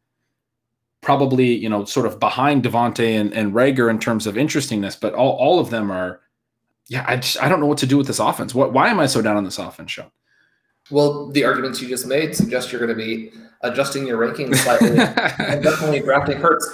probably 1.03 1.53
you 1.53 1.69
know 1.69 1.85
sort 1.85 2.07
of 2.07 2.19
behind 2.19 2.63
DeVonta 2.63 3.19
and, 3.19 3.31
and 3.33 3.53
Reagor 3.53 3.89
in 3.89 3.99
terms 3.99 4.25
of 4.25 4.37
interestingness, 4.37 4.95
but 4.95 5.13
all, 5.13 5.33
all 5.33 5.59
of 5.59 5.69
them 5.69 5.91
are 5.91 6.21
yeah, 6.87 7.05
I 7.07 7.17
just 7.17 7.41
I 7.41 7.47
don't 7.47 7.59
know 7.59 7.65
what 7.67 7.77
to 7.79 7.85
do 7.85 7.97
with 7.97 8.07
this 8.07 8.19
offense. 8.19 8.55
What 8.55 8.73
why 8.73 8.89
am 8.89 8.99
I 8.99 9.05
so 9.05 9.21
down 9.21 9.37
on 9.37 9.43
this 9.43 9.59
offense, 9.59 9.91
Shawn? 9.91 10.11
Well, 10.91 11.27
the 11.27 11.43
arguments 11.43 11.81
you 11.81 11.87
just 11.87 12.07
made 12.07 12.35
suggest 12.35 12.71
you're 12.71 12.85
going 12.85 12.97
to 12.97 13.03
be 13.03 13.31
adjusting 13.61 14.05
your 14.05 14.19
rankings 14.19 14.57
slightly 14.57 14.89
and 14.89 15.63
definitely 15.63 16.01
drafting 16.01 16.37
Hurts. 16.37 16.69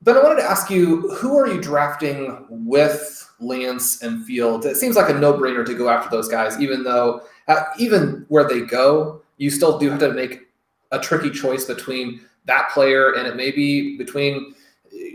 But 0.00 0.16
I 0.16 0.22
wanted 0.22 0.42
to 0.42 0.48
ask 0.48 0.70
you, 0.70 1.10
who 1.14 1.36
are 1.36 1.48
you 1.48 1.60
drafting 1.60 2.46
with 2.48 3.28
Lance 3.40 4.00
and 4.02 4.24
Fields? 4.24 4.64
It 4.64 4.76
seems 4.76 4.94
like 4.94 5.10
a 5.10 5.14
no-brainer 5.14 5.66
to 5.66 5.74
go 5.74 5.88
after 5.88 6.08
those 6.08 6.28
guys, 6.28 6.60
even 6.60 6.84
though 6.84 7.22
uh, 7.48 7.64
even 7.78 8.24
where 8.28 8.48
they 8.48 8.60
go, 8.60 9.22
you 9.38 9.50
still 9.50 9.76
do 9.76 9.90
have 9.90 9.98
to 9.98 10.12
make 10.12 10.47
a 10.90 10.98
tricky 10.98 11.30
choice 11.30 11.64
between 11.64 12.20
that 12.46 12.70
player, 12.70 13.12
and 13.12 13.26
it 13.26 13.36
may 13.36 13.50
be 13.50 13.96
between 13.96 14.54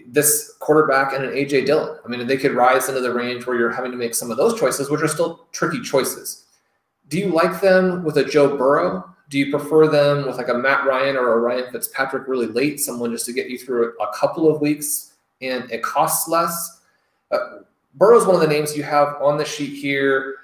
this 0.08 0.54
quarterback 0.60 1.14
and 1.14 1.24
an 1.26 1.32
AJ 1.32 1.66
Dillon. 1.66 1.98
I 2.06 2.08
mean, 2.08 2.26
they 2.28 2.38
could 2.38 2.54
rise 2.54 2.88
into 2.90 3.02
the 3.02 3.14
range 3.14 3.46
where 3.46 3.58
you're 3.58 3.72
having 3.72 3.92
to 3.92 3.98
make 3.98 4.16
some 4.16 4.32
of 4.32 4.38
those 4.38 4.60
choices, 4.60 4.90
which 4.90 5.02
are 5.02 5.08
still 5.08 5.48
tricky 5.52 5.82
choices. 5.82 6.46
Do 7.10 7.18
you 7.18 7.28
like 7.28 7.60
them 7.60 8.04
with 8.04 8.18
a 8.18 8.24
Joe 8.24 8.56
Burrow? 8.56 9.10
Do 9.30 9.40
you 9.40 9.50
prefer 9.50 9.88
them 9.88 10.28
with 10.28 10.38
like 10.38 10.50
a 10.50 10.54
Matt 10.54 10.86
Ryan 10.86 11.16
or 11.16 11.34
a 11.34 11.40
Ryan 11.40 11.72
Fitzpatrick 11.72 12.28
really 12.28 12.46
late, 12.46 12.80
someone 12.80 13.12
just 13.12 13.26
to 13.26 13.34
get 13.34 13.50
you 13.50 13.58
through 13.58 13.94
a 14.00 14.14
couple 14.14 14.54
of 14.54 14.62
weeks 14.62 15.14
and 15.42 15.70
it 15.72 15.82
costs 15.82 16.28
less? 16.28 16.82
Uh, 17.32 17.60
is 18.16 18.26
one 18.26 18.36
of 18.36 18.42
the 18.42 18.48
names 18.48 18.78
you 18.78 18.84
have 18.84 19.16
on 19.22 19.38
the 19.38 19.46
sheet 19.46 19.76
here, 19.76 20.36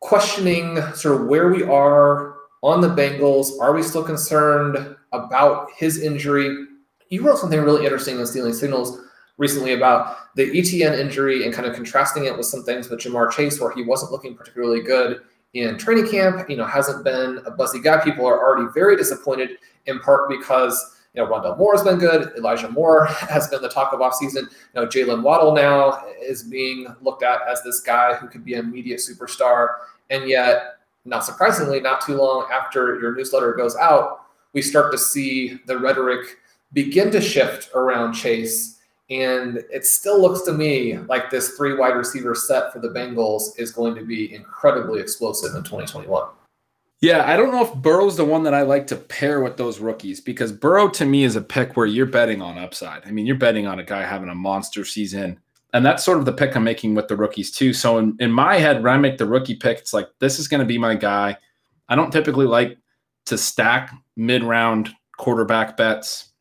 questioning 0.00 0.80
sort 0.94 1.20
of 1.20 1.26
where 1.26 1.48
we 1.48 1.62
are 1.62 2.35
on 2.62 2.80
the 2.80 2.88
Bengals. 2.88 3.60
Are 3.60 3.72
we 3.72 3.82
still 3.82 4.04
concerned 4.04 4.96
about 5.12 5.68
his 5.76 6.02
injury? 6.02 6.66
You 7.08 7.22
wrote 7.22 7.38
something 7.38 7.60
really 7.60 7.84
interesting 7.84 8.18
in 8.18 8.26
Stealing 8.26 8.54
Signals 8.54 9.00
recently 9.38 9.74
about 9.74 10.16
the 10.34 10.58
Etienne 10.58 10.94
injury 10.94 11.44
and 11.44 11.52
kind 11.52 11.66
of 11.66 11.74
contrasting 11.74 12.24
it 12.24 12.36
with 12.36 12.46
some 12.46 12.64
things 12.64 12.88
with 12.88 13.00
Ja'Marr 13.00 13.30
Chase, 13.30 13.60
where 13.60 13.72
he 13.72 13.82
wasn't 13.82 14.12
looking 14.12 14.34
particularly 14.34 14.82
good 14.82 15.20
in 15.54 15.78
training 15.78 16.08
camp. 16.08 16.48
You 16.48 16.56
know, 16.56 16.64
hasn't 16.64 17.04
been 17.04 17.40
a 17.46 17.50
buzzy 17.50 17.80
guy. 17.80 18.02
People 18.02 18.26
are 18.26 18.38
already 18.38 18.70
very 18.74 18.96
disappointed, 18.96 19.50
in 19.86 20.00
part 20.00 20.28
because 20.28 20.96
you 21.14 21.22
know, 21.22 21.30
Rondale 21.30 21.56
Moore 21.56 21.72
has 21.74 21.82
been 21.82 21.98
good. 21.98 22.32
Elijah 22.36 22.70
Moore 22.70 23.06
has 23.06 23.48
been 23.48 23.62
the 23.62 23.68
talk 23.68 23.92
of 23.92 24.00
offseason. 24.00 24.42
You 24.42 24.74
know, 24.74 24.86
Jaylen 24.86 25.22
Waddle 25.22 25.54
now 25.54 26.04
is 26.20 26.42
being 26.42 26.86
looked 27.00 27.22
at 27.22 27.40
as 27.48 27.62
this 27.62 27.80
guy 27.80 28.14
who 28.14 28.28
could 28.28 28.44
be 28.44 28.54
an 28.54 28.60
immediate 28.66 29.00
superstar. 29.00 29.68
And 30.10 30.28
yet, 30.28 30.75
not 31.06 31.24
surprisingly, 31.24 31.80
not 31.80 32.00
too 32.00 32.16
long 32.16 32.46
after 32.52 32.98
your 33.00 33.14
newsletter 33.14 33.54
goes 33.54 33.76
out, 33.76 34.26
we 34.52 34.62
start 34.62 34.92
to 34.92 34.98
see 34.98 35.60
the 35.66 35.78
rhetoric 35.78 36.38
begin 36.72 37.10
to 37.12 37.20
shift 37.20 37.70
around 37.74 38.12
Chase. 38.12 38.80
And 39.08 39.64
it 39.72 39.86
still 39.86 40.20
looks 40.20 40.42
to 40.42 40.52
me 40.52 40.98
like 40.98 41.30
this 41.30 41.50
three 41.50 41.74
wide 41.76 41.94
receiver 41.94 42.34
set 42.34 42.72
for 42.72 42.80
the 42.80 42.88
Bengals 42.88 43.58
is 43.58 43.70
going 43.70 43.94
to 43.94 44.04
be 44.04 44.34
incredibly 44.34 45.00
explosive 45.00 45.54
in 45.54 45.62
2021. 45.62 46.28
Yeah, 47.00 47.30
I 47.30 47.36
don't 47.36 47.52
know 47.52 47.64
if 47.64 47.74
Burrow's 47.74 48.16
the 48.16 48.24
one 48.24 48.42
that 48.44 48.54
I 48.54 48.62
like 48.62 48.86
to 48.88 48.96
pair 48.96 49.42
with 49.42 49.58
those 49.58 49.78
rookies 49.78 50.20
because 50.20 50.50
Burrow 50.50 50.88
to 50.88 51.04
me 51.04 51.24
is 51.24 51.36
a 51.36 51.42
pick 51.42 51.76
where 51.76 51.86
you're 51.86 52.06
betting 52.06 52.40
on 52.40 52.58
upside. 52.58 53.06
I 53.06 53.10
mean, 53.10 53.26
you're 53.26 53.36
betting 53.36 53.66
on 53.66 53.78
a 53.78 53.84
guy 53.84 54.02
having 54.02 54.30
a 54.30 54.34
monster 54.34 54.84
season 54.84 55.38
and 55.76 55.84
that's 55.84 56.02
sort 56.02 56.16
of 56.16 56.24
the 56.24 56.32
pick 56.32 56.56
I'm 56.56 56.64
making 56.64 56.94
with 56.94 57.08
the 57.08 57.16
rookies 57.16 57.50
too. 57.50 57.74
So 57.74 57.98
in, 57.98 58.16
in 58.18 58.32
my 58.32 58.56
head, 58.56 58.82
when 58.82 58.94
I 58.94 58.96
make 58.96 59.18
the 59.18 59.26
rookie 59.26 59.56
pick, 59.56 59.76
it's 59.76 59.92
like 59.92 60.08
this 60.20 60.38
is 60.38 60.48
going 60.48 60.60
to 60.60 60.66
be 60.66 60.78
my 60.78 60.94
guy. 60.94 61.36
I 61.90 61.94
don't 61.94 62.10
typically 62.10 62.46
like 62.46 62.78
to 63.26 63.36
stack 63.36 63.92
mid 64.16 64.42
round 64.42 64.88
quarterback 65.18 65.76
bets. 65.76 66.32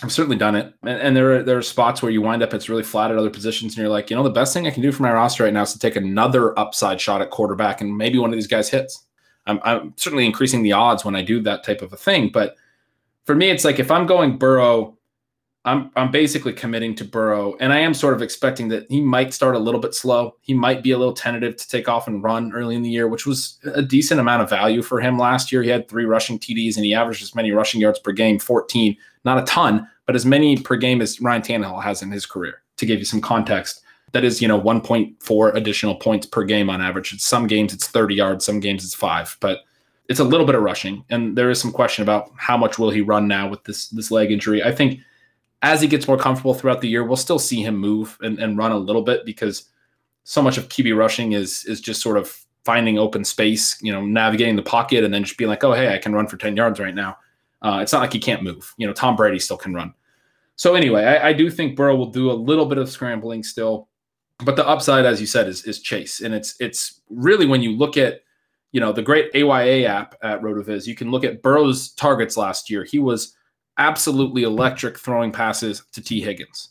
I've 0.00 0.12
certainly 0.12 0.36
done 0.36 0.54
it, 0.54 0.72
and, 0.84 1.00
and, 1.00 1.16
there 1.16 1.38
are 1.38 1.42
there 1.42 1.58
are 1.58 1.62
spots 1.62 2.02
where 2.02 2.12
you 2.12 2.22
wind 2.22 2.40
up 2.40 2.54
it's 2.54 2.68
really 2.68 2.84
flat 2.84 3.10
at 3.10 3.16
other 3.16 3.30
positions, 3.30 3.72
and 3.72 3.78
you're 3.78 3.88
like, 3.88 4.10
you 4.10 4.16
know, 4.16 4.22
the 4.22 4.30
best 4.30 4.54
thing 4.54 4.64
I 4.64 4.70
can 4.70 4.80
do 4.80 4.92
for 4.92 5.02
my 5.02 5.10
roster 5.10 5.42
right 5.42 5.52
now 5.52 5.62
is 5.62 5.72
to 5.72 5.78
take 5.80 5.96
another 5.96 6.56
upside 6.56 7.00
shot 7.00 7.20
at 7.20 7.30
quarterback, 7.30 7.80
and 7.80 7.96
maybe 7.96 8.16
one 8.16 8.30
of 8.30 8.36
these 8.36 8.46
guys 8.46 8.70
hits. 8.70 9.04
I'm, 9.46 9.58
I'm 9.64 9.94
certainly 9.96 10.24
increasing 10.24 10.62
the 10.62 10.70
odds 10.70 11.04
when 11.04 11.16
I 11.16 11.22
do 11.22 11.40
that 11.42 11.64
type 11.64 11.82
of 11.82 11.92
a 11.92 11.96
thing, 11.96 12.30
but 12.32 12.54
for 13.24 13.34
me, 13.34 13.50
it's 13.50 13.64
like 13.64 13.80
if 13.80 13.90
I'm 13.90 14.06
going 14.06 14.38
Burrow 14.38 14.96
I'm 15.64 15.90
I'm 15.96 16.10
basically 16.10 16.52
committing 16.52 16.94
to 16.96 17.04
Burrow, 17.04 17.56
and 17.60 17.72
I 17.72 17.78
am 17.80 17.92
sort 17.92 18.14
of 18.14 18.22
expecting 18.22 18.68
that 18.68 18.86
he 18.90 19.00
might 19.00 19.34
start 19.34 19.54
a 19.54 19.58
little 19.58 19.80
bit 19.80 19.94
slow. 19.94 20.36
He 20.40 20.54
might 20.54 20.82
be 20.82 20.92
a 20.92 20.98
little 20.98 21.12
tentative 21.12 21.56
to 21.56 21.68
take 21.68 21.88
off 21.88 22.06
and 22.06 22.22
run 22.22 22.52
early 22.52 22.76
in 22.76 22.82
the 22.82 22.90
year, 22.90 23.08
which 23.08 23.26
was 23.26 23.58
a 23.74 23.82
decent 23.82 24.20
amount 24.20 24.42
of 24.42 24.48
value 24.48 24.82
for 24.82 25.00
him 25.00 25.18
last 25.18 25.52
year. 25.52 25.62
He 25.62 25.68
had 25.68 25.88
three 25.88 26.04
rushing 26.04 26.38
TDs, 26.38 26.76
and 26.76 26.84
he 26.84 26.94
averaged 26.94 27.22
as 27.22 27.34
many 27.34 27.50
rushing 27.50 27.80
yards 27.80 27.98
per 27.98 28.12
game, 28.12 28.38
14. 28.38 28.96
Not 29.24 29.38
a 29.38 29.46
ton, 29.46 29.86
but 30.06 30.16
as 30.16 30.24
many 30.24 30.56
per 30.56 30.76
game 30.76 31.02
as 31.02 31.20
Ryan 31.20 31.42
Tannehill 31.42 31.82
has 31.82 32.02
in 32.02 32.10
his 32.10 32.24
career. 32.24 32.62
To 32.76 32.86
give 32.86 33.00
you 33.00 33.04
some 33.04 33.20
context, 33.20 33.82
that 34.12 34.24
is, 34.24 34.40
you 34.40 34.46
know, 34.46 34.60
1.4 34.60 35.54
additional 35.54 35.96
points 35.96 36.26
per 36.26 36.44
game 36.44 36.70
on 36.70 36.80
average. 36.80 37.12
It's 37.12 37.26
some 37.26 37.48
games 37.48 37.74
it's 37.74 37.88
30 37.88 38.14
yards, 38.14 38.44
some 38.44 38.60
games 38.60 38.84
it's 38.84 38.94
five, 38.94 39.36
but 39.40 39.58
it's 40.08 40.20
a 40.20 40.24
little 40.24 40.46
bit 40.46 40.54
of 40.54 40.62
rushing, 40.62 41.04
and 41.10 41.36
there 41.36 41.50
is 41.50 41.60
some 41.60 41.72
question 41.72 42.02
about 42.02 42.30
how 42.36 42.56
much 42.56 42.78
will 42.78 42.90
he 42.90 43.02
run 43.02 43.28
now 43.28 43.48
with 43.48 43.62
this 43.64 43.88
this 43.88 44.10
leg 44.10 44.32
injury. 44.32 44.62
I 44.62 44.72
think 44.72 45.00
as 45.62 45.80
he 45.80 45.88
gets 45.88 46.06
more 46.06 46.18
comfortable 46.18 46.54
throughout 46.54 46.80
the 46.80 46.88
year, 46.88 47.04
we'll 47.04 47.16
still 47.16 47.38
see 47.38 47.62
him 47.62 47.76
move 47.76 48.16
and, 48.20 48.38
and 48.38 48.56
run 48.56 48.72
a 48.72 48.76
little 48.76 49.02
bit 49.02 49.24
because 49.24 49.64
so 50.24 50.42
much 50.42 50.58
of 50.58 50.68
QB 50.68 50.96
rushing 50.96 51.32
is 51.32 51.64
is 51.64 51.80
just 51.80 52.00
sort 52.00 52.16
of 52.16 52.38
finding 52.64 52.98
open 52.98 53.24
space, 53.24 53.80
you 53.82 53.90
know, 53.90 54.04
navigating 54.04 54.56
the 54.56 54.62
pocket 54.62 55.02
and 55.02 55.12
then 55.12 55.24
just 55.24 55.38
being 55.38 55.48
like, 55.48 55.64
oh, 55.64 55.72
hey, 55.72 55.94
I 55.94 55.98
can 55.98 56.12
run 56.12 56.26
for 56.26 56.36
10 56.36 56.54
yards 56.54 56.78
right 56.78 56.94
now. 56.94 57.16
Uh, 57.62 57.78
it's 57.80 57.92
not 57.94 58.02
like 58.02 58.12
he 58.12 58.18
can't 58.18 58.42
move. 58.42 58.74
You 58.76 58.86
know, 58.86 58.92
Tom 58.92 59.16
Brady 59.16 59.38
still 59.38 59.56
can 59.56 59.72
run. 59.72 59.94
So 60.56 60.74
anyway, 60.74 61.04
I, 61.04 61.28
I, 61.28 61.32
do 61.32 61.50
think 61.50 61.76
Burrow 61.76 61.96
will 61.96 62.10
do 62.10 62.30
a 62.30 62.32
little 62.32 62.66
bit 62.66 62.78
of 62.78 62.90
scrambling 62.90 63.42
still, 63.42 63.88
but 64.44 64.56
the 64.56 64.66
upside, 64.66 65.06
as 65.06 65.20
you 65.20 65.26
said, 65.26 65.48
is 65.48 65.64
is 65.64 65.80
Chase, 65.80 66.20
and 66.20 66.34
it's 66.34 66.56
it's 66.60 67.00
really 67.08 67.46
when 67.46 67.62
you 67.62 67.76
look 67.76 67.96
at 67.96 68.20
you 68.72 68.80
know 68.80 68.92
the 68.92 69.02
great 69.02 69.30
AYA 69.34 69.88
app 69.88 70.16
at 70.20 70.42
Rotoviz, 70.42 70.86
you 70.86 70.96
can 70.96 71.10
look 71.10 71.24
at 71.24 71.42
Burrow's 71.42 71.92
targets 71.92 72.36
last 72.36 72.68
year. 72.68 72.84
He 72.84 72.98
was 72.98 73.36
absolutely 73.78 74.42
electric 74.42 74.98
throwing 74.98 75.32
passes 75.32 75.84
to 75.92 76.02
Tee 76.02 76.20
Higgins. 76.20 76.70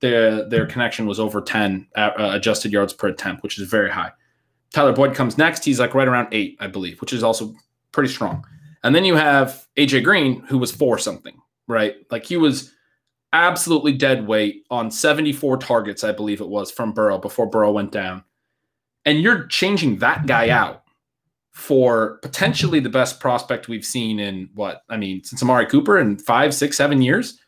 Their 0.00 0.48
their 0.48 0.66
connection 0.66 1.06
was 1.06 1.20
over 1.20 1.40
10 1.40 1.86
uh, 1.96 2.10
adjusted 2.18 2.72
yards 2.72 2.92
per 2.92 3.08
attempt, 3.08 3.42
which 3.42 3.58
is 3.58 3.68
very 3.68 3.90
high. 3.90 4.12
Tyler 4.72 4.92
Boyd 4.92 5.14
comes 5.14 5.38
next. 5.38 5.64
He's 5.64 5.80
like 5.80 5.94
right 5.94 6.08
around 6.08 6.28
eight, 6.32 6.56
I 6.60 6.66
believe, 6.66 7.00
which 7.00 7.12
is 7.12 7.22
also 7.22 7.54
pretty 7.92 8.12
strong. 8.12 8.44
And 8.82 8.94
then 8.94 9.04
you 9.04 9.16
have 9.16 9.66
AJ 9.78 10.04
Green, 10.04 10.40
who 10.42 10.58
was 10.58 10.70
four 10.70 10.98
something, 10.98 11.40
right? 11.66 11.94
Like 12.10 12.26
he 12.26 12.36
was 12.36 12.72
absolutely 13.32 13.92
dead 13.92 14.26
weight 14.26 14.64
on 14.70 14.90
74 14.90 15.58
targets, 15.58 16.04
I 16.04 16.12
believe 16.12 16.40
it 16.40 16.48
was 16.48 16.70
from 16.70 16.92
Burrow 16.92 17.18
before 17.18 17.46
Burrow 17.46 17.72
went 17.72 17.92
down. 17.92 18.22
And 19.04 19.20
you're 19.20 19.46
changing 19.46 19.98
that 19.98 20.26
guy 20.26 20.50
out 20.50 20.82
for 21.56 22.18
potentially 22.18 22.80
the 22.80 22.90
best 22.90 23.18
prospect 23.18 23.66
we've 23.66 23.82
seen 23.82 24.20
in 24.20 24.50
what 24.54 24.82
I 24.90 24.98
mean 24.98 25.24
since 25.24 25.42
Amari 25.42 25.64
Cooper 25.64 25.98
in 25.98 26.18
five, 26.18 26.52
six, 26.54 26.76
seven 26.76 27.00
years. 27.00 27.38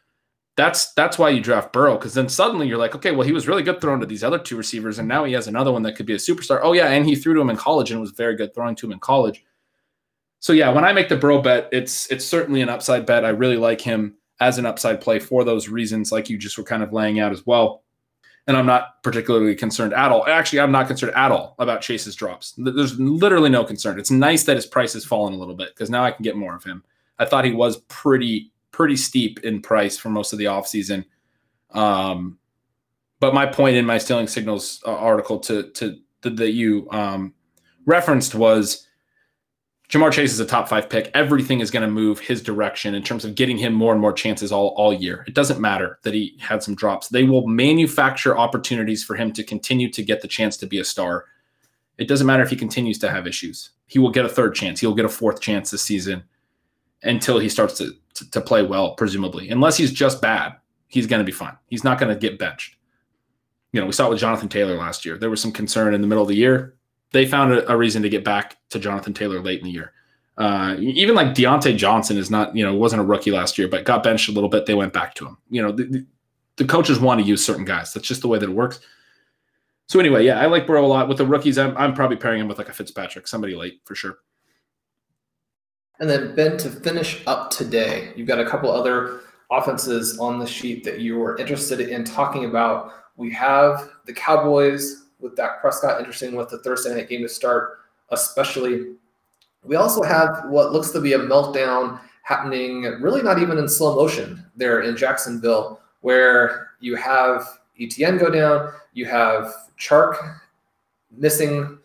That's 0.57 0.94
that's 0.94 1.18
why 1.18 1.29
you 1.29 1.42
draft 1.42 1.75
Burrow 1.75 1.98
because 1.98 2.15
then 2.15 2.31
suddenly 2.31 2.67
you're 2.67 2.79
like, 2.79 2.94
okay, 2.94 3.13
well 3.13 3.27
he 3.27 3.35
was 3.35 3.46
really 3.46 3.63
good 3.63 3.83
throwing 3.83 4.00
to 4.00 4.06
these 4.06 4.25
other 4.25 4.38
two 4.38 4.56
receivers, 4.56 4.98
and 4.98 5.06
now 5.06 5.25
he 5.25 5.35
has 5.35 5.46
another 5.46 5.71
one 5.71 5.83
that 5.83 5.94
could 5.94 6.06
be 6.06 6.15
a 6.15 6.17
superstar. 6.17 6.61
Oh 6.63 6.73
yeah, 6.73 6.88
and 6.88 7.04
he 7.04 7.17
threw 7.17 7.35
to 7.35 7.40
him 7.40 7.50
in 7.50 7.56
college 7.56 7.90
and 7.90 8.00
was 8.00 8.13
very 8.13 8.35
good 8.35 8.54
throwing 8.54 8.75
to 8.77 8.87
him 8.87 8.92
in 8.92 8.98
college. 8.98 9.44
So 10.40 10.54
yeah, 10.54 10.71
when 10.71 10.87
I 10.87 10.94
make 10.94 11.11
the 11.11 11.17
Burrow 11.17 11.42
bet, 11.42 11.69
it's 11.71 12.11
it's 12.11 12.25
certainly 12.25 12.63
an 12.63 12.71
upside 12.71 13.04
bet. 13.04 13.27
I 13.27 13.29
really 13.29 13.59
like 13.59 13.83
him 13.83 14.17
as 14.40 14.56
an 14.56 14.65
upside 14.65 15.02
play 15.02 15.19
for 15.19 15.44
those 15.44 15.69
reasons, 15.69 16.13
like 16.13 16.31
you 16.31 16.38
just 16.38 16.56
were 16.56 16.65
kind 16.65 16.83
of 16.83 16.94
laying 16.94 17.21
out 17.21 17.33
as 17.33 17.44
well 17.44 17.85
and 18.49 18.57
I'm 18.57 18.67
not 18.67 19.03
particularly 19.03 19.55
concerned 19.55 19.92
at 19.92 20.11
all. 20.11 20.27
Actually, 20.27 20.61
I'm 20.61 20.73
not 20.73 20.88
concerned 20.88 21.13
at 21.15 21.31
all 21.31 21.55
about 21.59 21.83
Chase's 21.83 22.17
drops. 22.17 22.55
There's 22.57 22.99
literally 22.99 23.51
no 23.51 23.63
concern. 23.63 24.01
It's 24.01 24.11
nice 24.11 24.44
that 24.44 24.57
his 24.57 24.65
price 24.65 24.94
has 24.94 25.05
fallen 25.05 25.35
a 25.35 25.37
little 25.37 25.55
bit 25.55 25.69
because 25.75 25.90
now 25.90 26.03
I 26.03 26.11
can 26.11 26.23
get 26.23 26.35
more 26.35 26.57
of 26.57 26.65
him. 26.65 26.83
I 27.19 27.27
thought 27.27 27.44
he 27.44 27.53
was 27.53 27.77
pretty 27.88 28.51
pretty 28.73 28.96
steep 28.96 29.40
in 29.40 29.61
price 29.61 29.99
for 29.99 30.09
most 30.09 30.33
of 30.33 30.38
the 30.38 30.46
offseason. 30.46 31.05
Um, 31.73 32.38
but 33.21 33.35
my 33.35 33.44
point 33.44 33.77
in 33.77 33.85
my 33.85 33.99
stealing 33.99 34.29
signals 34.29 34.83
uh, 34.87 34.96
article 34.96 35.38
to 35.40 35.65
to, 35.73 35.99
to 36.23 36.31
that 36.31 36.53
you 36.53 36.88
um, 36.90 37.35
referenced 37.85 38.35
was 38.35 38.87
Ja'Marr 39.88 40.12
Chase 40.12 40.32
is 40.32 40.40
a 40.40 40.44
top 40.44 40.68
five 40.68 40.90
pick. 40.90 41.10
Everything 41.14 41.60
is 41.60 41.70
going 41.70 41.82
to 41.82 41.90
move 41.90 42.18
his 42.18 42.42
direction 42.42 42.94
in 42.94 43.02
terms 43.02 43.24
of 43.24 43.34
getting 43.34 43.56
him 43.56 43.72
more 43.72 43.92
and 43.92 44.00
more 44.00 44.12
chances 44.12 44.52
all, 44.52 44.74
all 44.76 44.92
year. 44.92 45.24
It 45.26 45.32
doesn't 45.32 45.60
matter 45.60 45.98
that 46.02 46.12
he 46.12 46.36
had 46.40 46.62
some 46.62 46.74
drops. 46.74 47.08
They 47.08 47.24
will 47.24 47.46
manufacture 47.46 48.36
opportunities 48.36 49.02
for 49.02 49.16
him 49.16 49.32
to 49.32 49.42
continue 49.42 49.90
to 49.92 50.02
get 50.02 50.20
the 50.20 50.28
chance 50.28 50.58
to 50.58 50.66
be 50.66 50.78
a 50.78 50.84
star. 50.84 51.24
It 51.96 52.06
doesn't 52.06 52.26
matter 52.26 52.42
if 52.42 52.50
he 52.50 52.56
continues 52.56 52.98
to 52.98 53.10
have 53.10 53.26
issues. 53.26 53.70
He 53.86 53.98
will 53.98 54.10
get 54.10 54.26
a 54.26 54.28
third 54.28 54.54
chance. 54.54 54.78
He'll 54.78 54.94
get 54.94 55.06
a 55.06 55.08
fourth 55.10 55.40
chance 55.40 55.70
this 55.70 55.82
season 55.82 56.22
until 57.02 57.38
he 57.38 57.48
starts 57.48 57.78
to, 57.78 57.92
to, 58.14 58.30
to 58.30 58.40
play 58.42 58.62
well, 58.62 58.94
presumably. 58.94 59.48
Unless 59.48 59.78
he's 59.78 59.92
just 59.92 60.20
bad, 60.20 60.52
he's 60.88 61.06
going 61.06 61.20
to 61.20 61.24
be 61.24 61.32
fine. 61.32 61.56
He's 61.68 61.84
not 61.84 61.98
going 61.98 62.12
to 62.12 62.20
get 62.20 62.38
benched. 62.38 62.76
You 63.72 63.80
know, 63.80 63.86
we 63.86 63.92
saw 63.92 64.08
it 64.08 64.10
with 64.10 64.20
Jonathan 64.20 64.50
Taylor 64.50 64.76
last 64.76 65.06
year. 65.06 65.16
There 65.16 65.30
was 65.30 65.40
some 65.40 65.52
concern 65.52 65.94
in 65.94 66.02
the 66.02 66.06
middle 66.06 66.22
of 66.22 66.28
the 66.28 66.36
year 66.36 66.74
they 67.13 67.27
found 67.27 67.52
a, 67.52 67.71
a, 67.71 67.77
reason 67.77 68.02
to 68.02 68.09
get 68.09 68.25
back 68.25 68.56
to 68.71 68.79
Jonathan 68.79 69.15
Taylor 69.15 69.40
late 69.40 69.61
in 69.61 69.65
the 69.65 69.71
year. 69.71 69.92
Uh, 70.37 70.77
even 70.79 71.15
like 71.15 71.29
Diontae 71.29 71.77
Johnson 71.77 72.17
is 72.17 72.31
not, 72.31 72.54
you 72.54 72.65
know, 72.65 72.75
wasn't 72.75 73.02
a 73.02 73.04
rookie 73.04 73.33
last 73.33 73.59
year, 73.59 73.67
but 73.67 73.85
got 73.85 74.02
benched 74.02 74.29
a 74.29 74.33
little 74.33 74.48
bit. 74.48 74.67
They 74.67 74.75
went 74.75 74.92
back 74.92 75.15
to 75.15 75.27
him. 75.27 75.37
You 75.50 75.63
know, 75.63 75.73
the, 75.73 75.85
the, 75.85 76.06
the 76.56 76.65
coaches 76.65 77.00
want 77.00 77.21
to 77.21 77.27
use 77.27 77.44
certain 77.44 77.65
guys. 77.65 77.92
That's 77.92 78.06
just 78.06 78.21
the 78.21 78.29
way 78.29 78.38
that 78.38 78.48
it 78.48 78.54
works. 78.54 78.81
So 79.87 79.98
anyway, 79.98 80.25
yeah, 80.25 80.38
I 80.38 80.46
like 80.46 80.67
Burrow 80.67 80.85
a 80.85 80.87
lot. 80.87 81.09
With 81.09 81.19
the 81.19 81.27
rookies, 81.27 81.59
I'm, 81.59 81.77
I'm 81.77 81.94
probably 81.94 82.19
pairing 82.19 82.40
him 82.40 82.48
with 82.48 82.59
like 82.59 82.69
a 82.69 82.73
Fitzpatrick, 82.73 83.27
somebody 83.27 83.56
late 83.56 83.81
for 83.85 83.94
sure. 83.94 84.19
And 85.98 86.09
then 86.09 86.35
Ben, 86.37 86.56
to 86.59 86.71
finish 86.71 87.23
up 87.27 87.50
today, 87.50 88.13
you've 88.15 88.29
got 88.29 88.38
a 88.38 88.48
couple 88.48 88.71
other 88.71 89.23
offenses 89.50 90.19
on 90.19 90.38
the 90.38 90.46
sheet 90.46 90.85
that 90.85 91.00
you 91.00 91.19
were 91.19 91.37
interested 91.38 91.81
in 91.81 92.04
talking 92.04 92.44
about. 92.44 92.92
We 93.17 93.33
have 93.33 93.88
the 94.04 94.13
Cowboys 94.13 95.06
with 95.21 95.37
Dak 95.37 95.60
Prescott. 95.60 95.98
Interesting 95.98 96.35
with 96.35 96.48
the 96.48 96.58
Thursday 96.58 96.94
night 96.94 97.08
game 97.08 97.23
to 97.23 97.29
start, 97.29 97.81
especially. 98.10 98.94
We 99.64 99.77
also 99.77 100.02
have 100.02 100.44
what 100.46 100.73
looks 100.73 100.90
to 100.90 101.00
be 101.00 101.14
a 101.14 101.19
meltdown 101.19 102.00
happening, 102.23 102.83
really 103.00 103.23
not 103.23 103.40
even 103.40 103.58
in 103.58 103.69
slow 103.69 103.96
motion 103.96 104.44
there 104.56 104.83
in 104.83 104.96
Jacksonville, 104.96 105.81
where 106.02 106.69
you 106.81 106.94
have 106.96 107.44
Etienne 107.81 108.19
go 108.19 108.31
down, 108.31 108.73
you 108.92 109.06
have 109.06 109.52
Chark 109.79 110.38
missing 111.10 111.79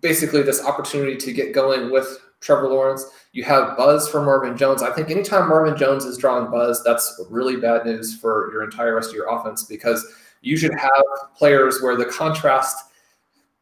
basically 0.00 0.42
this 0.42 0.64
opportunity 0.64 1.16
to 1.16 1.32
get 1.32 1.54
going 1.54 1.90
with 1.90 2.20
Trevor 2.40 2.68
Lawrence. 2.68 3.06
You 3.32 3.44
have 3.44 3.76
buzz 3.76 4.08
for 4.08 4.22
Marvin 4.22 4.56
Jones. 4.56 4.82
I 4.82 4.92
think 4.92 5.10
anytime 5.10 5.48
Marvin 5.48 5.76
Jones 5.76 6.04
is 6.04 6.18
drawing 6.18 6.50
buzz, 6.50 6.82
that's 6.84 7.20
really 7.30 7.56
bad 7.56 7.86
news 7.86 8.18
for 8.18 8.50
your 8.52 8.64
entire 8.64 8.94
rest 8.94 9.10
of 9.10 9.16
your 9.16 9.28
offense 9.28 9.64
because 9.64 10.06
you 10.46 10.56
should 10.56 10.74
have 10.74 11.02
players 11.36 11.82
where 11.82 11.96
the 11.96 12.04
contrast 12.04 12.92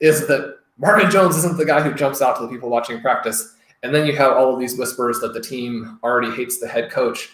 is 0.00 0.26
that 0.26 0.58
Marvin 0.76 1.10
Jones 1.10 1.34
isn't 1.38 1.56
the 1.56 1.64
guy 1.64 1.80
who 1.80 1.94
jumps 1.94 2.20
out 2.20 2.36
to 2.36 2.42
the 2.42 2.48
people 2.48 2.68
watching 2.68 3.00
practice. 3.00 3.54
And 3.82 3.94
then 3.94 4.06
you 4.06 4.14
have 4.16 4.32
all 4.32 4.52
of 4.52 4.60
these 4.60 4.78
whispers 4.78 5.18
that 5.20 5.32
the 5.32 5.40
team 5.40 5.98
already 6.02 6.30
hates 6.30 6.60
the 6.60 6.68
head 6.68 6.90
coach. 6.90 7.30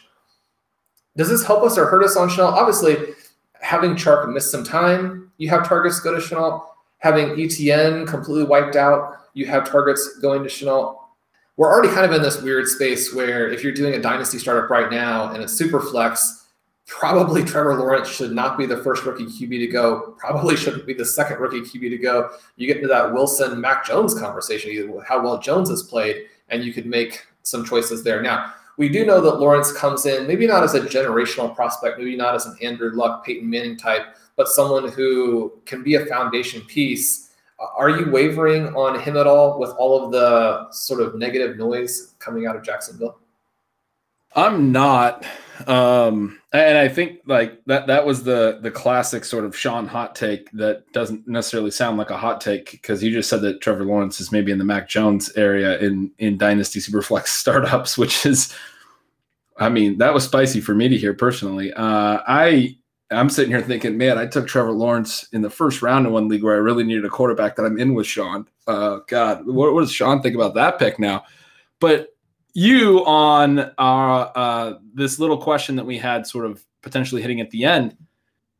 Does 1.16 1.28
this 1.28 1.44
help 1.44 1.64
us 1.64 1.76
or 1.76 1.86
hurt 1.86 2.05
us 2.05 2.16
on 2.16 2.28
Shenault? 2.28 2.53
Obviously, 2.53 2.96
having 3.61 3.96
Chark 3.96 4.32
miss 4.32 4.48
some 4.48 4.62
time, 4.62 5.32
you 5.38 5.48
have 5.48 5.66
targets 5.66 5.98
go 5.98 6.14
to 6.14 6.20
Shenault. 6.20 6.64
Having 6.98 7.40
Etienne 7.40 8.07
completely 8.07 8.44
wiped 8.44 8.76
out, 8.76 9.16
you 9.34 9.46
have 9.46 9.68
targets 9.68 10.18
going 10.20 10.44
to 10.44 10.48
Shenault. 10.48 10.96
We're 11.57 11.72
already 11.72 11.92
kind 11.92 12.07
of 12.07 12.12
in 12.12 12.22
this 12.22 12.40
weird 12.40 12.68
space 12.68 13.12
where 13.12 13.48
if 13.48 13.64
you're 13.64 13.72
doing 13.72 13.94
a 13.94 14.01
dynasty 14.01 14.38
startup 14.38 14.70
right 14.70 14.92
now 14.92 15.32
and 15.32 15.42
it's 15.42 15.53
super 15.53 15.80
flex, 15.80 16.39
probably 16.91 17.45
Trevor 17.45 17.76
Lawrence 17.76 18.09
should 18.09 18.32
not 18.32 18.59
be 18.59 18.66
the 18.66 18.76
first 18.78 19.05
rookie 19.05 19.24
QB 19.24 19.61
to 19.61 19.66
go. 19.68 20.16
Probably 20.18 20.57
shouldn't 20.57 20.86
be 20.86 20.93
the 20.93 21.05
second 21.05 21.38
rookie 21.38 21.61
QB 21.61 21.88
to 21.88 21.99
go. 21.99 22.30
You 22.57 22.66
get 22.66 22.78
into 22.78 22.88
that 22.88 23.12
Wilson 23.12 23.59
Mac 23.61 23.86
Jones 23.86 24.12
conversation, 24.12 25.01
how 25.07 25.22
well 25.22 25.38
Jones 25.38 25.70
has 25.70 25.84
played, 25.84 26.26
and 26.49 26.64
you 26.64 26.72
could 26.72 26.86
make 26.86 27.26
some 27.45 27.64
choices 27.64 28.03
there. 28.03 28.20
Now, 28.20 28.53
we 28.76 28.88
do 28.88 29.07
know 29.07 29.20
that 29.20 29.38
Lawrence 29.38 29.72
comes 29.72 30.05
in, 30.05 30.26
maybe 30.26 30.49
not 30.49 30.64
as 30.64 30.74
a 30.74 30.80
generational 30.80 31.55
prospect, 31.55 31.99
maybe 31.99 32.16
not 32.16 32.34
as 32.34 32.47
an 32.47 32.57
Andrew 32.61 32.91
Luck, 32.93 33.24
Peyton 33.24 33.49
Manning 33.49 33.76
type, 33.76 34.16
but 34.36 34.49
someone 34.49 34.91
who 34.91 35.61
can 35.66 35.84
be 35.84 35.95
a 35.95 36.07
foundation 36.07 36.61
piece. 36.62 37.30
Uh, 37.61 37.66
are 37.76 37.91
you 37.91 38.11
wavering 38.11 38.74
on 38.74 38.99
him 38.99 39.16
at 39.16 39.28
all 39.28 39.61
with 39.61 39.70
all 39.70 40.05
of 40.05 40.11
the 40.11 40.70
sort 40.72 41.01
of 41.01 41.14
negative 41.14 41.57
noise 41.57 42.14
coming 42.18 42.47
out 42.47 42.57
of 42.57 42.64
Jacksonville? 42.64 43.18
I'm 44.35 44.72
not. 44.72 45.24
Um, 45.66 46.41
and 46.53 46.78
I 46.78 46.89
think 46.89 47.20
like 47.26 47.62
that 47.66 47.87
that 47.87 48.07
was 48.07 48.22
the 48.22 48.59
the 48.62 48.70
classic 48.70 49.24
sort 49.24 49.45
of 49.45 49.57
Shawn 49.57 49.87
hot 49.87 50.14
take 50.14 50.51
that 50.53 50.91
doesn't 50.93 51.28
necessarily 51.28 51.70
sound 51.70 51.99
like 51.99 52.11
a 52.11 52.16
hot 52.16 52.41
take 52.41 52.70
because 52.72 53.03
you 53.03 53.12
just 53.12 53.28
said 53.28 53.43
that 53.43 53.61
Trevor 53.61 53.85
Lawrence 53.85 54.20
is 54.20 54.33
maybe 54.33 54.51
in 54.53 54.59
the 54.59 54.64
Mac 54.64 54.89
Jones 54.89 55.31
area 55.37 55.78
in 55.78 56.11
in 56.18 56.39
Dynasty 56.39 56.81
Superflex 56.81 57.26
startups, 57.28 57.99
which 57.99 58.24
is 58.24 58.55
I 59.59 59.68
mean, 59.68 59.99
that 59.99 60.14
was 60.14 60.24
spicy 60.24 60.61
for 60.61 60.74
me 60.74 60.89
to 60.89 60.97
hear 60.97 61.12
personally. 61.12 61.72
Uh, 61.74 62.20
I 62.26 62.76
I'm 63.11 63.28
sitting 63.28 63.51
here 63.51 63.61
thinking, 63.61 63.99
man, 63.99 64.18
I 64.18 64.26
took 64.26 64.47
Trevor 64.47 64.72
Lawrence 64.72 65.28
in 65.33 65.43
the 65.43 65.51
first 65.51 65.83
round 65.83 66.07
in 66.07 66.12
one 66.12 66.28
league 66.28 66.43
where 66.43 66.55
I 66.55 66.59
really 66.59 66.85
needed 66.85 67.05
a 67.05 67.11
quarterback 67.11 67.57
that 67.57 67.64
I'm 67.64 67.78
in 67.78 67.95
with 67.95 68.07
Shawn. 68.07 68.47
Uh, 68.66 69.01
God, 69.09 69.47
what, 69.47 69.74
what 69.74 69.81
does 69.81 69.93
Shawn 69.93 70.22
think 70.22 70.37
about 70.37 70.55
that 70.55 70.78
pick 70.78 70.99
now? 70.99 71.24
But 71.81 72.14
you 72.55 73.05
on 73.05 73.70
our 73.78 74.32
uh, 74.34 74.74
this 74.94 75.18
little 75.18 75.38
question 75.38 75.76
that 75.76 75.86
we 75.86 75.98
had 75.98 76.26
sort 76.26 76.46
of 76.46 76.64
potentially 76.82 77.22
hitting 77.22 77.40
at 77.40 77.51
the 77.51 77.64
end 77.64 77.96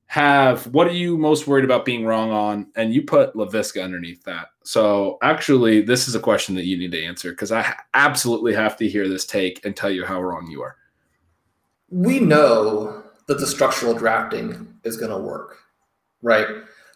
have 0.07 0.67
what 0.75 0.89
are 0.89 0.93
you 0.93 1.17
most 1.17 1.47
worried 1.47 1.65
about 1.65 1.85
being 1.85 2.05
wrong 2.05 2.33
on? 2.33 2.67
And 2.75 2.93
you 2.93 3.03
put 3.03 3.35
Laviska 3.35 3.83
underneath 3.83 4.25
that. 4.25 4.49
So 4.65 5.19
actually 5.23 5.83
this 5.83 6.09
is 6.09 6.15
a 6.15 6.21
question 6.21 6.55
that 6.57 6.65
you 6.65 6.77
need 6.77 6.91
to 6.93 7.05
answer 7.05 7.31
because 7.31 7.53
i 7.53 7.75
absolutely 7.95 8.53
have 8.53 8.77
to 8.79 8.89
hear 8.89 9.09
this 9.09 9.25
take 9.25 9.65
and 9.65 9.77
tell 9.77 9.91
you 9.91 10.05
how 10.05 10.21
wrong 10.21 10.49
you 10.51 10.63
are. 10.63 10.77
We 11.91 12.21
know 12.21 13.05
that 13.27 13.39
the 13.39 13.47
structural 13.47 13.95
drafting 13.95 14.75
is 14.85 14.97
going 14.97 15.13
to 15.13 15.19
work 15.19 15.59
right? 16.23 16.47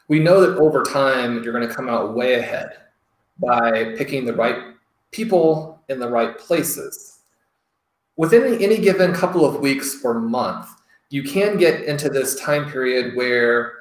We 0.09 0.18
know 0.18 0.40
that 0.40 0.59
over 0.59 0.82
time 0.82 1.42
you're 1.42 1.53
going 1.53 1.66
to 1.66 1.74
come 1.74 1.88
out 1.88 2.14
way 2.14 2.34
ahead 2.34 2.72
by 3.38 3.95
picking 3.97 4.24
the 4.24 4.34
right 4.34 4.74
people 5.11 5.74
in 5.89 5.99
the 5.99 6.09
right 6.09 6.39
places. 6.39 7.18
Within 8.16 8.62
any 8.62 8.78
given 8.78 9.12
couple 9.12 9.45
of 9.45 9.61
weeks 9.61 10.05
or 10.05 10.14
month, 10.14 10.68
you 11.11 11.22
can 11.22 11.57
get 11.57 11.85
into 11.85 12.09
this 12.09 12.41
time 12.41 12.70
period 12.70 13.16
where 13.16 13.74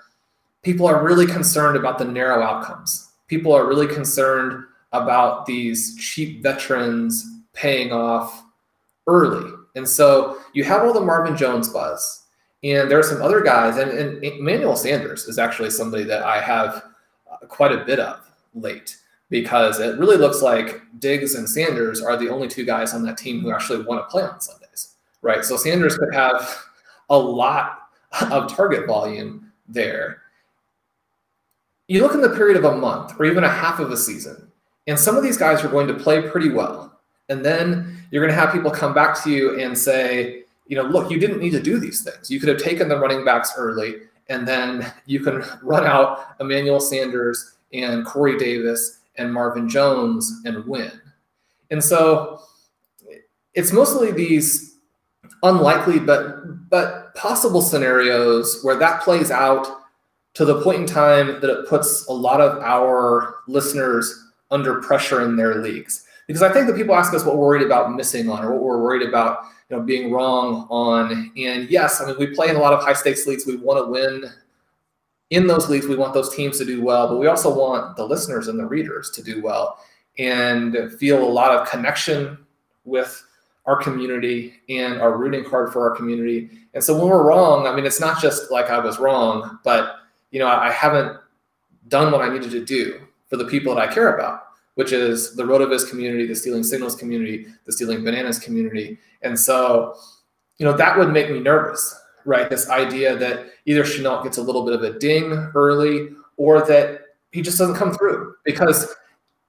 people 0.63 0.87
are 0.87 1.03
really 1.03 1.25
concerned 1.25 1.77
about 1.77 1.97
the 1.97 2.05
narrow 2.05 2.41
outcomes. 2.41 3.11
People 3.27 3.53
are 3.53 3.67
really 3.67 3.87
concerned 3.87 4.65
about 4.91 5.45
these 5.45 5.97
cheap 5.97 6.41
veterans 6.41 7.25
paying 7.53 7.91
off 7.91 8.43
early. 9.07 9.51
And 9.75 9.87
so 9.87 10.39
you 10.53 10.63
have 10.63 10.83
all 10.83 10.93
the 10.93 11.01
Marvin 11.01 11.35
Jones 11.35 11.69
buzz, 11.69 12.25
and 12.63 12.89
there 12.89 12.99
are 12.99 13.03
some 13.03 13.21
other 13.21 13.41
guys, 13.41 13.77
and, 13.77 13.91
and 13.91 14.23
Emmanuel 14.23 14.75
Sanders 14.75 15.25
is 15.25 15.37
actually 15.37 15.69
somebody 15.69 16.03
that 16.05 16.23
I 16.23 16.39
have 16.39 16.83
quite 17.47 17.71
a 17.71 17.83
bit 17.83 17.99
of 17.99 18.19
late 18.53 18.97
because 19.33 19.79
it 19.79 19.97
really 19.97 20.15
looks 20.15 20.43
like 20.43 20.83
Diggs 20.99 21.33
and 21.33 21.49
Sanders 21.49 22.03
are 22.03 22.15
the 22.15 22.29
only 22.29 22.47
two 22.47 22.63
guys 22.63 22.93
on 22.93 23.01
that 23.01 23.17
team 23.17 23.41
who 23.41 23.51
actually 23.51 23.81
want 23.81 23.99
to 23.99 24.11
play 24.11 24.21
on 24.21 24.39
Sundays, 24.39 24.93
right? 25.23 25.43
So 25.43 25.57
Sanders 25.57 25.97
could 25.97 26.13
have 26.13 26.55
a 27.09 27.17
lot 27.17 27.87
of 28.29 28.47
target 28.47 28.85
volume 28.85 29.51
there. 29.67 30.21
You 31.87 32.03
look 32.03 32.13
in 32.13 32.21
the 32.21 32.29
period 32.29 32.57
of 32.57 32.63
a 32.63 32.77
month 32.77 33.19
or 33.19 33.25
even 33.25 33.43
a 33.43 33.49
half 33.49 33.79
of 33.79 33.89
a 33.89 33.97
season, 33.97 34.51
and 34.85 34.99
some 34.99 35.17
of 35.17 35.23
these 35.23 35.35
guys 35.35 35.65
are 35.65 35.67
going 35.67 35.87
to 35.87 35.95
play 35.95 36.29
pretty 36.29 36.49
well. 36.49 36.99
And 37.29 37.43
then 37.43 38.05
you're 38.11 38.23
going 38.23 38.35
to 38.35 38.39
have 38.39 38.53
people 38.53 38.69
come 38.69 38.93
back 38.93 39.19
to 39.23 39.31
you 39.31 39.59
and 39.59 39.75
say, 39.75 40.43
you 40.67 40.75
know, 40.75 40.83
look, 40.83 41.09
you 41.09 41.19
didn't 41.19 41.39
need 41.39 41.53
to 41.53 41.59
do 41.59 41.79
these 41.79 42.03
things. 42.03 42.29
You 42.29 42.39
could 42.39 42.49
have 42.49 42.61
taken 42.61 42.87
the 42.87 42.99
running 42.99 43.25
backs 43.25 43.53
early, 43.57 43.95
and 44.29 44.47
then 44.47 44.93
you 45.07 45.21
can 45.21 45.43
run 45.63 45.87
out 45.87 46.35
Emmanuel 46.39 46.79
Sanders 46.79 47.55
and 47.73 48.05
Corey 48.05 48.37
Davis 48.37 48.99
and 49.17 49.33
Marvin 49.33 49.69
Jones 49.69 50.41
and 50.45 50.65
win. 50.65 50.91
And 51.71 51.83
so 51.83 52.41
it's 53.53 53.71
mostly 53.71 54.11
these 54.11 54.77
unlikely 55.43 55.99
but 55.99 56.69
but 56.69 57.13
possible 57.15 57.61
scenarios 57.61 58.59
where 58.63 58.75
that 58.75 59.01
plays 59.01 59.29
out 59.29 59.67
to 60.33 60.45
the 60.45 60.61
point 60.61 60.81
in 60.81 60.85
time 60.87 61.39
that 61.41 61.49
it 61.49 61.67
puts 61.67 62.07
a 62.07 62.11
lot 62.11 62.41
of 62.41 62.57
our 62.63 63.35
listeners 63.47 64.31
under 64.49 64.81
pressure 64.81 65.21
in 65.21 65.35
their 65.35 65.61
leagues. 65.61 66.05
Because 66.25 66.41
I 66.41 66.51
think 66.51 66.67
that 66.67 66.75
people 66.75 66.95
ask 66.95 67.13
us 67.13 67.23
what 67.23 67.37
we're 67.37 67.45
worried 67.47 67.65
about 67.65 67.93
missing 67.93 68.29
on 68.29 68.43
or 68.43 68.53
what 68.53 68.63
we're 68.63 68.81
worried 68.81 69.07
about, 69.07 69.43
you 69.69 69.77
know, 69.77 69.83
being 69.83 70.11
wrong 70.11 70.65
on. 70.69 71.31
And 71.37 71.69
yes, 71.69 72.01
I 72.01 72.07
mean 72.07 72.15
we 72.17 72.27
play 72.27 72.49
in 72.49 72.55
a 72.55 72.59
lot 72.59 72.73
of 72.73 72.83
high 72.83 72.93
stakes 72.93 73.27
leagues. 73.27 73.45
We 73.45 73.57
want 73.57 73.85
to 73.85 73.91
win 73.91 74.31
in 75.33 75.47
those 75.47 75.69
leagues, 75.69 75.87
we 75.87 75.95
want 75.95 76.13
those 76.13 76.35
teams 76.35 76.57
to 76.59 76.65
do 76.65 76.83
well, 76.83 77.07
but 77.07 77.17
we 77.17 77.27
also 77.27 77.53
want 77.53 77.97
the 77.97 78.05
listeners 78.05 78.47
and 78.47 78.59
the 78.59 78.65
readers 78.65 79.09
to 79.11 79.23
do 79.23 79.41
well 79.41 79.79
and 80.19 80.93
feel 80.99 81.23
a 81.23 81.33
lot 81.39 81.51
of 81.51 81.67
connection 81.67 82.37
with 82.85 83.25
our 83.65 83.75
community 83.75 84.53
and 84.69 85.01
our 85.01 85.17
rooting 85.17 85.43
hard 85.43 85.71
for 85.73 85.89
our 85.89 85.95
community. 85.95 86.49
And 86.73 86.83
so 86.83 86.93
when 86.97 87.07
we're 87.07 87.27
wrong, 87.27 87.65
I 87.65 87.75
mean, 87.75 87.85
it's 87.85 87.99
not 87.99 88.21
just 88.21 88.51
like 88.51 88.69
I 88.69 88.77
was 88.79 88.99
wrong, 88.99 89.59
but 89.63 89.95
you 90.31 90.39
know, 90.39 90.47
I 90.47 90.71
haven't 90.71 91.17
done 91.87 92.11
what 92.11 92.21
I 92.21 92.29
needed 92.29 92.51
to 92.51 92.63
do 92.63 92.99
for 93.27 93.37
the 93.37 93.45
people 93.45 93.73
that 93.73 93.89
I 93.89 93.93
care 93.93 94.15
about. 94.15 94.43
which 94.75 94.91
is 94.91 95.35
the 95.35 95.43
RotoViz 95.43 95.89
community, 95.89 96.25
the 96.25 96.35
Stealing 96.35 96.63
Signals 96.63 96.95
community, 96.95 97.45
the 97.65 97.71
Stealing 97.71 98.03
Bananas 98.03 98.39
community. 98.39 98.97
And 99.21 99.39
so, 99.39 99.95
you 100.57 100.65
know, 100.65 100.75
that 100.75 100.97
would 100.97 101.11
make 101.11 101.29
me 101.29 101.39
nervous, 101.39 101.99
right? 102.25 102.49
This 102.49 102.69
idea 102.69 103.15
that 103.17 103.47
either 103.65 103.83
Shenault 103.83 104.23
gets 104.23 104.37
a 104.37 104.41
little 104.41 104.65
bit 104.65 104.73
of 104.73 104.83
a 104.83 104.97
ding 104.97 105.31
early 105.55 106.09
or 106.37 106.65
that 106.65 107.01
he 107.31 107.41
just 107.41 107.57
doesn't 107.57 107.75
come 107.75 107.93
through 107.93 108.35
because 108.45 108.93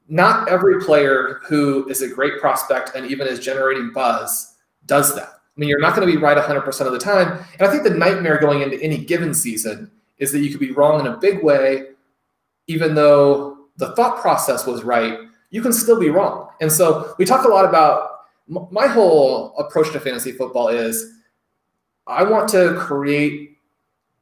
not 0.09 0.49
every 0.49 0.81
player 0.81 1.41
who 1.47 1.89
is 1.89 2.03
a 2.03 2.09
great 2.09 2.41
prospect 2.41 2.93
and 2.95 3.11
even 3.11 3.27
is 3.27 3.39
generating 3.39 3.93
buzz 3.93 4.57
does 4.87 5.15
that. 5.15 5.29
I 5.29 5.61
mean, 5.61 5.69
you're 5.69 5.81
not 5.81 5.95
going 5.95 6.07
to 6.07 6.13
be 6.13 6.21
right 6.21 6.37
100% 6.37 6.87
of 6.87 6.93
the 6.93 6.99
time. 6.99 7.45
And 7.59 7.69
I 7.69 7.71
think 7.71 7.85
the 7.85 7.91
nightmare 7.91 8.39
going 8.39 8.63
into 8.63 8.81
any 8.83 8.99
given 8.99 9.33
season 9.33 9.91
is 10.19 10.33
that 10.33 10.41
you 10.41 10.51
could 10.51 10.61
be 10.61 10.73
wrong 10.73 11.01
in 11.01 11.07
a 11.07 11.17
big 11.17 11.43
way, 11.43 11.89
even 12.67 12.95
though 12.95 13.69
the 13.77 13.95
thought 13.95 14.21
process 14.21 14.67
was 14.67 14.83
right, 14.83 15.19
you 15.51 15.63
can 15.63 15.73
still 15.73 15.99
be 15.99 16.11
wrong. 16.11 16.49
And 16.61 16.71
so 16.71 17.15
we 17.19 17.25
talk 17.25 17.45
a 17.45 17.49
lot 17.49 17.65
about 17.65 18.11
my 18.47 18.87
whole 18.87 19.57
approach 19.57 19.93
to 19.93 20.01
fantasy 20.01 20.33
football 20.33 20.69
is 20.69 21.14
I 22.07 22.23
want 22.23 22.49
to 22.51 22.77
create 22.79 23.59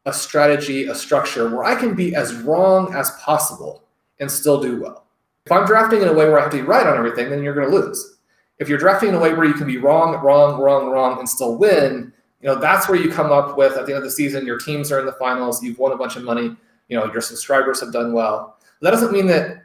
a 0.07 0.13
strategy, 0.13 0.87
a 0.87 0.95
structure 0.95 1.49
where 1.49 1.65
I 1.65 1.75
can 1.75 1.95
be 1.95 2.15
as 2.15 2.35
wrong 2.35 2.95
as 2.95 3.11
possible 3.13 3.85
and 4.21 4.31
still 4.31 4.61
do 4.61 4.81
well. 4.81 5.07
If 5.47 5.53
I'm 5.53 5.67
drafting 5.67 6.03
in 6.03 6.09
a 6.09 6.13
way 6.13 6.29
where 6.29 6.39
I 6.39 6.43
have 6.43 6.51
to 6.53 6.59
be 6.59 6.63
right 6.63 6.87
on 6.87 6.97
everything, 6.97 7.31
then 7.31 7.43
you're 7.43 7.55
going 7.55 7.69
to 7.69 7.77
lose. 7.77 8.19
If 8.59 8.69
you're 8.69 8.79
drafting 8.79 9.09
in 9.11 9.15
a 9.17 9.21
way 9.21 9.35
where 9.35 9.47
you 9.47 9.55
can 9.55 9.67
be 9.67 9.79
wrong, 9.79 10.15
wrong, 10.23 10.61
wrong, 10.61 10.91
wrong, 10.91 11.19
and 11.19 11.29
still 11.29 11.57
win, 11.57 12.13
you 12.41 12.49
know 12.49 12.57
that's 12.57 12.89
where 12.89 12.99
you 12.99 13.11
come 13.11 13.31
up 13.33 13.57
with 13.57 13.77
at 13.77 13.87
the 13.87 13.93
end 13.93 13.99
of 13.99 14.05
the 14.05 14.11
season. 14.11 14.47
Your 14.47 14.59
teams 14.59 14.91
are 14.91 15.01
in 15.01 15.07
the 15.07 15.13
finals. 15.13 15.63
You've 15.63 15.79
won 15.79 15.93
a 15.93 15.97
bunch 15.97 16.17
of 16.17 16.25
money. 16.25 16.57
You 16.89 16.99
know 16.99 17.11
your 17.13 17.21
subscribers 17.21 17.81
have 17.81 17.93
done 17.93 18.13
well. 18.13 18.59
That 18.81 18.91
doesn't 18.91 19.13
mean 19.13 19.27
that 19.29 19.65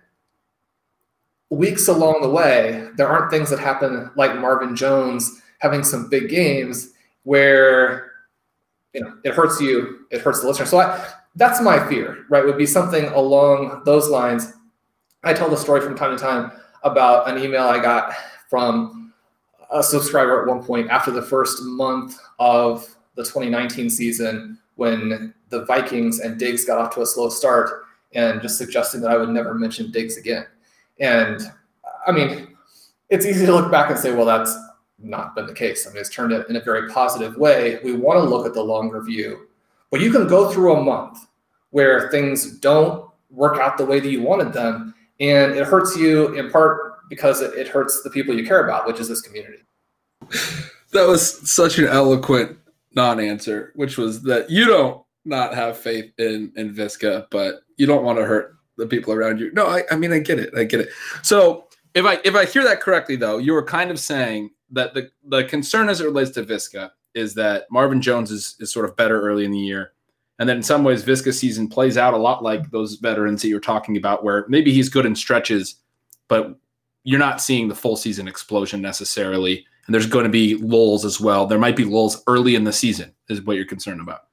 weeks 1.50 1.88
along 1.88 2.22
the 2.22 2.30
way 2.30 2.90
there 2.98 3.08
aren't 3.08 3.32
things 3.32 3.50
that 3.50 3.60
happen 3.60 4.12
like 4.16 4.38
Marvin 4.38 4.76
Jones 4.76 5.42
having 5.60 5.84
some 5.84 6.10
big 6.10 6.30
games 6.30 6.94
where 7.28 8.14
you 8.94 9.02
know 9.02 9.18
it 9.26 9.34
hurts 9.34 9.60
you, 9.60 10.06
it 10.12 10.22
hurts 10.22 10.40
the 10.40 10.48
listener. 10.48 10.66
So 10.66 10.80
I, 10.80 11.06
that's 11.36 11.62
my 11.62 11.78
fear, 11.90 12.26
right? 12.30 12.46
Would 12.46 12.58
be 12.58 12.66
something 12.66 13.04
along 13.08 13.82
those 13.84 14.08
lines. 14.08 14.54
I 15.26 15.34
tell 15.34 15.50
the 15.50 15.58
story 15.58 15.82
from 15.82 15.98
time 15.98 16.16
to 16.16 16.24
time 16.24 16.54
about 16.84 17.30
an 17.30 17.44
email 17.44 17.64
I 17.64 17.80
got 17.80 18.14
from 18.50 19.14
a 19.70 19.84
subscriber 19.84 20.42
at 20.42 20.48
one 20.48 20.64
point 20.64 20.90
after 20.90 21.12
the 21.12 21.22
first 21.22 21.62
month 21.64 22.18
of 22.40 22.88
the 23.16 23.24
2019 23.24 23.90
season 23.90 24.58
when 24.76 25.34
the 25.50 25.66
Vikings 25.66 26.22
and 26.22 26.40
Diggs 26.40 26.64
got 26.64 26.78
off 26.78 26.96
to 26.96 27.02
a 27.02 27.06
slow 27.06 27.28
start 27.28 27.84
and 28.14 28.42
just 28.42 28.58
suggesting 28.58 29.02
that 29.02 29.12
I 29.12 29.18
would 29.18 29.30
never 29.30 29.54
mention 29.54 29.92
Diggs 29.92 30.16
again. 30.16 30.46
And 31.02 31.42
I 32.08 32.14
mean, 32.14 32.56
it's 33.10 33.26
easy 33.26 33.46
to 33.46 33.54
look 33.54 33.70
back 33.70 33.90
and 33.90 34.00
say, 34.00 34.14
well, 34.14 34.26
that's 34.26 34.58
not 35.00 35.36
been 35.36 35.46
the 35.46 35.54
case. 35.54 35.86
I 35.86 35.92
mean, 35.92 36.00
it's 36.00 36.10
turned 36.10 36.34
out 36.34 36.50
in 36.50 36.56
a 36.56 36.62
very 36.62 36.90
positive 36.90 37.36
way. 37.38 37.80
We 37.84 37.94
want 37.94 38.20
to 38.20 38.24
look 38.24 38.46
at 38.46 38.54
the 38.54 38.64
longer 38.64 39.02
view, 39.02 39.48
but 39.92 40.02
you 40.02 40.12
can 40.12 40.28
go 40.28 40.52
through 40.52 40.76
a 40.76 40.82
month 40.82 41.20
where 41.72 42.10
things 42.10 42.58
don't 42.60 43.10
work 43.30 43.60
out 43.60 43.78
the 43.78 43.86
way 43.86 44.00
that 44.00 44.10
you 44.10 44.22
wanted 44.22 44.54
them. 44.54 44.96
And 45.20 45.54
it 45.56 45.66
hurts 45.66 45.96
you 45.96 46.34
in 46.36 46.50
part 46.50 47.08
because 47.10 47.42
it, 47.42 47.54
it 47.56 47.68
hurts 47.68 48.04
the 48.04 48.10
people 48.10 48.36
you 48.36 48.46
care 48.46 48.64
about, 48.64 48.88
which 48.88 49.00
is 49.00 49.08
this 49.08 49.22
community. 49.22 49.60
That 50.94 51.06
was 51.06 51.52
such 51.52 51.80
an 51.80 51.88
eloquent 51.88 52.58
non-answer, 52.96 53.74
which 53.76 53.98
was 53.98 54.24
that 54.24 54.50
you 54.50 54.66
don't 54.66 55.04
not 55.26 55.54
have 55.54 55.78
faith 55.78 56.14
in 56.18 56.54
in 56.56 56.74
Viska, 56.74 57.28
but 57.30 57.56
you 57.76 57.86
don't 57.86 58.06
want 58.06 58.18
to 58.20 58.26
hurt 58.26 58.56
the 58.78 58.88
people 58.88 59.14
around 59.14 59.40
you. 59.40 59.52
No, 59.52 59.68
I, 59.68 59.84
I 59.92 59.98
mean 59.98 60.14
I 60.14 60.20
get 60.20 60.40
it. 60.40 60.54
I 60.58 60.64
get 60.64 60.80
it. 60.80 60.90
So 61.24 61.68
if 61.94 62.06
I 62.06 62.20
if 62.24 62.36
I 62.36 62.46
hear 62.46 62.64
that 62.64 62.80
correctly 62.80 63.18
though, 63.18 63.38
you 63.38 63.52
were 63.54 63.64
kind 63.64 63.92
of 63.92 64.00
saying 64.00 64.52
that 64.72 64.94
the 64.94 65.10
the 65.28 65.44
concern 65.46 65.90
as 65.90 66.02
it 66.02 66.06
relates 66.06 66.32
to 66.32 66.44
Viska 66.44 66.92
is 67.14 67.34
that 67.36 67.66
Marvin 67.72 68.02
Jones 68.02 68.32
is 68.32 68.56
is 68.60 68.72
sort 68.72 68.86
of 68.86 68.96
better 68.96 69.22
early 69.22 69.46
in 69.46 69.52
the 69.52 69.60
year. 69.60 69.94
And 70.40 70.48
then 70.48 70.58
in 70.58 70.64
some 70.64 70.84
ways, 70.84 71.04
Viska 71.04 71.34
season 71.34 71.68
plays 71.68 71.98
out 71.98 72.14
a 72.14 72.18
lot 72.18 72.44
like 72.44 72.70
those 72.70 72.96
veterans 72.96 73.42
that 73.42 73.48
you're 73.48 73.60
talking 73.60 73.98
about, 73.98 74.24
where 74.24 74.46
maybe 74.48 74.72
he's 74.72 74.88
good 74.88 75.06
in 75.06 75.16
stretches, 75.16 75.78
but 76.28 76.56
you're 77.04 77.20
not 77.20 77.42
seeing 77.42 77.68
the 77.68 77.76
full 77.76 77.96
season 77.96 78.28
explosion 78.28 78.82
necessarily. 78.82 79.66
And 79.88 79.94
there's 79.94 80.06
going 80.06 80.26
to 80.26 80.30
be 80.30 80.56
lulls 80.56 81.06
as 81.06 81.20
well. 81.20 81.48
There 81.48 81.58
might 81.58 81.76
be 81.76 81.86
lulls 81.86 82.22
early 82.28 82.56
in 82.56 82.66
the 82.66 82.74
season, 82.74 83.14
is 83.30 83.42
what 83.42 83.56
you're 83.56 83.66
concerned 83.66 84.02
about. 84.02 84.28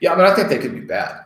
Yeah, 0.00 0.14
I 0.14 0.16
mean, 0.16 0.24
I 0.24 0.34
think 0.34 0.48
they 0.48 0.58
could 0.58 0.72
be 0.72 0.80
bad. 0.80 1.20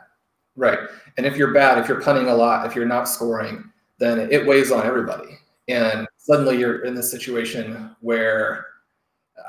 Right. 0.56 0.78
And 1.16 1.24
if 1.24 1.36
you're 1.36 1.54
bad, 1.54 1.78
if 1.78 1.88
you're 1.88 2.00
punting 2.00 2.26
a 2.26 2.34
lot, 2.34 2.66
if 2.66 2.74
you're 2.74 2.84
not 2.84 3.08
scoring, 3.08 3.70
then 3.98 4.30
it 4.30 4.44
weighs 4.46 4.72
on 4.72 4.84
everybody. 4.84 5.38
And 5.68 6.06
suddenly 6.26 6.58
you're 6.58 6.84
in 6.84 6.94
this 6.94 7.10
situation 7.10 7.94
where, 8.00 8.66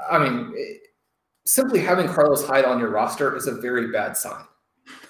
I 0.10 0.20
mean, 0.20 0.54
simply 1.44 1.80
having 1.80 2.08
Carlos 2.08 2.46
Hyde 2.46 2.66
on 2.66 2.80
your 2.80 2.90
roster 2.90 3.36
is 3.36 3.48
a 3.48 3.54
very 3.54 3.92
bad 3.92 4.16
sign. 4.16 4.46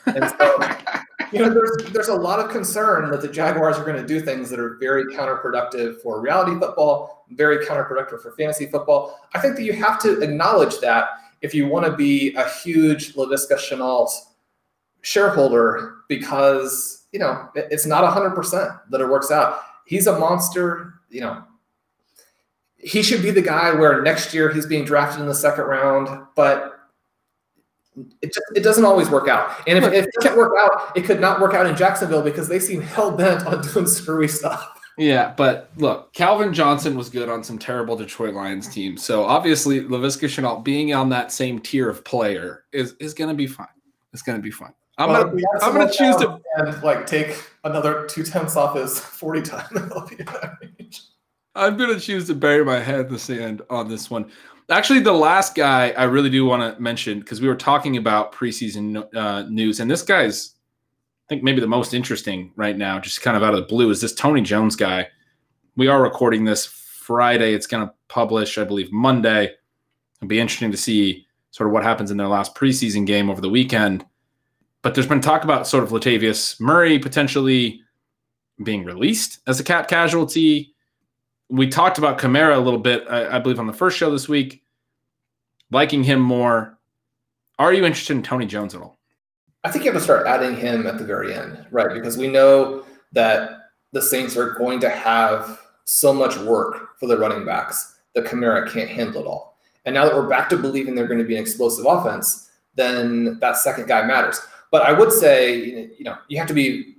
And 0.05 0.29
so, 0.39 0.57
you 1.33 1.39
know, 1.39 1.49
there's 1.53 1.91
there's 1.91 2.07
a 2.07 2.15
lot 2.15 2.39
of 2.39 2.49
concern 2.49 3.11
that 3.11 3.21
the 3.21 3.27
Jaguars 3.27 3.77
are 3.77 3.83
going 3.83 4.01
to 4.01 4.07
do 4.07 4.21
things 4.21 4.49
that 4.49 4.59
are 4.59 4.77
very 4.79 5.05
counterproductive 5.13 6.01
for 6.01 6.21
reality 6.21 6.57
football, 6.57 7.25
very 7.31 7.65
counterproductive 7.65 8.21
for 8.21 8.31
fantasy 8.37 8.67
football. 8.67 9.19
I 9.35 9.39
think 9.39 9.57
that 9.57 9.63
you 9.63 9.73
have 9.73 9.99
to 10.03 10.21
acknowledge 10.21 10.79
that 10.79 11.09
if 11.41 11.53
you 11.53 11.67
want 11.67 11.85
to 11.85 11.95
be 11.95 12.33
a 12.35 12.49
huge 12.49 13.15
Laviska 13.15 13.57
Shenault 13.57 14.09
shareholder, 15.01 15.97
because 16.07 17.07
you 17.11 17.19
know 17.19 17.49
it's 17.55 17.85
not 17.85 18.09
hundred 18.11 18.31
percent 18.31 18.71
that 18.89 19.01
it 19.01 19.09
works 19.09 19.31
out. 19.31 19.59
He's 19.85 20.07
a 20.07 20.17
monster. 20.17 20.93
You 21.09 21.21
know, 21.21 21.43
he 22.77 23.01
should 23.01 23.21
be 23.21 23.31
the 23.31 23.41
guy 23.41 23.73
where 23.73 24.01
next 24.01 24.33
year 24.33 24.51
he's 24.51 24.65
being 24.65 24.85
drafted 24.85 25.21
in 25.21 25.27
the 25.27 25.35
second 25.35 25.65
round, 25.65 26.25
but 26.35 26.73
it 28.21 28.33
just 28.33 28.45
it 28.55 28.61
doesn't 28.61 28.85
always 28.85 29.09
work 29.09 29.27
out. 29.27 29.49
And 29.67 29.77
if, 29.77 29.91
if 29.91 30.05
it 30.05 30.15
can't 30.21 30.37
work 30.37 30.53
out, 30.59 30.95
it 30.95 31.03
could 31.03 31.19
not 31.19 31.41
work 31.41 31.53
out 31.53 31.65
in 31.65 31.75
Jacksonville 31.75 32.21
because 32.21 32.47
they 32.47 32.59
seem 32.59 32.81
hell 32.81 33.11
bent 33.11 33.45
on 33.45 33.61
doing 33.73 33.87
screwy 33.87 34.27
stuff. 34.27 34.73
Yeah, 34.97 35.33
but 35.37 35.69
look, 35.77 36.11
Calvin 36.13 36.53
Johnson 36.53 36.97
was 36.97 37.09
good 37.09 37.29
on 37.29 37.43
some 37.43 37.59
terrible 37.59 37.95
Detroit 37.95 38.33
Lions 38.33 38.67
teams. 38.67 39.05
So 39.05 39.23
obviously, 39.23 39.81
Laviska 39.81 40.27
Shenault 40.27 40.63
being 40.63 40.93
on 40.93 41.09
that 41.09 41.31
same 41.31 41.59
tier 41.59 41.89
of 41.89 42.03
player 42.03 42.63
is 42.71 42.93
is 42.99 43.13
going 43.13 43.29
to 43.29 43.35
be 43.35 43.47
fine. 43.47 43.67
It's 44.13 44.21
going 44.21 44.37
to 44.37 44.41
be 44.41 44.51
fine. 44.51 44.73
I'm 44.99 45.09
well, 45.09 45.25
gonna 45.25 45.43
I'm 45.61 45.73
gonna 45.73 45.91
choose 45.91 46.15
to 46.17 46.39
and 46.55 46.81
like 46.81 47.05
take 47.05 47.39
another 47.63 48.07
two 48.07 48.23
tenths 48.23 48.55
off 48.55 48.75
his 48.75 48.99
forty 48.99 49.43
time. 49.43 49.91
I'm 51.57 51.77
gonna 51.77 51.99
choose 51.99 52.27
to 52.27 52.35
bury 52.35 52.63
my 52.63 52.79
head 52.79 53.07
in 53.07 53.13
the 53.13 53.19
sand 53.19 53.61
on 53.69 53.89
this 53.89 54.09
one. 54.09 54.31
Actually, 54.69 54.99
the 54.99 55.13
last 55.13 55.55
guy 55.55 55.91
I 55.91 56.03
really 56.03 56.29
do 56.29 56.45
want 56.45 56.75
to 56.75 56.81
mention 56.81 57.19
because 57.19 57.39
we 57.41 57.47
were 57.47 57.55
talking 57.55 57.97
about 57.97 58.33
preseason 58.33 59.07
uh, 59.15 59.43
news, 59.49 59.79
and 59.79 59.89
this 59.89 60.01
guy's 60.01 60.55
I 61.27 61.33
think 61.33 61.43
maybe 61.43 61.59
the 61.59 61.67
most 61.67 61.93
interesting 61.93 62.53
right 62.55 62.77
now, 62.77 62.99
just 62.99 63.21
kind 63.21 63.35
of 63.35 63.43
out 63.43 63.53
of 63.53 63.59
the 63.59 63.65
blue, 63.65 63.89
is 63.89 63.99
this 63.99 64.13
Tony 64.13 64.41
Jones 64.41 64.77
guy. 64.77 65.09
We 65.75 65.89
are 65.89 66.01
recording 66.01 66.45
this 66.45 66.65
Friday. 66.65 67.53
It's 67.53 67.67
going 67.67 67.85
to 67.85 67.93
publish, 68.07 68.57
I 68.57 68.63
believe, 68.63 68.93
Monday. 68.93 69.51
It'll 70.15 70.27
be 70.29 70.39
interesting 70.39 70.71
to 70.71 70.77
see 70.77 71.25
sort 71.51 71.67
of 71.67 71.73
what 71.73 71.83
happens 71.83 72.11
in 72.11 72.17
their 72.17 72.29
last 72.29 72.55
preseason 72.55 73.05
game 73.05 73.29
over 73.29 73.41
the 73.41 73.49
weekend. 73.49 74.05
But 74.83 74.95
there's 74.95 75.05
been 75.05 75.19
talk 75.19 75.43
about 75.43 75.67
sort 75.67 75.83
of 75.83 75.89
Latavius 75.89 76.61
Murray 76.61 76.97
potentially 76.97 77.81
being 78.63 78.85
released 78.85 79.39
as 79.47 79.59
a 79.59 79.65
cap 79.65 79.89
casualty. 79.89 80.73
We 81.49 81.67
talked 81.67 81.97
about 81.97 82.17
Kamara 82.17 82.55
a 82.55 82.59
little 82.59 82.79
bit, 82.79 83.05
I, 83.09 83.37
I 83.37 83.39
believe, 83.39 83.59
on 83.59 83.67
the 83.67 83.73
first 83.73 83.97
show 83.97 84.11
this 84.11 84.27
week, 84.27 84.63
liking 85.71 86.03
him 86.03 86.19
more. 86.19 86.77
Are 87.59 87.73
you 87.73 87.85
interested 87.85 88.15
in 88.15 88.23
Tony 88.23 88.45
Jones 88.45 88.75
at 88.75 88.81
all? 88.81 88.97
I 89.63 89.71
think 89.71 89.85
you 89.85 89.91
have 89.91 89.99
to 89.99 90.03
start 90.03 90.27
adding 90.27 90.55
him 90.55 90.87
at 90.87 90.97
the 90.97 91.03
very 91.03 91.33
end, 91.33 91.65
right? 91.71 91.93
Because 91.93 92.17
we 92.17 92.27
know 92.27 92.85
that 93.13 93.71
the 93.93 94.01
Saints 94.01 94.37
are 94.37 94.51
going 94.51 94.79
to 94.81 94.89
have 94.89 95.59
so 95.85 96.13
much 96.13 96.37
work 96.37 96.99
for 96.99 97.07
the 97.07 97.17
running 97.17 97.45
backs 97.45 97.95
that 98.13 98.25
Kamara 98.25 98.71
can't 98.71 98.89
handle 98.89 99.21
it 99.21 99.25
all. 99.25 99.57
And 99.85 99.93
now 99.93 100.05
that 100.05 100.13
we're 100.13 100.27
back 100.27 100.49
to 100.49 100.57
believing 100.57 100.95
they're 100.95 101.07
going 101.07 101.19
to 101.19 101.25
be 101.25 101.37
an 101.37 101.41
explosive 101.41 101.85
offense, 101.85 102.49
then 102.75 103.39
that 103.39 103.57
second 103.57 103.87
guy 103.87 104.05
matters. 104.05 104.39
But 104.69 104.83
I 104.83 104.91
would 104.91 105.13
say, 105.13 105.89
you 105.97 106.03
know, 106.03 106.17
you 106.27 106.37
have 106.37 106.47
to 106.47 106.53
be 106.53 106.96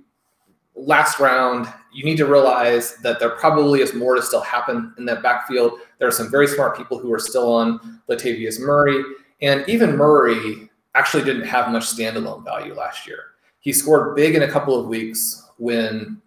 last 0.85 1.19
round. 1.19 1.71
You 1.93 2.03
need 2.03 2.17
to 2.17 2.25
realize 2.25 2.95
that 2.97 3.19
there 3.19 3.31
probably 3.31 3.81
is 3.81 3.93
more 3.93 4.15
to 4.15 4.21
still 4.21 4.41
happen 4.41 4.93
in 4.97 5.05
that 5.05 5.23
backfield. 5.23 5.73
There 5.97 6.07
are 6.07 6.11
some 6.11 6.29
very 6.29 6.47
smart 6.47 6.77
people 6.77 6.99
who 6.99 7.11
are 7.13 7.19
still 7.19 7.51
on 7.51 8.01
Latavius 8.09 8.59
Murray. 8.59 9.03
And 9.41 9.67
even 9.67 9.95
Murray, 9.95 10.69
actually 10.95 11.23
didn't 11.23 11.47
have 11.47 11.71
much 11.71 11.83
standalone 11.83 12.43
value 12.43 12.73
last 12.73 13.07
year. 13.07 13.25
He 13.59 13.71
scored 13.73 14.15
big 14.15 14.35
in 14.35 14.43
a 14.43 14.51
couple 14.51 14.79
of 14.79 14.87
weeks 14.87 15.49
when 15.57 16.21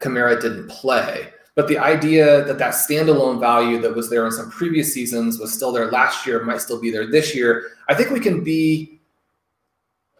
Kamara 0.00 0.40
didn't 0.40 0.68
play. 0.68 1.32
But 1.54 1.68
the 1.68 1.78
idea 1.78 2.44
that 2.44 2.58
that 2.58 2.74
standalone 2.74 3.38
value 3.38 3.80
that 3.80 3.94
was 3.94 4.10
there 4.10 4.26
in 4.26 4.32
some 4.32 4.50
previous 4.50 4.92
seasons 4.92 5.38
was 5.38 5.52
still 5.52 5.70
there 5.70 5.90
last 5.90 6.26
year, 6.26 6.42
might 6.44 6.60
still 6.60 6.80
be 6.80 6.90
there 6.90 7.06
this 7.06 7.34
year. 7.34 7.70
I 7.88 7.94
think 7.94 8.10
we 8.10 8.20
can 8.20 8.42
be 8.42 9.00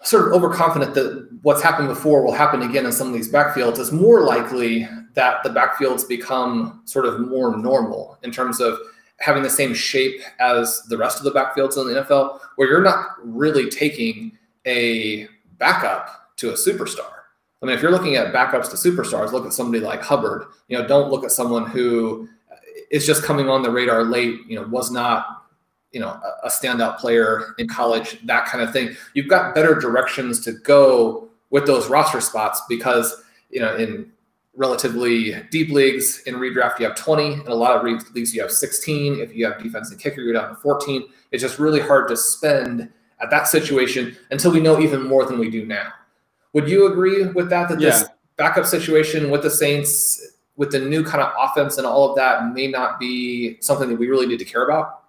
sort 0.04 0.26
of 0.26 0.32
overconfident 0.32 0.94
that 0.94 1.28
what's 1.42 1.62
happened 1.62 1.88
before 1.88 2.24
will 2.24 2.32
happen 2.32 2.62
again 2.62 2.86
in 2.86 2.92
some 2.92 3.08
of 3.08 3.14
these 3.14 3.30
backfields, 3.30 3.78
it's 3.78 3.90
more 3.90 4.22
likely 4.22 4.86
that 5.14 5.42
the 5.42 5.48
backfields 5.48 6.06
become 6.06 6.82
sort 6.84 7.06
of 7.06 7.20
more 7.20 7.56
normal 7.56 8.18
in 8.22 8.30
terms 8.30 8.60
of 8.60 8.78
having 9.18 9.42
the 9.42 9.50
same 9.50 9.72
shape 9.72 10.20
as 10.40 10.82
the 10.88 10.98
rest 10.98 11.18
of 11.18 11.24
the 11.24 11.30
backfields 11.30 11.78
in 11.78 11.92
the 11.92 12.02
NFL, 12.02 12.38
where 12.56 12.68
you're 12.68 12.82
not 12.82 13.06
really 13.22 13.70
taking 13.70 14.36
a 14.66 15.26
backup 15.58 16.36
to 16.36 16.50
a 16.50 16.54
superstar. 16.54 17.10
I 17.62 17.66
mean, 17.66 17.76
if 17.76 17.80
you're 17.80 17.90
looking 17.92 18.16
at 18.16 18.34
backups 18.34 18.68
to 18.70 18.76
superstars, 18.76 19.32
look 19.32 19.46
at 19.46 19.54
somebody 19.54 19.82
like 19.82 20.02
Hubbard. 20.02 20.44
You 20.68 20.78
know, 20.78 20.86
don't 20.86 21.10
look 21.10 21.24
at 21.24 21.32
someone 21.32 21.64
who 21.64 22.28
is 22.90 23.06
just 23.06 23.22
coming 23.22 23.48
on 23.48 23.62
the 23.62 23.70
radar 23.70 24.04
late. 24.04 24.40
You 24.46 24.56
know, 24.60 24.66
was 24.66 24.90
not 24.90 25.43
you 25.94 26.00
know 26.00 26.20
a, 26.42 26.48
standout 26.48 26.98
player 26.98 27.54
in 27.58 27.68
college, 27.68 28.18
that 28.26 28.46
kind 28.46 28.62
of 28.62 28.72
thing. 28.72 28.94
You've 29.14 29.28
got 29.28 29.54
better 29.54 29.74
directions 29.74 30.40
to 30.40 30.52
go 30.52 31.28
with 31.50 31.66
those 31.66 31.88
roster 31.88 32.20
spots 32.20 32.60
because 32.68 33.22
you 33.50 33.60
know 33.60 33.74
in 33.76 34.10
relatively 34.56 35.42
deep 35.50 35.70
leagues 35.70 36.22
in 36.26 36.34
redraft 36.36 36.78
you 36.78 36.86
have 36.86 36.94
20 36.94 37.32
in 37.32 37.46
a 37.48 37.54
lot 37.54 37.76
of 37.76 37.82
leagues 38.14 38.32
you 38.32 38.40
have 38.40 38.52
16 38.52 39.18
if 39.18 39.34
you 39.34 39.44
have 39.44 39.60
defense 39.60 39.90
and 39.90 39.98
kicker 39.98 40.20
you're 40.20 40.32
down 40.32 40.48
to 40.48 40.54
14 40.54 41.08
it's 41.32 41.42
just 41.42 41.58
really 41.58 41.80
hard 41.80 42.06
to 42.06 42.16
spend 42.16 42.88
at 43.20 43.30
that 43.30 43.48
situation 43.48 44.16
until 44.30 44.52
we 44.52 44.60
know 44.60 44.80
even 44.80 45.02
more 45.02 45.24
than 45.24 45.38
we 45.38 45.50
do 45.50 45.64
now. 45.66 45.92
Would 46.52 46.68
you 46.68 46.86
agree 46.86 47.26
with 47.26 47.50
that 47.50 47.68
that 47.68 47.80
yeah. 47.80 47.90
this 47.90 48.04
backup 48.36 48.66
situation 48.66 49.30
with 49.30 49.42
the 49.42 49.50
saints 49.50 50.36
with 50.56 50.70
the 50.70 50.78
new 50.78 51.02
kind 51.02 51.22
of 51.22 51.32
offense 51.38 51.78
and 51.78 51.86
all 51.86 52.08
of 52.08 52.16
that 52.16 52.52
may 52.54 52.68
not 52.68 53.00
be 53.00 53.56
something 53.60 53.88
that 53.88 53.98
we 53.98 54.06
really 54.06 54.26
need 54.26 54.38
to 54.38 54.44
care 54.44 54.64
about 54.64 55.03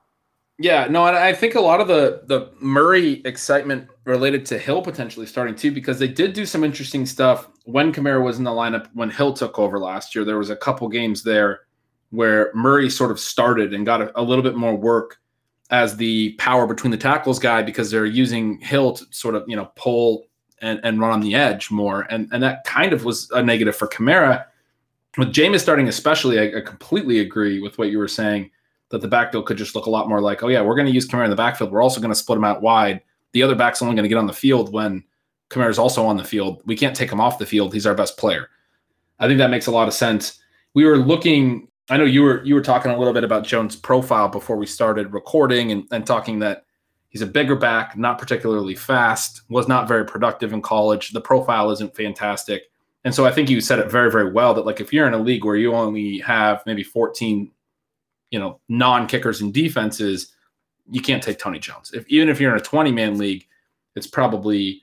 yeah, 0.57 0.87
no, 0.89 1.05
and 1.05 1.17
I 1.17 1.33
think 1.33 1.55
a 1.55 1.59
lot 1.59 1.81
of 1.81 1.87
the 1.87 2.23
the 2.27 2.49
Murray 2.61 3.21
excitement 3.25 3.89
related 4.05 4.45
to 4.47 4.57
Hill 4.57 4.81
potentially 4.81 5.25
starting 5.25 5.55
too, 5.55 5.71
because 5.71 5.99
they 5.99 6.07
did 6.07 6.33
do 6.33 6.45
some 6.45 6.63
interesting 6.63 7.05
stuff 7.05 7.49
when 7.65 7.91
Kamara 7.91 8.23
was 8.23 8.37
in 8.37 8.45
the 8.45 8.51
lineup 8.51 8.87
when 8.93 9.09
Hill 9.09 9.33
took 9.33 9.59
over 9.59 9.79
last 9.79 10.15
year. 10.15 10.23
There 10.23 10.37
was 10.37 10.49
a 10.49 10.55
couple 10.55 10.87
games 10.87 11.23
there 11.23 11.61
where 12.11 12.51
Murray 12.53 12.89
sort 12.89 13.11
of 13.11 13.19
started 13.19 13.73
and 13.73 13.85
got 13.85 14.01
a, 14.01 14.19
a 14.19 14.23
little 14.23 14.43
bit 14.43 14.55
more 14.55 14.75
work 14.75 15.19
as 15.71 15.97
the 15.97 16.33
power 16.33 16.65
between 16.67 16.91
the 16.91 16.97
tackles 16.97 17.39
guy 17.39 17.61
because 17.61 17.91
they're 17.91 18.05
using 18.05 18.59
Hill 18.61 18.93
to 18.93 19.05
sort 19.11 19.35
of 19.35 19.43
you 19.47 19.57
know 19.57 19.71
pull 19.75 20.25
and, 20.61 20.79
and 20.83 21.01
run 21.01 21.11
on 21.11 21.19
the 21.19 21.35
edge 21.35 21.69
more, 21.69 22.07
and 22.09 22.29
and 22.31 22.41
that 22.43 22.63
kind 22.63 22.93
of 22.93 23.03
was 23.03 23.29
a 23.31 23.43
negative 23.43 23.75
for 23.75 23.89
Kamara. 23.89 24.45
With 25.17 25.33
Jameis 25.33 25.59
starting, 25.59 25.89
especially, 25.89 26.39
I, 26.39 26.59
I 26.59 26.61
completely 26.61 27.19
agree 27.19 27.59
with 27.59 27.77
what 27.77 27.89
you 27.89 27.97
were 27.97 28.07
saying 28.07 28.51
that 28.89 29.01
the 29.01 29.07
backfield 29.07 29.45
could 29.45 29.57
just 29.57 29.75
look 29.75 29.85
a 29.85 29.89
lot 29.89 30.07
more 30.07 30.21
like, 30.21 30.43
oh 30.43 30.47
yeah, 30.47 30.61
we're 30.61 30.75
going 30.75 30.87
to 30.87 30.93
use 30.93 31.07
Kamara 31.07 31.25
in 31.25 31.29
the 31.29 31.35
backfield. 31.35 31.71
We're 31.71 31.81
also 31.81 31.99
going 31.99 32.11
to 32.11 32.15
split 32.15 32.37
him 32.37 32.43
out 32.43 32.61
wide. 32.61 33.01
The 33.33 33.43
other 33.43 33.55
back's 33.55 33.81
only 33.81 33.95
going 33.95 34.03
to 34.03 34.09
get 34.09 34.17
on 34.17 34.27
the 34.27 34.33
field 34.33 34.71
when 34.71 35.03
is 35.55 35.79
also 35.79 36.05
on 36.05 36.17
the 36.17 36.23
field. 36.23 36.61
We 36.65 36.75
can't 36.75 36.95
take 36.95 37.11
him 37.11 37.21
off 37.21 37.39
the 37.39 37.45
field. 37.45 37.73
He's 37.73 37.85
our 37.85 37.95
best 37.95 38.17
player. 38.17 38.49
I 39.19 39.27
think 39.27 39.37
that 39.37 39.49
makes 39.49 39.67
a 39.67 39.71
lot 39.71 39.87
of 39.87 39.93
sense. 39.93 40.39
We 40.73 40.85
were 40.85 40.97
looking. 40.97 41.69
I 41.89 41.97
know 41.97 42.03
you 42.03 42.23
were 42.23 42.43
you 42.43 42.55
were 42.55 42.61
talking 42.61 42.91
a 42.91 42.97
little 42.97 43.13
bit 43.13 43.23
about 43.23 43.45
Jones' 43.45 43.75
profile 43.75 44.27
before 44.27 44.57
we 44.57 44.65
started 44.65 45.13
recording, 45.13 45.71
and, 45.71 45.87
and 45.91 46.05
talking 46.05 46.39
that 46.39 46.65
he's 47.09 47.21
a 47.21 47.27
bigger 47.27 47.55
back, 47.55 47.97
not 47.97 48.17
particularly 48.17 48.75
fast, 48.75 49.43
was 49.49 49.67
not 49.67 49.87
very 49.87 50.05
productive 50.05 50.51
in 50.51 50.61
college. 50.61 51.11
The 51.11 51.21
profile 51.21 51.71
isn't 51.71 51.95
fantastic. 51.95 52.63
And 53.05 53.13
so 53.13 53.25
I 53.25 53.31
think 53.31 53.49
you 53.49 53.61
said 53.61 53.79
it 53.79 53.91
very, 53.91 54.11
very 54.11 54.31
well 54.31 54.53
that 54.55 54.65
like 54.65 54.81
if 54.81 54.91
you're 54.91 55.07
in 55.07 55.13
a 55.13 55.19
league 55.19 55.45
where 55.45 55.55
you 55.55 55.73
only 55.73 56.17
have 56.19 56.63
maybe 56.65 56.83
14 56.83 57.51
you 58.35 58.41
know 58.41 58.59
non 58.67 59.07
kickers 59.07 59.39
and 59.39 59.53
defenses, 59.53 60.33
you 60.91 61.01
can't 61.01 61.23
take 61.23 61.39
Tony 61.39 61.57
Jones. 61.57 61.93
If 61.93 62.05
even 62.09 62.27
if 62.27 62.41
you're 62.41 62.51
in 62.51 62.59
a 62.59 62.63
20 62.63 62.91
man 62.91 63.17
league, 63.17 63.47
it's 63.95 64.07
probably 64.07 64.81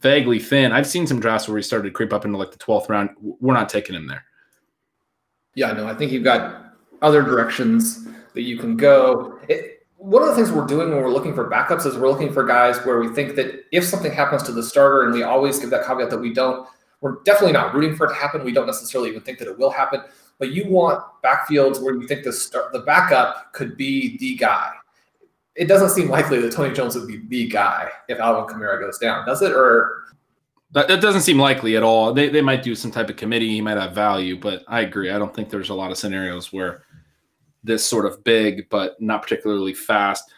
vaguely 0.00 0.38
thin. 0.38 0.72
I've 0.72 0.86
seen 0.86 1.06
some 1.06 1.18
drafts 1.18 1.48
where 1.48 1.56
he 1.56 1.62
started 1.62 1.88
to 1.88 1.90
creep 1.90 2.12
up 2.12 2.26
into 2.26 2.36
like 2.36 2.50
the 2.50 2.58
12th 2.58 2.90
round. 2.90 3.08
We're 3.18 3.54
not 3.54 3.70
taking 3.70 3.96
him 3.96 4.08
there. 4.08 4.26
Yeah, 5.54 5.72
no, 5.72 5.86
I 5.86 5.94
think 5.94 6.12
you've 6.12 6.22
got 6.22 6.74
other 7.00 7.22
directions 7.22 8.06
that 8.34 8.42
you 8.42 8.58
can 8.58 8.76
go. 8.76 9.38
It, 9.48 9.86
one 9.96 10.20
of 10.22 10.28
the 10.28 10.34
things 10.34 10.52
we're 10.52 10.66
doing 10.66 10.90
when 10.90 10.98
we're 10.98 11.08
looking 11.08 11.34
for 11.34 11.48
backups 11.48 11.86
is 11.86 11.96
we're 11.96 12.10
looking 12.10 12.30
for 12.30 12.44
guys 12.44 12.76
where 12.84 13.00
we 13.00 13.08
think 13.08 13.36
that 13.36 13.64
if 13.72 13.84
something 13.84 14.12
happens 14.12 14.42
to 14.42 14.52
the 14.52 14.62
starter, 14.62 15.04
and 15.04 15.14
we 15.14 15.22
always 15.22 15.58
give 15.58 15.70
that 15.70 15.86
caveat 15.86 16.10
that 16.10 16.18
we 16.18 16.34
don't, 16.34 16.68
we're 17.00 17.22
definitely 17.22 17.52
not 17.52 17.74
rooting 17.74 17.96
for 17.96 18.04
it 18.04 18.10
to 18.10 18.14
happen. 18.16 18.44
We 18.44 18.52
don't 18.52 18.66
necessarily 18.66 19.08
even 19.08 19.22
think 19.22 19.38
that 19.38 19.48
it 19.48 19.58
will 19.58 19.70
happen 19.70 20.02
but 20.38 20.52
you 20.52 20.66
want 20.68 21.02
backfields 21.24 21.82
where 21.82 21.94
you 21.94 22.06
think 22.06 22.24
the 22.24 22.32
start, 22.32 22.72
the 22.72 22.80
backup 22.80 23.52
could 23.52 23.76
be 23.76 24.18
the 24.18 24.36
guy. 24.36 24.72
It 25.54 25.66
doesn't 25.66 25.90
seem 25.90 26.08
likely 26.08 26.40
that 26.40 26.52
Tony 26.52 26.74
Jones 26.74 26.94
would 26.96 27.06
be 27.06 27.18
the 27.28 27.48
guy 27.48 27.90
if 28.08 28.18
Alvin 28.18 28.52
Kamara 28.52 28.80
goes 28.80 28.98
down, 28.98 29.26
does 29.26 29.42
it? 29.42 29.52
Or 29.52 30.04
that, 30.72 30.88
that 30.88 31.00
doesn't 31.00 31.20
seem 31.20 31.38
likely 31.38 31.76
at 31.76 31.82
all. 31.82 32.12
They, 32.12 32.28
they 32.28 32.40
might 32.40 32.62
do 32.62 32.74
some 32.74 32.90
type 32.90 33.10
of 33.10 33.16
committee. 33.16 33.48
He 33.48 33.60
might 33.60 33.76
have 33.76 33.94
value, 33.94 34.38
but 34.38 34.64
I 34.66 34.80
agree. 34.80 35.10
I 35.10 35.18
don't 35.18 35.34
think 35.34 35.50
there's 35.50 35.68
a 35.68 35.74
lot 35.74 35.90
of 35.90 35.98
scenarios 35.98 36.52
where 36.52 36.84
this 37.62 37.84
sort 37.84 38.06
of 38.06 38.24
big 38.24 38.68
but 38.70 39.00
not 39.00 39.22
particularly 39.22 39.74
fast 39.74 40.32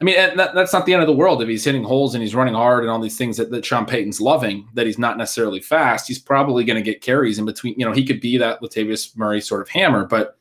I 0.00 0.04
mean, 0.04 0.14
that, 0.36 0.54
that's 0.54 0.72
not 0.72 0.86
the 0.86 0.92
end 0.92 1.02
of 1.02 1.08
the 1.08 1.14
world 1.14 1.42
if 1.42 1.48
he's 1.48 1.64
hitting 1.64 1.82
holes 1.82 2.14
and 2.14 2.22
he's 2.22 2.34
running 2.34 2.54
hard 2.54 2.84
and 2.84 2.90
all 2.90 3.00
these 3.00 3.18
things 3.18 3.36
that, 3.36 3.50
that 3.50 3.64
Sean 3.64 3.84
Payton's 3.84 4.20
loving. 4.20 4.68
That 4.74 4.86
he's 4.86 4.98
not 4.98 5.18
necessarily 5.18 5.60
fast. 5.60 6.06
He's 6.06 6.20
probably 6.20 6.64
going 6.64 6.76
to 6.76 6.88
get 6.88 7.02
carries 7.02 7.38
in 7.38 7.44
between. 7.44 7.74
You 7.76 7.84
know, 7.84 7.92
he 7.92 8.06
could 8.06 8.20
be 8.20 8.38
that 8.38 8.60
Latavius 8.60 9.16
Murray 9.16 9.40
sort 9.40 9.60
of 9.60 9.68
hammer, 9.68 10.04
but 10.04 10.38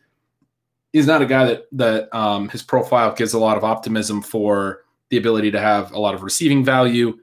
he's 0.93 1.07
not 1.07 1.23
a 1.23 1.25
guy 1.25 1.45
that 1.45 1.63
that 1.71 2.15
um, 2.15 2.49
his 2.49 2.61
profile 2.61 3.13
gives 3.15 3.33
a 3.33 3.39
lot 3.39 3.57
of 3.57 3.63
optimism 3.63 4.21
for 4.21 4.83
the 5.09 5.17
ability 5.17 5.49
to 5.51 5.59
have 5.59 5.91
a 5.91 5.99
lot 5.99 6.13
of 6.13 6.21
receiving 6.21 6.63
value. 6.63 7.17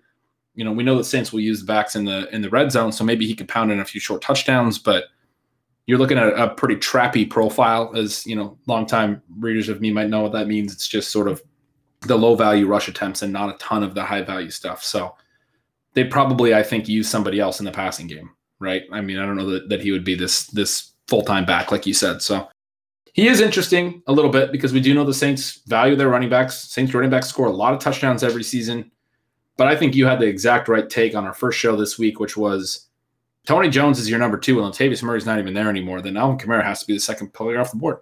You 0.57 0.64
know, 0.64 0.72
we 0.72 0.82
know 0.82 0.97
that 0.97 1.05
Saints 1.05 1.32
will 1.32 1.41
use 1.41 1.61
the 1.61 1.66
backs 1.66 1.95
in 1.95 2.05
the 2.05 2.28
in 2.35 2.43
the 2.43 2.51
red 2.51 2.72
zone, 2.72 2.91
so 2.91 3.05
maybe 3.05 3.26
he 3.26 3.37
could 3.37 3.49
pound 3.49 3.70
in 3.70 3.78
a 3.78 3.85
few 3.85 4.01
short 4.01 4.22
touchdowns, 4.22 4.78
but 4.78 5.05
you're 5.87 5.99
looking 5.99 6.18
at 6.18 6.28
a 6.39 6.49
pretty 6.55 6.76
trappy 6.76 7.28
profile 7.28 7.93
as 7.95 8.26
you 8.26 8.35
know 8.35 8.59
longtime 8.66 9.22
readers 9.39 9.68
of 9.68 9.80
me 9.80 9.93
might 9.93 10.09
know 10.09 10.22
what 10.22 10.32
that 10.32 10.49
means 10.49 10.72
it's 10.72 10.89
just 10.89 11.11
sort 11.11 11.28
of 11.28 11.43
the 12.07 12.17
low 12.17 12.35
value 12.35 12.67
rush 12.67 12.89
attempts 12.89 13.23
and 13.23 13.33
not 13.33 13.55
a 13.55 13.59
ton 13.59 13.83
of 13.83 13.95
the 13.95 14.05
high 14.05 14.23
value 14.23 14.51
stuff. 14.51 14.83
So 14.83 15.15
they 15.95 16.05
probably, 16.05 16.55
I 16.55 16.63
think, 16.63 16.89
use 16.89 17.09
somebody 17.09 17.41
else 17.41 17.61
in 17.61 17.65
the 17.65 17.73
passing 17.73 18.07
game, 18.07 18.31
right? 18.59 18.83
I 18.93 19.01
mean, 19.01 19.19
I 19.19 19.27
don't 19.27 19.37
know 19.37 19.51
that, 19.51 19.69
that 19.69 19.81
he 19.81 19.93
would 19.93 20.05
be 20.05 20.15
this 20.15 20.47
this 20.49 20.93
full 21.09 21.23
time 21.23 21.45
back, 21.45 21.73
like 21.73 21.87
you 21.87 21.95
said. 21.95 22.23
So 22.23 22.49
he 23.13 23.29
is 23.29 23.41
interesting 23.41 24.03
a 24.07 24.13
little 24.13 24.31
bit 24.31 24.51
because 24.51 24.73
we 24.73 24.81
do 24.81 24.93
know 24.93 25.05
the 25.05 25.15
Saints 25.15 25.63
value 25.67 25.97
their 25.97 26.09
running 26.09 26.31
backs. 26.31 26.57
Saints 26.71 26.93
running 26.93 27.11
backs 27.11 27.29
score 27.29 27.47
a 27.47 27.53
lot 27.53 27.73
of 27.73 27.81
touchdowns 27.81 28.25
every 28.25 28.43
season. 28.43 28.91
But 29.57 29.69
I 29.69 29.77
think 29.77 29.95
you 29.95 30.05
had 30.05 30.19
the 30.19 30.27
exact 30.27 30.69
right 30.69 30.91
take 30.91 31.15
on 31.15 31.25
our 31.25 31.33
first 31.33 31.59
show 31.59 31.77
this 31.77 31.97
week, 31.97 32.19
which 32.19 32.37
was 32.37 32.89
Tony 33.47 33.69
Jones 33.69 34.01
is 34.01 34.11
your 34.11 34.19
number 34.19 34.37
two, 34.37 34.61
and 34.61 34.73
Latavius 34.73 35.03
Murray's 35.03 35.27
not 35.27 35.39
even 35.39 35.55
there 35.55 35.69
anymore. 35.69 36.01
Then 36.01 36.17
Alvin 36.17 36.39
Kamara 36.39 36.65
has 36.65 36.81
to 36.81 36.87
be 36.87 36.95
the 36.95 37.01
second 37.01 37.33
player 37.33 37.61
off 37.61 37.71
the 37.71 37.77
board. 37.77 37.99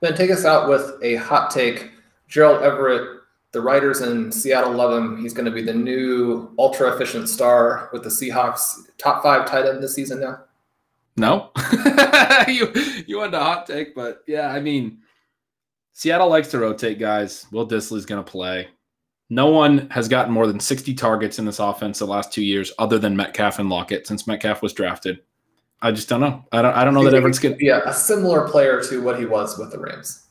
Then 0.00 0.14
take 0.14 0.30
us 0.30 0.44
out 0.44 0.68
with 0.68 0.92
a 1.02 1.16
hot 1.16 1.50
take 1.50 1.90
Gerald 2.30 2.62
Everett, 2.62 3.20
the 3.52 3.60
writers 3.60 4.00
in 4.00 4.30
Seattle 4.30 4.72
love 4.72 4.96
him. 4.96 5.20
He's 5.20 5.34
going 5.34 5.44
to 5.44 5.50
be 5.50 5.62
the 5.62 5.74
new 5.74 6.54
ultra 6.58 6.94
efficient 6.94 7.28
star 7.28 7.90
with 7.92 8.04
the 8.04 8.08
Seahawks. 8.08 8.76
Top 8.96 9.22
five 9.22 9.46
tight 9.46 9.66
end 9.66 9.82
this 9.82 9.94
season 9.94 10.20
now. 10.20 10.44
No, 11.16 11.50
you 12.48 12.72
you 13.06 13.18
wanted 13.18 13.34
a 13.34 13.40
hot 13.40 13.66
take, 13.66 13.94
but 13.94 14.22
yeah, 14.28 14.48
I 14.48 14.60
mean, 14.60 15.00
Seattle 15.92 16.28
likes 16.30 16.48
to 16.52 16.60
rotate 16.60 17.00
guys. 17.00 17.46
Will 17.50 17.68
Dissly's 17.68 18.06
going 18.06 18.24
to 18.24 18.30
play. 18.30 18.68
No 19.28 19.48
one 19.48 19.90
has 19.90 20.08
gotten 20.08 20.32
more 20.32 20.46
than 20.46 20.58
60 20.58 20.94
targets 20.94 21.38
in 21.38 21.44
this 21.44 21.58
offense 21.58 21.98
the 21.98 22.06
last 22.06 22.32
two 22.32 22.42
years, 22.42 22.72
other 22.78 22.98
than 22.98 23.16
Metcalf 23.16 23.58
and 23.58 23.68
Lockett 23.68 24.06
since 24.06 24.26
Metcalf 24.26 24.62
was 24.62 24.72
drafted. 24.72 25.20
I 25.82 25.92
just 25.92 26.08
don't 26.08 26.20
know. 26.20 26.44
I 26.52 26.62
don't. 26.62 26.74
I 26.76 26.84
don't 26.84 26.94
know 26.94 27.04
that 27.04 27.14
Everett's 27.14 27.40
going 27.40 27.58
to. 27.58 27.64
Yeah, 27.64 27.80
a 27.84 27.92
similar 27.92 28.48
player 28.48 28.80
to 28.84 29.02
what 29.02 29.18
he 29.18 29.26
was 29.26 29.58
with 29.58 29.72
the 29.72 29.78
Rams. 29.78 30.29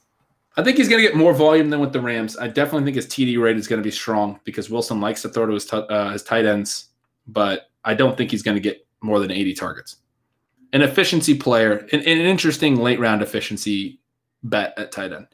I 0.57 0.63
think 0.63 0.77
he's 0.77 0.89
going 0.89 1.01
to 1.01 1.07
get 1.07 1.15
more 1.15 1.33
volume 1.33 1.69
than 1.69 1.79
with 1.79 1.93
the 1.93 2.01
Rams. 2.01 2.37
I 2.37 2.47
definitely 2.47 2.85
think 2.85 2.95
his 2.95 3.07
TD 3.07 3.41
rate 3.41 3.57
is 3.57 3.67
going 3.67 3.81
to 3.81 3.83
be 3.83 3.91
strong 3.91 4.39
because 4.43 4.69
Wilson 4.69 4.99
likes 4.99 5.21
to 5.21 5.29
throw 5.29 5.45
to 5.45 5.53
his, 5.53 5.65
t- 5.65 5.77
uh, 5.77 6.11
his 6.11 6.23
tight 6.23 6.45
ends, 6.45 6.87
but 7.27 7.69
I 7.85 7.93
don't 7.93 8.17
think 8.17 8.31
he's 8.31 8.43
going 8.43 8.55
to 8.55 8.61
get 8.61 8.85
more 9.01 9.19
than 9.19 9.31
80 9.31 9.53
targets. 9.53 9.97
An 10.73 10.81
efficiency 10.81 11.35
player, 11.35 11.87
an, 11.91 11.99
an 12.01 12.05
interesting 12.05 12.77
late 12.77 12.99
round 12.99 13.21
efficiency 13.21 13.99
bet 14.43 14.73
at 14.77 14.91
tight 14.91 15.13
end. 15.13 15.27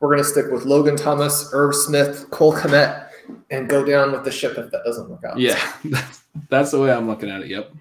We're 0.00 0.08
going 0.08 0.22
to 0.22 0.28
stick 0.28 0.46
with 0.50 0.64
Logan 0.64 0.96
Thomas, 0.96 1.50
Irv 1.52 1.74
Smith, 1.74 2.26
Cole 2.30 2.54
Kmet, 2.54 3.08
and 3.50 3.68
go 3.68 3.84
down 3.84 4.12
with 4.12 4.24
the 4.24 4.30
ship 4.30 4.58
if 4.58 4.70
that 4.70 4.82
doesn't 4.84 5.08
work 5.08 5.24
out. 5.24 5.38
Yeah, 5.38 5.60
that's 6.50 6.70
the 6.70 6.80
way 6.80 6.92
I'm 6.92 7.06
looking 7.06 7.30
at 7.30 7.40
it. 7.40 7.48
Yep. 7.48 7.72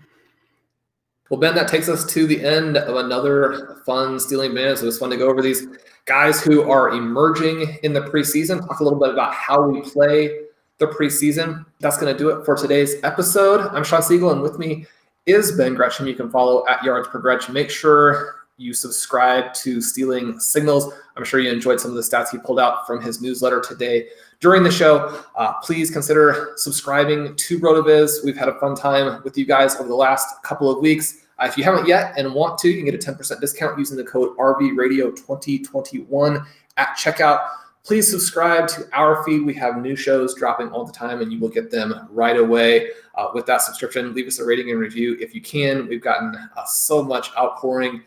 Well, 1.30 1.40
Ben, 1.40 1.56
that 1.56 1.68
takes 1.68 1.90
us 1.90 2.06
to 2.14 2.28
the 2.28 2.46
end 2.46 2.78
of 2.78 2.98
another 2.98 3.82
fun 3.84 4.20
stealing 4.20 4.54
minutes. 4.54 4.84
It 4.84 4.86
was 4.86 5.00
fun 5.00 5.10
to 5.10 5.18
go 5.18 5.28
over 5.28 5.42
these 5.42 5.66
guys 6.06 6.40
who 6.40 6.70
are 6.70 6.90
emerging 6.90 7.80
in 7.82 7.94
the 7.94 8.02
preseason. 8.02 8.60
Talk 8.60 8.80
a 8.80 8.84
little 8.84 9.00
bit 9.00 9.10
about 9.10 9.34
how 9.34 9.68
we 9.68 9.82
play 9.82 10.42
the 10.78 10.86
preseason. 10.86 11.66
That's 11.80 11.98
going 11.98 12.14
to 12.14 12.18
do 12.18 12.30
it 12.30 12.46
for 12.46 12.56
today's 12.56 13.04
episode. 13.04 13.62
I'm 13.72 13.84
Shawn 13.84 14.02
Siegele, 14.02 14.34
and 14.34 14.42
with 14.44 14.60
me 14.60 14.86
is 15.26 15.54
Ben 15.54 15.74
Gretch. 15.74 16.00
You 16.00 16.14
can 16.14 16.30
follow 16.30 16.64
at 16.68 16.84
Yards 16.84 17.08
Per 17.08 17.18
Gretch. 17.18 17.50
Make 17.50 17.72
sure 17.72 18.36
you 18.58 18.76
subscribe 18.76 19.52
to 19.56 19.82
Stealing 19.82 20.40
Signals. 20.40 20.94
I'm 21.18 21.24
sure 21.24 21.40
you 21.40 21.52
enjoyed 21.52 21.80
some 21.80 21.90
of 21.90 21.98
the 21.98 22.04
stats 22.04 22.30
he 22.30 22.38
pulled 22.38 22.60
out 22.60 22.86
from 22.86 23.02
his 23.02 23.20
newsletter 23.20 23.62
today 23.62 24.10
during 24.40 24.64
the 24.64 24.72
show. 24.72 25.22
Uh, 25.36 25.54
please 25.64 25.92
consider 25.92 26.54
subscribing 26.58 27.36
to 27.36 27.60
RotoViz. 27.60 28.24
We've 28.24 28.38
had 28.38 28.50
a 28.50 28.60
fun 28.60 28.76
time 28.76 29.24
with 29.24 29.36
you 29.38 29.46
guys 29.46 29.76
over 29.76 29.88
the 29.88 29.96
last 29.96 30.44
couple 30.44 30.70
of 30.70 30.80
weeks. 30.80 31.22
Uh, 31.38 31.48
if 31.48 31.58
you 31.58 31.64
haven't 31.64 31.88
yet 31.88 32.14
and 32.18 32.34
want 32.34 32.58
to, 32.60 32.70
you 32.70 32.76
can 32.76 32.86
get 32.86 32.96
a 32.96 32.98
10% 32.98 33.42
discount 33.42 33.78
using 33.78 33.98
the 33.98 34.04
code 34.04 34.36
RVRadio2021 34.38 36.46
at 36.78 36.98
checkout. 36.98 37.48
Please 37.84 38.10
subscribe 38.10 38.68
to 38.70 38.88
our 38.94 39.22
feed. 39.24 39.46
We 39.46 39.54
have 39.54 39.78
new 39.78 39.96
shows 39.96 40.34
dropping 40.34 40.70
all 40.70 40.86
the 40.86 40.92
time, 40.92 41.22
and 41.22 41.32
you 41.32 41.40
will 41.40 41.50
get 41.50 41.70
them 41.70 42.08
right 42.10 42.36
away 42.36 42.88
uh, 43.14 43.28
with 43.34 43.46
that 43.46 43.62
subscription. 43.62 44.16
Leave 44.16 44.28
us 44.28 44.40
a 44.40 44.46
rating 44.46 44.72
and 44.72 44.80
review 44.80 45.16
if 45.20 45.36
you 45.36 45.42
can. 45.42 45.88
We've 45.88 46.02
gotten 46.02 46.36
uh, 46.36 46.66
so 46.66 47.04
much 47.04 47.30
outpouring 47.38 48.02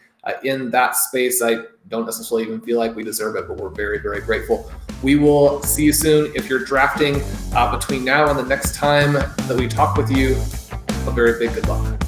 in 0.45 0.71
that 0.71 0.97
space. 0.97 1.43
I 1.43 1.65
don't 1.89 2.05
necessarily 2.05 2.47
even 2.47 2.61
feel 2.61 2.79
like 2.79 2.95
we 2.95 3.03
deserve 3.03 3.37
it, 3.37 3.49
but 3.49 3.57
we're 3.57 3.71
very, 3.71 3.99
very 3.99 4.21
grateful. 4.21 4.71
We 5.03 5.17
will 5.17 5.63
see 5.63 5.85
you 5.85 5.93
soon. 5.93 6.33
If 6.35 6.49
you're 6.49 6.65
drafting 6.65 7.23
uh, 7.55 7.77
between 7.77 8.05
now 8.05 8.29
and 8.29 8.39
the 8.39 8.45
next 8.45 8.75
time 8.75 9.13
that 9.13 9.57
we 9.57 9.69
talk 9.69 9.97
with 9.97 10.11
you, 10.11 10.33
a 11.07 11.11
very 11.11 11.39
big 11.39 11.55
good 11.55 11.69
luck. 11.69 12.08